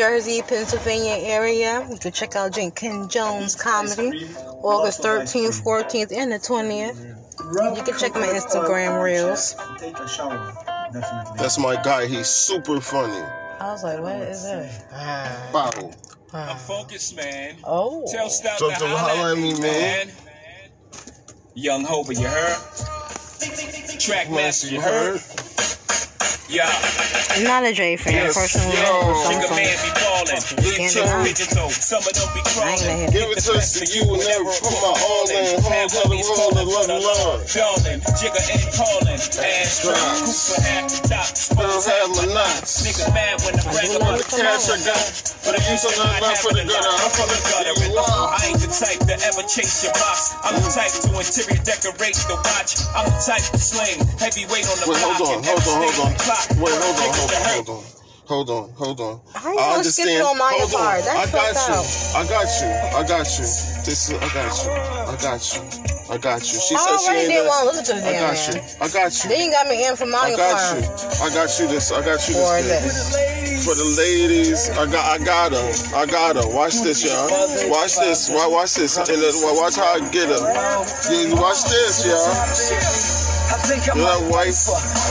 Jersey, 0.00 0.40
Pennsylvania 0.40 1.18
area, 1.28 1.86
you 1.90 1.98
can 1.98 2.10
check 2.10 2.34
out 2.34 2.54
Jane 2.54 2.70
Ken 2.70 3.06
Jones 3.10 3.54
Comedy, 3.54 4.24
August 4.62 5.02
13th, 5.02 5.62
14th, 5.62 6.10
and 6.16 6.32
the 6.32 6.38
20th. 6.38 7.76
You 7.76 7.82
can 7.82 7.98
check 7.98 8.14
my 8.14 8.28
Instagram 8.28 9.04
reels. 9.04 9.54
Take 9.76 9.98
a 9.98 10.08
shower. 10.08 10.54
Definitely. 10.90 11.36
That's 11.36 11.58
my 11.58 11.74
guy. 11.82 12.06
He's 12.06 12.28
super 12.28 12.80
funny. 12.80 13.22
I 13.60 13.72
was 13.72 13.84
like, 13.84 14.00
what 14.00 14.22
is 14.22 14.42
that? 14.44 15.52
Bottle. 15.52 15.94
I'm 16.32 16.56
focused, 16.56 17.14
man. 17.14 17.56
Oh. 17.64 18.06
Tell 18.10 18.30
Stout 18.30 18.58
So 18.58 18.70
to 18.70 18.76
to 18.76 18.86
holler 18.86 19.16
holler 19.16 19.32
at 19.32 19.38
me, 19.38 19.60
man. 19.60 20.08
Young 21.52 21.84
Hope, 21.84 22.08
you 22.08 22.26
heard? 22.26 22.56
Trackmaster, 24.00 24.72
you 24.72 24.80
heard? 24.80 25.20
Yeah. 26.50 26.66
I'm 27.30 27.46
not 27.46 27.62
a 27.62 27.70
Dre 27.70 27.94
fan, 27.94 28.26
Yes, 28.26 28.34
personally. 28.34 28.74
yo. 28.74 29.14
so 29.22 29.30
I'm 29.30 29.38
man 29.54 29.70
be 29.86 29.90
ballin'. 30.02 30.42
Big 30.58 30.82
Can't 30.82 30.90
toe, 30.90 31.06
deny. 31.06 31.22
pigeon 31.30 31.46
toe. 31.54 31.70
Some 31.70 32.02
of 32.02 32.10
them 32.10 32.26
be 32.34 32.42
crawling. 32.42 33.06
Give 33.14 33.30
it 33.30 33.38
to 33.46 33.54
us 33.54 33.78
to 33.78 33.86
you 33.86 34.02
and 34.02 34.18
never 34.26 34.50
put 34.58 34.74
my 34.82 34.90
all 34.90 35.30
in. 35.30 35.62
Hold 35.62 35.94
to 35.94 36.10
the 36.10 36.18
roll 36.26 36.50
and 36.58 36.66
love 36.66 36.90
the 36.90 36.98
Lord. 36.98 37.46
Darling, 37.54 38.02
jigger 38.18 38.42
and 38.50 38.66
calling. 38.74 39.14
Ass 39.14 39.78
drop, 39.86 39.94
Cooper 40.26 40.58
at 40.74 40.90
the 40.90 40.98
top. 41.06 41.30
Still 41.38 41.70
have 41.86 42.10
my 42.18 42.26
knots. 42.34 42.82
Nigga 42.82 43.06
mad 43.14 43.38
when 43.46 43.54
I 43.54 43.62
brag 43.70 43.86
All 43.94 44.02
about 44.02 44.18
the 44.18 44.26
cash 44.26 44.66
I 44.74 44.78
got. 44.82 45.06
But 45.46 45.54
if 45.54 45.62
you 45.70 45.78
so 45.78 45.88
not 46.02 46.18
enough 46.18 46.42
for 46.42 46.50
the 46.50 46.66
gutter, 46.66 46.90
I'm 46.98 47.10
for 47.14 47.30
the 47.30 47.38
gutter. 47.46 47.74
I 48.34 48.50
ain't 48.50 48.58
the 48.58 48.66
type 48.74 48.98
to 49.06 49.14
ever 49.22 49.46
chase 49.46 49.86
your 49.86 49.94
box. 49.94 50.34
I'm 50.42 50.58
the 50.58 50.66
type 50.66 50.90
to 50.98 51.10
interior 51.14 51.62
decorate 51.62 52.18
the 52.26 52.36
watch. 52.42 52.74
I'm 52.98 53.06
the 53.06 53.18
type 53.22 53.46
to 53.54 53.58
sling 53.58 54.02
heavyweight 54.18 54.66
on 54.66 54.76
the 54.82 54.86
Wait, 54.90 54.98
block. 54.98 55.14
hold 55.14 55.30
on, 55.30 55.34
and 55.38 55.46
hold 55.46 55.62
on, 55.62 55.78
hold 55.94 56.10
on. 56.10 56.39
Stay 56.40 56.54
clock. 56.54 56.64
Wait, 56.64 56.74
hold 56.80 56.98
on, 57.00 57.14
hold 57.14 57.32
on, 57.32 57.44
hold 57.46 57.68
on. 57.70 57.84
Hold 58.30 58.50
on, 58.50 58.70
hold 58.74 59.00
on. 59.00 59.20
How 59.34 59.52
you 59.52 59.58
I 59.58 59.74
understand. 59.74 60.22
on 60.22 60.38
my 60.38 60.54
hold 60.54 60.70
part? 60.72 61.00
on. 61.00 61.04
That's 61.04 61.34
I 61.34 61.34
got 61.34 61.68
you. 61.68 61.74
up. 61.74 61.86
I 62.14 62.28
got 62.30 62.48
you. 62.62 62.68
I 62.70 63.02
got 63.08 63.26
you. 63.38 63.44
This 63.82 64.08
is, 64.08 64.14
I 64.14 64.28
got 64.30 64.54
you. 64.64 64.70
I 64.70 65.16
got 65.18 65.42
you. 65.50 65.60
I 66.10 66.18
got 66.18 66.40
you. 66.42 66.58
She 66.60 66.74
I 66.74 66.78
said 66.78 67.00
she 67.00 67.06
already 67.06 67.20
ain't 67.20 67.28
didn't 67.30 67.46
want 67.48 67.60
to 67.60 67.66
listen 67.76 67.84
to 67.96 68.02
the 68.02 68.08
I 68.08 68.12
damn 68.12 68.22
got 68.22 68.54
you. 68.54 68.60
I 68.80 68.88
got 68.88 69.24
you. 69.24 69.30
Then 69.30 69.40
you 69.46 69.50
got 69.50 69.66
me 69.68 69.88
in 69.88 69.96
for 69.96 70.06
I 70.06 70.30
got 70.36 70.58
Kart. 70.58 70.78
you. 70.78 71.24
I 71.26 71.28
got 71.34 71.50
you 71.58 71.66
this. 71.68 71.90
I 71.92 72.04
got 72.04 72.28
you 72.28 72.34
Or 72.38 72.62
this. 72.62 73.49
This. 73.60 73.66
For 73.66 73.74
the 73.76 73.88
ladies, 73.96 74.70
I 74.70 74.86
got, 74.90 75.20
I 75.20 75.24
got 75.24 75.52
her. 75.52 75.96
I 75.96 76.06
got 76.06 76.36
her. 76.36 76.48
Watch 76.48 76.80
this, 76.82 77.04
y'all. 77.04 77.30
Watch 77.70 77.96
this. 77.96 78.30
Wa- 78.30 78.48
Watch 78.50 78.74
this. 78.74 78.96
And 78.98 79.06
then, 79.08 79.34
watch 79.56 79.76
how 79.76 79.94
I 79.94 80.00
get 80.10 80.28
her. 80.28 80.42
Watch 81.36 81.64
this, 81.68 82.06
y'all. 82.06 82.34
That 83.60 84.22
wife, 84.30 84.56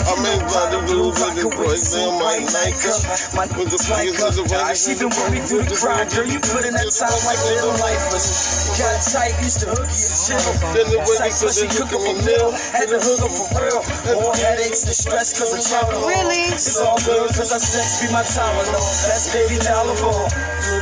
I 0.08 0.16
mean, 0.24 0.42
by 0.50 0.66
the 0.74 0.80
blue, 0.88 1.12
with 1.12 1.36
the 1.38 1.48
boys, 1.54 1.94
they 1.94 2.08
might 2.08 2.48
like 2.50 2.78
her. 2.82 2.98
With 3.60 3.70
the 3.72 3.80
fingers 3.80 4.24
of 4.24 4.36
the 4.40 4.46
God, 4.50 4.74
she 4.76 4.96
been 4.98 5.12
with 5.12 5.32
me 5.32 5.40
through 5.44 5.68
the 5.70 5.76
crime, 5.78 6.08
girl. 6.10 6.26
You 6.26 6.40
put 6.42 6.64
in 6.66 6.74
that 6.74 6.90
time 6.92 7.20
like 7.28 7.40
little 7.46 7.76
lifers. 7.84 8.26
Got 8.80 9.00
tight, 9.04 9.36
used 9.44 9.62
to 9.64 9.68
hook 9.76 9.86
you 9.92 10.08
and 10.08 10.20
chill. 10.26 10.54
Then 10.74 10.88
the 10.92 11.00
way 11.04 11.16
Tight, 11.20 11.36
they 11.36 11.52
she 11.52 11.52
said 11.52 11.68
they 11.68 11.70
cook 11.78 11.92
up 11.94 12.00
hook 12.00 12.08
a 12.08 12.12
'em 12.16 12.20
meal. 12.26 12.50
meal. 12.50 12.50
Had 12.74 12.88
to 12.90 13.00
hook 13.04 13.22
up 13.28 13.32
for 13.36 13.48
real. 13.60 13.82
More 14.24 14.36
headaches 14.40 14.82
and 14.88 14.96
stress 14.96 15.30
cause 15.36 15.52
of 15.54 15.62
travel. 15.68 16.00
Really? 16.08 16.50
It's 16.56 16.80
all 16.80 16.98
good 17.04 17.30
cause 17.36 17.52
I 17.52 17.60
sex 17.60 18.02
be 18.02 18.08
my 18.12 18.24
Tylenol. 18.40 18.88
That's 19.04 19.34
baby 19.36 19.60
Tylenol. 19.60 20.32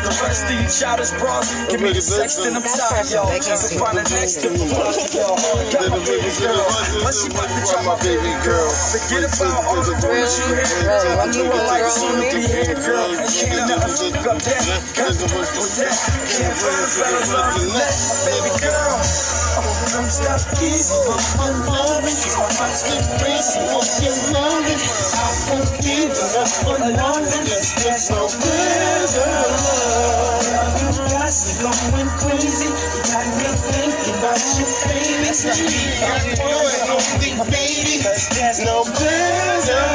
The 0.06 0.14
rest 0.22 0.46
of 0.46 0.54
you 0.54 0.70
childish 0.70 1.12
bras 1.18 1.50
give 1.70 1.82
me 1.82 1.92
the 1.92 2.02
sex 2.02 2.38
and 2.46 2.54
I'm 2.54 2.62
tired, 2.62 3.10
y'all. 3.10 3.34
Just 3.34 3.74
to 3.74 3.80
find 3.82 3.98
the 3.98 4.06
next 4.14 4.46
to 4.46 4.54
y'all. 4.54 5.34
Got 5.74 5.90
my 5.90 5.98
baby 6.06 6.30
girl, 6.38 6.62
but 7.02 7.14
she 7.18 7.34
about 7.34 7.50
to 7.50 7.58
drop 7.66 7.82
my 7.82 7.98
baby 8.06 8.30
girl. 8.46 8.70
Forget 8.94 9.26
about 9.26 9.66
all 9.66 9.82
the 9.82 9.98
rumors 10.06 10.38
you 10.38 10.54
hear. 10.54 11.18
I'm 11.18 11.34
doing 11.34 11.50
like 11.50 11.90
soon 11.90 12.22
to 12.22 12.30
be 12.30 12.46
here, 12.46 12.78
girl. 12.78 13.10
And 13.10 13.26
can't 13.26 13.66
nothing 13.66 14.14
fuck 14.14 14.28
up 14.28 14.40
that. 14.46 14.62
Got 14.94 15.18
to 15.18 15.26
work 15.34 15.50
with 15.58 15.74
that. 15.82 15.98
Can't 16.30 16.54
find 16.62 16.78
a 16.78 16.90
better 16.94 17.26
love 17.34 17.58
than 17.58 17.70
that, 17.74 17.94
my 18.06 18.18
baby 18.30 18.54
girl. 18.62 19.47
I'm 19.58 20.06
stop 20.06 20.38
giving 20.62 21.10
up 21.10 21.18
my 21.34 21.50
loving. 21.66 22.14
My 22.38 22.46
been 22.86 23.02
racing 23.26 23.66
for 23.74 23.82
your. 24.06 24.14
I 25.18 25.34
won't 25.50 25.66
give 25.82 26.14
up. 26.38 26.46
There's 27.82 28.10
no 28.14 28.30
better 28.38 29.18
me 31.26 31.50
going 31.58 32.06
crazy. 32.22 32.70
You 32.70 33.02
got 33.10 33.26
me. 33.34 33.90
That's. 34.22 34.62
I'm 36.06 36.22
only 36.46 37.50
baby. 37.50 38.04
Cause 38.04 38.30
there's 38.30 38.60
no 38.62 38.84
better 38.86 39.88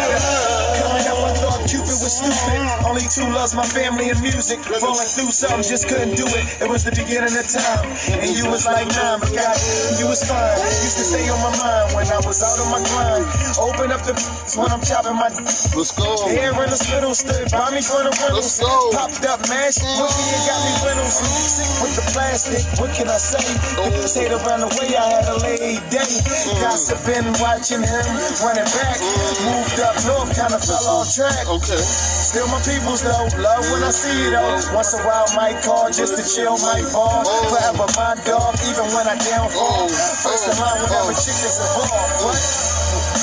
Cupid 1.82 1.98
was 1.98 2.14
stupid. 2.14 2.62
Only 2.86 3.02
two 3.10 3.26
loves 3.34 3.59
my 3.59 3.66
family 3.66 4.10
and 4.10 4.20
music. 4.22 4.62
Falling 4.62 5.02
through 5.02 5.34
something, 5.34 5.66
just 5.66 5.90
couldn't 5.90 6.14
do 6.14 6.22
it. 6.30 6.62
It 6.62 6.68
was 6.70 6.86
the 6.86 6.94
beginning 6.94 7.34
of 7.34 7.46
time. 7.50 7.90
And 8.22 8.30
you 8.38 8.46
was 8.46 8.70
like 8.70 8.86
nine, 8.94 9.18
but 9.18 9.34
God, 9.34 9.59
you 9.98 10.06
was 10.06 10.22
fine. 10.22 10.62
Used 10.62 11.02
to 11.02 11.06
stay 11.10 11.26
on 11.26 11.42
my 11.42 11.50
mind 11.59 11.86
when 11.98 12.06
I 12.06 12.22
was 12.22 12.38
out 12.38 12.54
on 12.62 12.70
my 12.70 12.78
grind. 12.86 13.26
Open 13.59 13.90
up 13.90 14.06
the 14.06 14.14
when 14.54 14.70
I'm 14.70 14.78
chopping 14.78 15.18
my 15.18 15.26
Let's 15.74 15.90
go. 15.98 16.06
hair 16.30 16.54
in 16.54 16.70
the 16.70 16.78
spittle, 16.78 17.18
stood 17.18 17.50
by 17.50 17.74
me 17.74 17.82
for 17.82 18.06
the 18.06 18.14
Let's 18.30 18.62
go. 18.62 18.94
Popped 18.94 19.26
up, 19.26 19.42
mashed 19.50 19.82
with 19.82 20.14
me 20.14 20.22
and 20.38 20.44
got 20.46 20.60
me 20.62 20.72
riddles. 20.86 21.18
Sick 21.18 21.66
with 21.82 21.94
the 21.98 22.04
plastic, 22.14 22.62
what 22.78 22.94
can 22.94 23.10
I 23.10 23.18
say? 23.18 23.42
If 23.42 23.92
this 23.98 24.14
hate 24.14 24.30
around 24.30 24.62
the 24.62 24.70
way, 24.78 24.94
I 24.94 25.18
had 25.18 25.26
a 25.34 25.36
lady 25.42 25.82
day. 25.90 26.06
Mm. 26.06 26.62
Gossiping, 26.62 27.26
watching 27.42 27.82
him, 27.82 28.06
running 28.38 28.70
back. 28.70 29.02
Mm. 29.02 29.50
Moved 29.50 29.80
up 29.82 29.96
north, 30.06 30.30
kinda 30.30 30.62
fell 30.62 30.86
off 30.86 31.10
track. 31.10 31.48
Okay. 31.48 31.71
Still 31.80 32.48
my 32.48 32.60
peoples 32.60 33.00
though, 33.00 33.28
love 33.40 33.64
when 33.72 33.82
I 33.82 33.90
see 33.90 34.12
you 34.24 34.30
though. 34.30 34.60
Once 34.76 34.92
a 34.92 35.00
while 35.08 35.24
might 35.36 35.56
call 35.64 35.88
just 35.88 36.16
to 36.16 36.24
chill, 36.24 36.58
might 36.60 36.84
fall. 36.92 37.24
Forever 37.48 37.88
my 37.96 38.12
dog, 38.28 38.56
even 38.68 38.84
when 38.92 39.08
I 39.08 39.16
downfall. 39.16 39.88
First 40.20 40.52
in 40.52 40.56
line 40.60 40.80
whenever 40.84 41.16
chickens 41.16 41.56
involved. 41.56 42.28
What? 42.28 42.72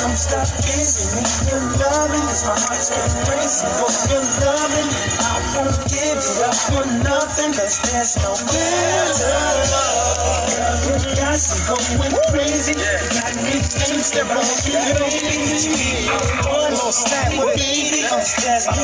I'm 0.02 0.16
stop 0.16 0.48
giving 0.66 1.10
me 1.14 1.22
your 1.46 1.62
loving, 1.78 2.26
cause 2.26 2.42
my 2.46 2.58
heart's 2.58 2.90
been 2.90 3.10
racing 3.30 3.70
for 3.78 3.90
your 4.10 4.24
loving. 4.42 4.90
I 5.20 5.38
won't 5.54 5.78
give 5.86 6.18
it 6.18 6.42
up 6.42 6.58
for 6.58 6.84
nothing, 7.06 7.52
cause 7.54 7.78
there's 7.86 8.18
no 8.18 8.34
better 8.50 9.38
love. 9.70 10.50
You 10.90 11.14
got 11.18 11.38
me 11.38 11.58
going 11.70 12.14
crazy, 12.34 12.74
you 12.74 12.98
got 13.14 13.34
me 13.46 13.62
thinking 13.62 14.26
about 14.26 14.42
you, 14.66 14.74
baby. 14.74 16.10
I'm 16.10 16.59
gonna 16.90 17.06
snap 17.06 17.30
with 17.38 17.54
it, 17.54 18.10
cause 18.10 18.34
there's. 18.42 18.66
We 18.66 18.82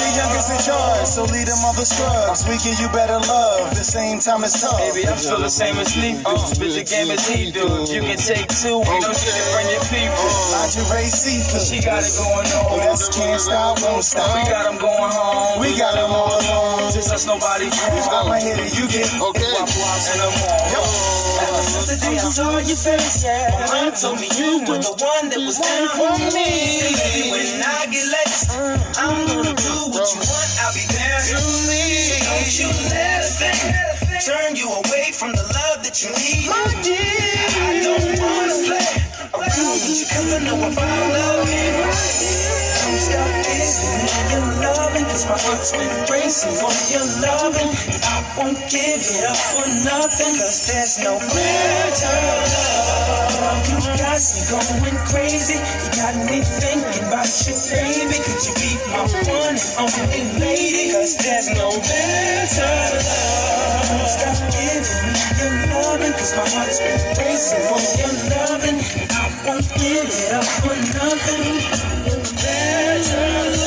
the 0.00 0.10
youngest 0.16 0.48
in 0.48 0.58
charge, 0.64 1.06
so 1.06 1.22
lead 1.28 1.46
them 1.46 1.60
other 1.68 1.84
scrubs. 1.84 2.48
We 2.48 2.56
give 2.64 2.80
you 2.80 2.88
better 2.88 3.20
love, 3.20 3.76
the 3.76 3.84
same 3.84 4.18
time 4.18 4.44
it's 4.44 4.60
tough. 4.60 4.80
Baby, 4.80 5.08
I'm 5.08 5.18
still 5.18 5.40
the 5.40 5.52
same 5.52 5.76
as 5.76 5.92
Lee 5.96 6.16
do. 6.16 6.38
Spit 6.48 6.72
the 6.72 6.84
game 6.88 7.10
as 7.12 7.28
he 7.28 7.52
do. 7.52 7.68
You 7.92 8.00
can 8.00 8.16
take 8.16 8.48
two, 8.48 8.80
ain't 8.80 9.04
no 9.04 9.12
shit 9.12 9.34
to 9.36 9.44
bring 9.52 9.68
your 9.68 9.84
people. 9.92 10.28
Lingerie 10.56 11.12
seafood. 11.12 11.68
She 11.68 11.84
got 11.84 12.00
it 12.00 12.16
going 12.16 12.48
on. 12.48 12.64
Oh, 12.72 12.80
that's 12.80 13.12
can't 13.12 13.40
stop, 13.40 13.82
won't 13.84 14.04
stop. 14.04 14.32
We 14.32 14.48
got 14.48 14.64
them 14.64 14.80
going 14.80 15.12
home. 15.12 15.60
We 15.60 15.76
got 15.76 16.00
them 16.00 16.08
all 16.08 16.32
alone. 16.32 16.92
Just 16.92 17.12
us 17.12 17.26
nobody 17.26 17.68
I'm 17.68 18.32
a 18.32 18.40
hitter, 18.40 18.64
you 18.72 18.88
get 18.88 19.04
Okay. 19.20 19.52
Wop 19.52 19.68
wops 19.68 20.08
and 20.16 20.20
them 20.24 20.32
all. 20.48 21.17
Since 21.38 21.86
the 21.88 21.96
day 22.02 22.16
I 22.16 22.18
saw 22.18 22.58
your 22.58 22.76
face, 22.76 23.24
yeah. 23.24 23.54
My 23.60 23.82
mind 23.90 23.96
told 23.96 24.20
me 24.20 24.28
you 24.38 24.60
were 24.66 24.78
the 24.82 24.94
one 24.98 25.30
that 25.30 25.38
was 25.38 25.60
meant 25.60 25.90
for 25.94 26.14
me. 26.34 26.50
When 27.30 27.62
I 27.62 27.86
get 27.92 28.06
laced, 28.10 28.50
I'm 28.98 29.26
gonna 29.28 29.54
do 29.54 29.74
what 29.94 30.08
you 30.14 30.22
want. 30.26 30.50
I'll 30.62 30.74
be 30.74 30.84
there. 30.90 31.20
Truly, 31.30 32.18
Don't 32.26 32.52
you 32.58 32.68
let 32.90 33.22
a 33.22 33.30
thing 33.38 33.60
turn 34.26 34.56
you 34.56 34.68
away 34.68 35.12
from 35.12 35.32
the 35.32 35.44
love 35.54 35.84
that 35.86 35.96
you 36.02 36.10
need. 36.18 36.50
my 36.50 36.66
dear. 36.82 36.98
I 37.62 37.80
don't 37.86 38.20
wanna 38.20 38.56
play 38.66 38.88
around 39.34 39.78
with 39.78 40.00
you 40.00 40.06
'cause 40.10 40.32
I 40.34 40.38
know 40.42 40.56
I 40.66 40.70
found 40.74 41.12
love. 41.14 42.17
Don't 42.88 42.96
stop 42.96 43.28
giving 43.44 44.00
me 44.00 44.08
your 44.32 44.48
loving, 44.64 45.04
cause 45.12 45.28
my 45.28 45.36
heart's 45.36 45.72
been 45.76 45.92
racing 46.08 46.56
for 46.56 46.72
your 46.88 47.04
loving. 47.20 47.68
I 48.00 48.16
won't 48.32 48.56
give 48.72 49.04
it 49.04 49.28
up 49.28 49.36
for 49.36 49.68
nothing, 49.84 50.32
cause 50.40 50.64
there's 50.64 50.96
no 51.04 51.20
better 51.20 52.16
love. 52.48 53.60
You 53.68 53.76
got 54.00 54.24
me 54.24 54.80
going 54.88 55.00
crazy, 55.04 55.60
you 55.60 55.90
got 56.00 56.16
me 56.32 56.40
thinking 56.40 57.04
about 57.04 57.28
you, 57.44 57.60
baby. 57.68 58.24
Could 58.24 58.40
you 58.48 58.56
be 58.56 58.80
my 58.88 59.04
one 59.36 59.52
and 59.52 59.68
only 59.84 60.24
lady? 60.40 60.88
Cause 60.88 61.12
there's 61.20 61.52
no 61.52 61.68
better 61.68 62.72
love. 63.04 63.84
Giving 64.48 64.80
your 65.36 65.76
loving, 65.76 66.12
cause 66.16 66.32
my 66.40 66.48
heart's 66.56 66.80
been 66.80 66.96
racing 67.20 67.68
for 67.68 67.84
your 68.00 68.16
loving. 68.32 68.80
I 69.12 69.28
won't 69.44 69.68
give 69.76 70.08
it 70.08 70.32
up 70.32 70.48
for 70.64 70.72
nothing. 70.96 72.07
Better 73.10 73.58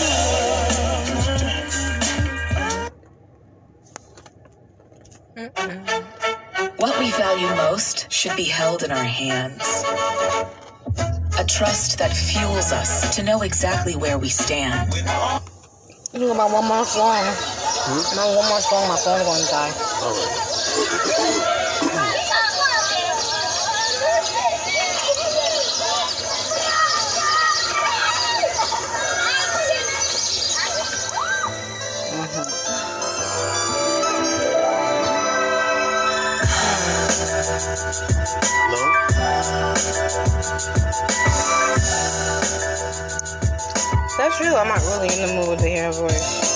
What 6.77 6.99
we 6.99 7.11
value 7.11 7.47
most 7.55 8.11
should 8.11 8.35
be 8.35 8.43
held 8.43 8.83
in 8.83 8.91
our 8.91 9.03
hands. 9.03 9.63
A 11.39 11.45
trust 11.45 11.97
that 11.99 12.11
fuels 12.11 12.71
us 12.71 13.15
to 13.15 13.23
know 13.23 13.41
exactly 13.41 13.95
where 13.95 14.17
we 14.17 14.29
stand. 14.29 14.93
You 16.13 16.19
know 16.19 16.31
about 16.33 16.51
one 16.51 16.65
more 16.65 16.85
song. 16.85 17.23
Hmm? 17.23 18.15
My 18.15 18.35
one 18.35 18.47
more 18.49 18.61
song, 18.61 18.87
my 18.87 18.97
phone 18.97 19.23
gonna 19.25 19.45
die. 19.49 19.71
That's 44.21 44.39
real. 44.39 44.55
I'm 44.55 44.67
not 44.67 44.77
really 44.81 45.07
in 45.07 45.29
the 45.29 45.33
mood 45.33 45.57
to 45.57 45.67
hear 45.67 45.89
a 45.89 45.91
voice. 45.91 46.51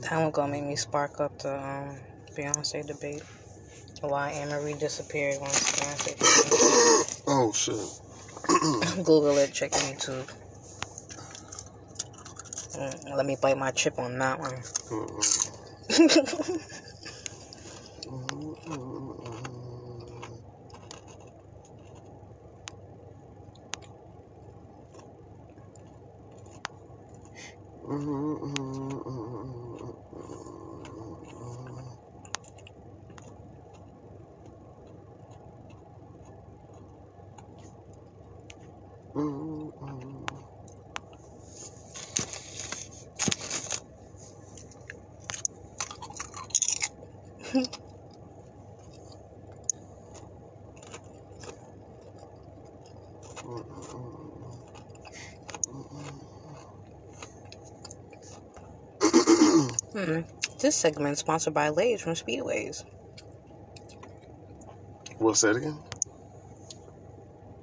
That 0.00 0.22
one 0.22 0.30
gonna 0.30 0.52
make 0.52 0.64
me 0.64 0.76
spark 0.76 1.20
up 1.20 1.36
the 1.36 1.54
um, 1.54 1.98
Beyonce 2.34 2.86
debate. 2.86 3.22
Why 4.00 4.30
Anne 4.30 4.48
Marie 4.48 4.72
disappeared 4.72 5.36
once 5.42 5.70
Beyonce 5.72 6.16
did. 6.16 7.22
Oh 7.28 7.52
shit. 7.52 7.76
Google 9.04 9.36
it, 9.36 9.52
check 9.52 9.72
YouTube. 9.72 10.32
Mm, 12.76 13.16
Let 13.16 13.26
me 13.26 13.36
bite 13.40 13.58
my 13.58 13.70
chip 13.72 13.98
on 13.98 14.18
that 14.18 14.38
one. 14.38 14.62
Hmm. 27.82 28.55
This 60.76 60.82
segment 60.82 61.16
sponsored 61.16 61.54
by 61.54 61.70
Lay's 61.70 62.02
from 62.02 62.12
Speedways. 62.12 62.84
What's 65.16 65.40
that 65.40 65.56
again? 65.56 65.78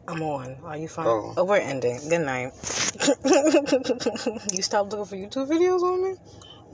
I'm 0.07 0.23
on. 0.23 0.57
Are 0.64 0.77
you 0.77 0.88
fine? 0.88 1.06
Oh. 1.06 1.44
we're 1.44 1.57
ending. 1.57 1.99
Good 2.10 2.22
night. 2.22 2.53
you 4.52 4.64
stopped 4.64 4.94
looking 4.94 5.06
for 5.06 5.15
YouTube 5.15 5.48
videos 5.48 5.84
on 5.84 6.03
me? 6.03 6.15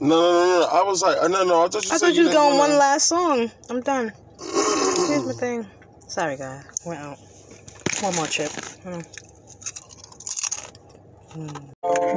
No, 0.00 0.08
no, 0.08 0.32
no, 0.32 0.60
no. 0.60 0.68
I 0.72 0.82
was 0.82 1.02
like, 1.02 1.18
uh, 1.18 1.28
no, 1.28 1.44
no. 1.44 1.62
I 1.62 1.68
thought 1.68 1.84
you 1.84 1.90
I 1.92 1.96
said 1.98 2.06
thought 2.06 2.14
you 2.14 2.24
was 2.24 2.32
going 2.32 2.56
one 2.56 2.78
last 2.78 3.08
song. 3.08 3.50
I'm 3.68 3.82
done. 3.82 4.10
Here's 4.38 5.26
my 5.26 5.34
thing. 5.34 5.66
Sorry, 6.08 6.38
guys. 6.38 6.64
We're 6.86 6.94
out. 6.94 7.18
One 8.00 8.16
more 8.16 8.26
chip. 8.26 8.50
Hmm. 8.82 9.00
All 11.82 12.09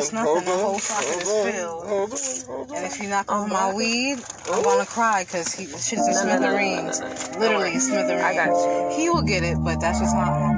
girl, 0.00 0.08
it 0.08 0.08
Hold 0.08 0.08
ain't 0.08 0.08
on, 0.08 0.08
just 0.08 0.14
nothing. 0.14 0.44
hold 0.44 0.46
The 0.46 0.52
whole 0.64 0.78
socket 0.80 1.22
is 1.22 1.32
filled. 1.32 1.86
Hold 1.88 2.12
on, 2.12 2.46
hold 2.46 2.70
on. 2.72 2.76
And 2.76 2.86
if 2.86 3.00
you 3.00 3.08
knock 3.08 3.30
over 3.32 3.48
my 3.48 3.66
oh, 3.66 3.76
weed, 3.76 4.18
I'm 4.50 4.62
gonna 4.64 4.86
cry 4.86 5.24
because 5.24 5.54
he 5.54 5.66
oh, 5.66 5.78
shit's 5.78 6.08
in 6.08 6.14
No, 6.14 6.24
no, 6.24 6.38
no, 6.38 6.58
no, 6.58 6.58
smithereens. 6.58 7.00
no, 7.00 7.08
no, 7.08 7.14
no. 7.14 7.40
Literally 7.40 7.72
Don't 7.72 7.80
smithereens. 7.80 8.22
I 8.22 8.34
got 8.34 8.50
you. 8.50 8.96
He 8.96 9.10
will 9.10 9.22
get 9.22 9.44
it, 9.44 9.58
but 9.64 9.80
that's 9.80 10.00
just 10.00 10.14
not. 10.16 10.56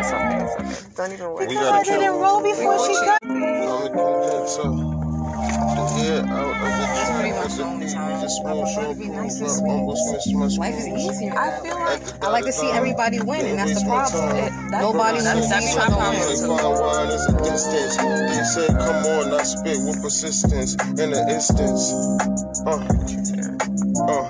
It's 0.00 0.12
okay, 0.12 0.42
it's 0.44 0.56
okay. 0.56 0.94
Don't 0.96 1.12
even 1.12 1.32
worry. 1.32 1.46
We 1.46 1.54
Because 1.54 1.60
gotta 1.60 1.78
I 1.78 1.84
didn't 1.84 2.20
roll 2.20 2.42
before 2.42 2.78
she 2.86 2.94
got. 3.06 3.20
I'm 3.24 3.86
a 3.86 3.90
condenser. 3.90 4.93
Yeah, 5.92 6.24
out 6.32 6.48
of 6.48 6.56
the 6.60 6.68
That's 6.80 7.10
pretty 7.12 7.32
much 7.32 7.52
the 7.52 7.56
the 7.56 7.64
only 7.64 7.88
time. 7.88 8.14
I'd 8.24 8.44
rather 8.44 8.66
show 8.66 8.94
be 8.94 9.06
proof. 9.06 9.16
nice 9.16 9.36
and 9.40 9.48
I 9.48 9.52
sweet. 9.52 9.70
almost 9.70 10.12
missed 10.12 10.34
my 10.34 10.46
Life 10.46 10.74
is 10.78 10.84
smooth. 10.84 10.98
easier. 11.12 11.34
I 11.38 11.60
feel 11.60 11.76
like 11.76 12.02
I 12.24 12.28
like 12.30 12.44
to 12.46 12.52
see 12.52 12.70
everybody 12.70 13.20
win, 13.20 13.46
and 13.46 13.58
that's 13.58 13.74
the 13.82 13.86
problem. 13.88 14.70
Nobody 14.70 15.20
wants 15.22 15.24
to 15.24 15.48
that's 15.48 15.48
see 15.48 15.54
my 15.54 15.70
each 15.72 15.78
other 15.78 15.96
problem 15.96 16.16
win. 16.16 16.48
Like 16.48 16.60
fine 16.62 16.80
wine 16.80 17.08
is 17.12 17.24
a 17.26 17.32
distance. 17.44 17.96
They 17.98 18.44
said, 18.44 18.70
come 18.78 19.02
on, 19.06 19.34
I 19.34 19.42
spit 19.44 19.78
with 19.84 20.02
persistence 20.02 20.74
in 21.00 21.12
an 21.14 21.28
instance. 21.30 21.92
Uh, 22.66 22.80
uh, 24.08 24.24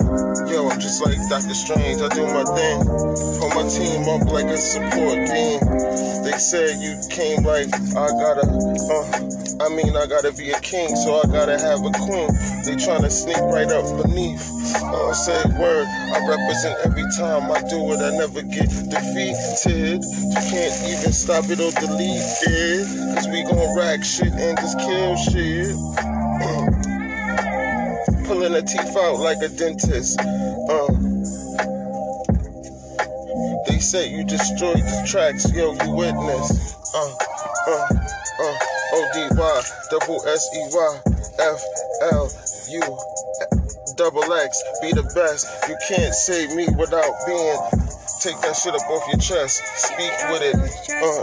yo, 0.50 0.68
I'm 0.68 0.80
just 0.80 1.04
like 1.04 1.18
Doctor 1.30 1.54
Strange. 1.54 2.00
I 2.02 2.08
do 2.14 2.24
my 2.28 2.44
thing. 2.56 2.78
Put 3.40 3.50
my 3.54 3.64
team 3.68 4.08
up 4.08 4.26
like 4.30 4.46
a 4.46 4.58
support 4.58 5.18
team. 5.28 5.60
They 6.34 6.40
said 6.40 6.80
you 6.82 6.98
came 7.10 7.44
like 7.44 7.72
I 7.94 8.08
gotta, 8.10 8.42
uh, 8.42 9.64
I 9.64 9.68
mean, 9.68 9.94
I 9.94 10.04
gotta 10.10 10.32
be 10.32 10.50
a 10.50 10.58
king, 10.58 10.88
so 10.96 11.22
I 11.22 11.30
gotta 11.30 11.56
have 11.56 11.78
a 11.78 11.92
queen. 11.94 12.26
They 12.66 12.74
tryna 12.74 13.08
sneak 13.08 13.38
right 13.38 13.70
up 13.70 13.86
beneath. 14.02 14.42
Uh, 14.74 15.14
say 15.14 15.40
word, 15.60 15.86
I 15.86 16.18
represent 16.26 16.76
every 16.86 17.04
time 17.16 17.52
I 17.52 17.62
do 17.70 17.78
it, 17.94 18.02
I 18.02 18.18
never 18.18 18.42
get 18.42 18.66
defeated. 18.66 20.02
You 20.02 20.42
can't 20.50 20.74
even 20.90 21.12
stop 21.12 21.44
it 21.50 21.60
or 21.62 21.70
delete 21.78 22.26
it. 22.50 23.14
Cause 23.14 23.28
we 23.28 23.44
gon' 23.44 23.78
rack 23.78 24.02
shit 24.02 24.32
and 24.32 24.58
just 24.58 24.76
kill 24.80 25.14
shit. 25.14 25.70
Pulling 28.26 28.54
the 28.54 28.62
teeth 28.66 28.96
out 28.96 29.20
like 29.20 29.38
a 29.38 29.48
dentist. 29.50 30.18
Say 33.84 34.08
you 34.08 34.24
destroyed 34.24 34.78
the 34.78 35.06
tracks, 35.06 35.52
yo, 35.52 35.72
you 35.74 35.90
witness. 35.92 36.74
Uh, 36.94 37.14
uh, 37.68 37.86
uh, 38.40 38.58
O-D-Y, 38.94 39.62
double 39.90 40.26
S-E-Y, 40.26 41.00
F-L-U, 41.38 42.80
double 43.94 44.32
X, 44.32 44.62
be 44.80 44.90
the 44.92 45.04
best. 45.14 45.46
You 45.68 45.76
can't 45.86 46.14
save 46.14 46.56
me 46.56 46.66
without 46.78 47.12
being, 47.26 47.58
take 48.24 48.40
that 48.40 48.56
shit 48.56 48.74
up 48.74 48.88
off 48.88 49.06
your 49.12 49.20
chest, 49.20 49.60
speak 49.76 50.12
with 50.32 50.40
it. 50.40 50.56
Uh, 50.56 51.20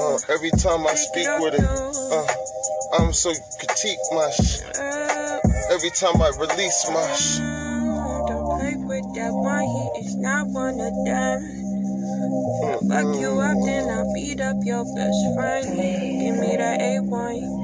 uh, 0.00 0.18
every 0.32 0.50
time 0.52 0.86
I 0.86 0.94
speak 0.94 1.28
with 1.40 1.60
it, 1.60 1.68
uh, 1.68 3.04
I'm 3.04 3.12
so 3.12 3.34
critique 3.60 4.00
my 4.12 4.30
sh. 4.30 4.64
Every 5.70 5.90
time 5.90 6.22
I 6.22 6.32
release 6.40 6.88
my 6.88 7.12
sh. 7.12 7.36
Don't 8.26 8.48
play 8.56 8.76
with 8.76 9.14
that 9.14 9.30
one, 9.30 9.60
he 9.60 10.06
is 10.08 10.16
not 10.16 10.46
one 10.48 10.80
of 10.80 10.94
them. 11.04 11.67
Fuck 12.88 13.16
you 13.20 13.40
up, 13.40 13.56
then 13.64 13.88
I'll 13.88 14.12
beat 14.12 14.40
up 14.40 14.56
your 14.62 14.84
best 14.94 15.20
friend. 15.34 15.64
Give 15.76 16.36
me 16.36 16.56
that 16.56 16.80
A1. 16.80 17.58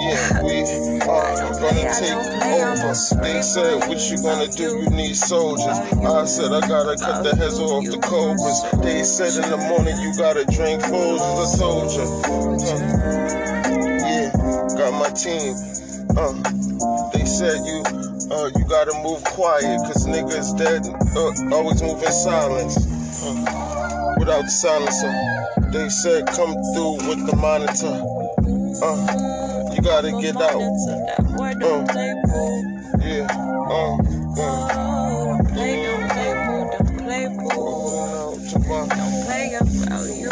Yeah, 0.00 0.42
we 0.46 0.62
are 1.04 1.36
gonna 1.60 1.92
take 1.92 2.12
over. 2.12 2.94
They 3.22 3.42
said, 3.42 3.88
What 3.88 4.00
you 4.10 4.22
gonna 4.22 4.48
do? 4.48 4.80
You 4.82 4.90
need 4.90 5.16
soldiers. 5.16 5.66
I 5.66 6.24
said, 6.24 6.52
I 6.52 6.60
gotta 6.66 6.96
cut 6.96 7.24
the 7.24 7.36
heads 7.36 7.58
off 7.58 7.84
the 7.84 7.98
cobras. 7.98 8.64
They 8.82 9.02
said, 9.02 9.44
In 9.44 9.50
the 9.50 9.58
morning, 9.68 9.98
you 10.00 10.16
gotta 10.16 10.44
drink 10.46 10.82
Folgers. 10.82 11.20
I 11.20 11.58
told 11.58 11.92
you. 11.92 12.06
Uh, 12.24 12.56
yeah, 14.06 14.30
got 14.78 14.92
my 14.96 15.10
team. 15.12 15.54
Uh, 16.16 17.10
they 17.12 17.24
said, 17.24 17.64
You. 17.66 17.82
Uh, 18.28 18.50
you 18.56 18.64
gotta 18.68 18.92
move 19.04 19.22
quiet, 19.22 19.78
cause 19.86 20.04
niggas 20.04 20.58
dead, 20.58 20.82
uh, 21.16 21.54
always 21.54 21.80
move 21.80 22.02
in 22.02 22.10
silence. 22.10 22.76
Uh, 23.22 23.65
without 24.26 24.42
the 24.42 24.50
silencer. 24.50 25.12
They 25.70 25.88
said 25.88 26.26
come 26.26 26.52
through 26.74 26.98
with 27.06 27.26
the 27.30 27.36
monitor. 27.36 28.02
Uh, 28.82 29.72
you 29.72 29.80
gotta 29.82 30.10
get 30.20 30.34
out. 30.36 30.60
Uh, 31.62 31.84
yeah, 33.06 33.28
uh, 33.70 33.96
uh. 34.42 35.42
Play, 35.54 35.82
don't 35.86 36.10
play, 36.10 36.32
boo, 36.42 36.70
don't 36.74 36.98
play, 36.98 37.26
boo. 37.28 38.66
Don't 38.66 38.90
play 39.26 39.54
about 39.54 40.06
you. 40.10 40.30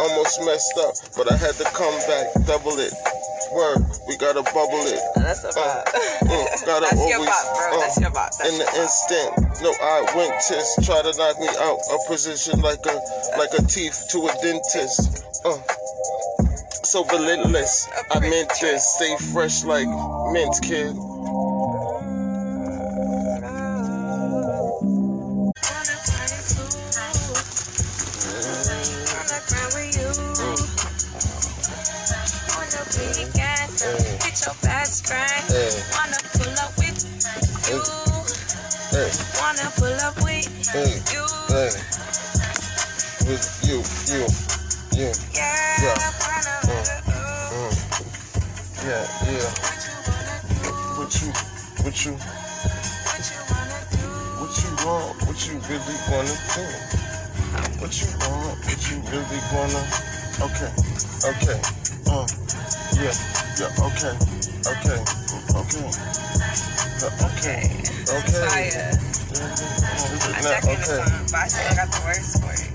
Almost 0.00 0.40
messed 0.44 0.78
up, 0.78 0.94
but 1.16 1.32
I 1.32 1.36
had 1.36 1.54
to 1.54 1.64
come 1.64 1.98
back, 2.08 2.26
double 2.46 2.78
it. 2.78 2.92
Word, 3.54 3.80
we 4.08 4.16
gotta 4.16 4.42
bubble 4.42 4.84
it. 4.86 5.00
That's 5.16 5.44
a 5.44 5.48
uh, 5.48 5.84
mm, 6.24 6.66
gotta 6.66 6.86
That's 6.90 7.08
your 7.08 7.18
always, 7.18 7.30
bop, 7.30 7.56
bro. 7.56 7.76
uh, 7.76 7.80
That's 7.80 8.00
your 8.00 8.10
bop. 8.10 8.30
That's 8.38 8.52
in 8.52 8.58
the 8.58 8.64
your 8.64 8.72
bop. 8.72 8.82
instant, 8.82 9.62
no 9.62 9.72
I 9.82 10.02
went 10.16 10.32
test, 10.46 10.84
try 10.84 11.02
to 11.02 11.12
knock 11.16 11.38
me 11.40 11.48
out. 11.60 11.78
A 11.92 11.98
position 12.08 12.60
like 12.60 12.84
a 12.86 13.00
like 13.38 13.52
a 13.58 13.62
teeth 13.62 14.06
to 14.10 14.26
a 14.28 14.32
dentist. 14.42 15.24
Uh, 15.44 15.58
so 16.84 17.04
relentless. 17.06 17.88
I 18.10 18.20
meant 18.20 18.50
this. 18.60 18.86
Stay 18.96 19.16
fresh 19.32 19.64
like 19.64 19.88
mint, 20.32 20.54
kid. 20.62 20.94
Friend. 35.08 35.44
Hey. 35.48 35.72
Wanna 35.96 36.20
pull 36.36 36.52
up 36.60 36.76
with 36.76 36.98
you. 37.68 37.80
Hey, 38.92 39.10
Wanna 39.40 39.72
pull 39.76 39.96
up 40.04 40.16
with 40.20 40.48
hey, 40.68 41.00
you. 41.12 41.24
hey. 41.48 41.72
With 43.24 43.46
you, 43.64 43.80
you, 44.12 44.26
Yeah 44.92 45.12
wanna 45.80 46.10
wanna 46.20 46.54
do 46.68 46.76
what 46.76 46.92
you. 47.00 47.00
Yeah. 47.00 47.08
Mm, 47.52 47.74
mm. 47.96 48.10
Yeah, 48.84 49.04
yeah. 49.32 49.50
What 50.98 51.12
you, 51.22 51.30
what 51.84 51.96
you, 52.04 52.12
what 54.38 54.54
you 54.60 54.70
want? 54.84 55.16
What 55.26 55.38
you 55.46 55.56
really 55.68 55.98
wanna 56.10 56.36
do? 56.54 56.64
What 57.80 57.94
you 58.00 58.08
want? 58.20 58.58
What 58.66 58.80
you 58.90 58.96
really 59.12 59.40
wanna? 59.52 59.82
Okay, 60.40 60.72
okay. 61.24 61.60
Uh, 62.06 62.26
yeah, 62.96 63.12
yeah. 63.58 63.86
Okay, 63.86 64.14
okay, 64.66 64.98
okay. 65.54 65.90
Okay, 66.98 67.62
okay. 68.10 68.46
Fire. 68.50 68.90
I 70.34 70.40
Now, 70.42 70.50
check 70.50 70.64
in 70.66 70.80
the 70.82 70.82
okay. 70.82 70.98
song, 70.98 71.26
but 71.30 71.40
I 71.42 71.46
still 71.46 71.76
got 71.78 71.88
the 71.94 72.00
words 72.06 72.30
for 72.42 72.50
it. 72.50 72.66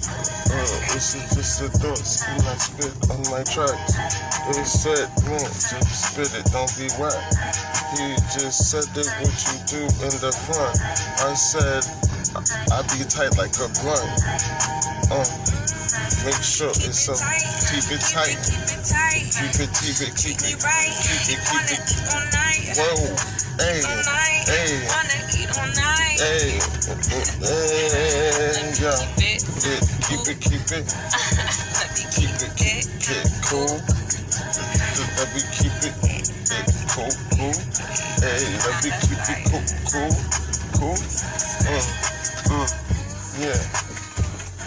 Uh, 0.47 0.93
this 0.95 1.15
is 1.15 1.25
just 1.35 1.59
the 1.59 1.69
thoughts 1.79 2.23
when 2.23 2.47
I 2.47 2.55
spit 2.55 2.93
on 3.11 3.19
my 3.27 3.43
tracks. 3.43 3.99
They 4.47 4.63
said, 4.63 5.11
man, 5.27 5.43
just 5.43 6.15
spit 6.15 6.31
it, 6.39 6.45
don't 6.55 6.71
be 6.79 6.87
whack. 6.95 7.19
He 7.99 8.15
just 8.31 8.71
said 8.71 8.87
that 8.95 9.07
what 9.19 9.35
you 9.43 9.55
do 9.67 9.81
in 10.07 10.13
the 10.23 10.31
front. 10.31 10.79
I 11.19 11.33
said, 11.35 11.83
I, 12.31 12.79
I 12.79 12.81
be 12.95 13.03
tight 13.03 13.35
like 13.35 13.59
a 13.59 13.67
blunt. 13.83 14.07
Uh, 15.11 15.27
make 16.25 16.43
sure 16.43 16.69
it's 16.69 16.99
so, 16.99 17.13
keep 17.71 17.91
it 17.91 18.01
tight. 18.01 18.39
Keep 19.35 19.59
it, 19.59 19.69
keep 19.75 19.99
it, 20.01 20.15
keep 20.15 20.39
it, 20.39 20.55
keep 20.55 21.29
it, 21.29 21.39
keep 21.47 21.67
it. 21.71 22.77
Whoa, 22.77 23.15
hey, 23.59 23.81
hey, 24.47 24.87
hey, 26.19 26.51
hey, 27.43 28.73
yeah. 28.81 28.99
Keep 30.07 30.27
it, 30.27 30.39
keep 30.41 30.71
it, 30.71 30.87
keep 32.11 32.35
it, 32.41 32.55
keep 32.57 33.17
it 33.17 33.31
cool. 33.43 33.79
Let 35.17 35.29
me 35.35 35.41
keep 35.51 35.75
it, 35.83 35.95
cool, 36.93 37.11
cool. 37.35 37.53
Hey, 38.21 38.43
let 38.65 38.83
me 38.83 38.91
keep 39.01 39.23
it 39.29 39.39
cool, 39.51 39.63
cool, 39.91 40.15
cool. 40.79 40.97
Mm, 41.67 41.85
mm, 42.49 43.41
yeah. 43.41 43.92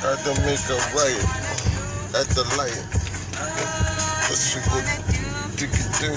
Got 0.02 0.18
to 0.20 0.30
make 0.42 0.60
a 0.68 0.76
riot 0.94 1.24
at 2.14 2.28
the 2.36 2.44
light. 2.58 2.84
What 4.28 4.40
you 4.52 4.60
gonna 4.68 4.84
can 5.56 5.88
do? 6.00 6.12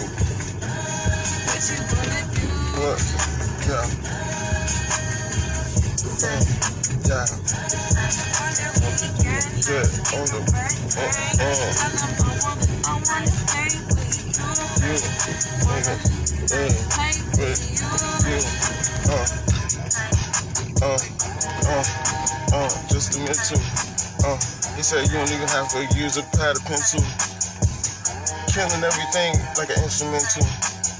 What? 2.75 2.99
Yeah. 3.67 3.87
Uh, 6.23 6.43
yeah. 7.07 7.25
Yeah, 9.69 9.85
on 10.13 10.25
the, 10.27 10.39
uh, 10.97 11.13
uh, 11.39 11.71
you, 14.83 14.95
nigga, 15.67 15.95
hey, 16.51 16.71
with 17.39 17.61
you, 18.27 18.39
uh, 19.11 20.85
uh, 20.85 20.99
uh, 21.69 22.18
uh, 22.53 22.69
just 22.89 23.13
to 23.13 23.19
mention, 23.19 23.59
uh, 24.25 24.37
he 24.75 24.83
said 24.83 25.07
you 25.07 25.13
don't 25.13 25.31
even 25.31 25.47
have 25.49 25.69
to 25.69 25.81
use 25.97 26.17
a 26.17 26.23
pad 26.37 26.57
or 26.57 26.61
pencil, 26.65 27.03
killing 28.51 28.83
everything 28.83 29.35
like 29.57 29.69
an 29.69 29.83
instrumental, 29.83 30.45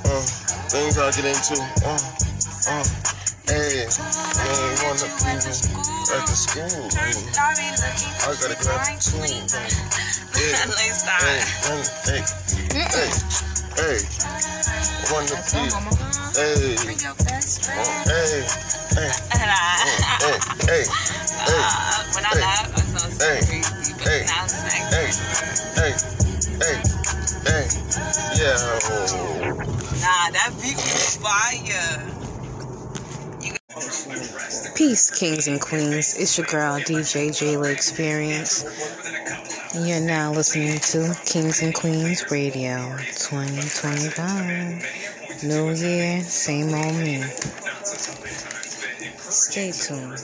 uh, 0.08 0.24
things 0.70 0.98
I 0.98 1.12
get 1.12 1.26
into, 1.26 1.58
uh, 1.86 2.00
uh, 2.70 2.86
hey, 3.48 3.88
man, 3.88 4.78
wanna 4.84 5.08
be 5.20 5.34
at 6.16 6.24
the 6.28 6.36
school, 6.36 6.90
man. 6.96 7.16
I 8.24 8.36
gotta 8.40 8.58
grab 8.62 8.82
the 8.86 8.96
tune, 9.02 9.48
man. 9.54 9.72
Yeah, 10.36 10.66
hey, 11.20 11.42
man, 11.68 11.86
hey, 12.06 12.24
hey, 12.92 13.12
hey, 13.78 14.49
be, 15.10 15.26
hey, 15.26 15.70
oh, 15.74 16.34
hey, 16.38 16.78
hey, 18.94 18.94
hey, 18.94 19.10
hey, 20.22 20.38
hey, 20.70 20.84
uh, 21.48 22.04
When 22.14 22.26
I 22.26 22.34
laugh, 22.40 22.72
I 22.74 22.82
sound 22.82 23.14
so 23.14 23.26
hey, 23.26 23.42
crazy. 23.42 23.94
Hey, 24.04 24.24
now 24.28 24.44
it's 24.46 24.64
like, 24.64 24.86
hey, 24.94 25.10
hey, 25.82 25.94
hey, 26.62 26.78
hey, 27.50 27.68
yeah, 28.38 28.80
nah, 30.02 30.32
that 30.32 30.52
beat 30.62 30.78
was 30.78 31.18
fire. 31.18 32.29
Peace, 33.80 35.10
kings 35.10 35.48
and 35.48 35.62
queens. 35.62 36.14
It's 36.18 36.38
your 36.38 36.46
girl, 36.48 36.80
DJ 36.80 37.30
Jayla 37.30 37.72
Experience. 37.72 38.66
You're 39.74 40.02
now 40.02 40.34
listening 40.34 40.80
to 40.80 41.16
Kings 41.26 41.62
and 41.62 41.74
Queens 41.74 42.30
Radio 42.30 42.98
2025. 42.98 45.44
New 45.44 45.72
year, 45.72 46.22
same 46.24 46.74
old 46.74 46.96
me. 46.96 47.24
Stay 49.18 49.72
tuned. 49.72 50.20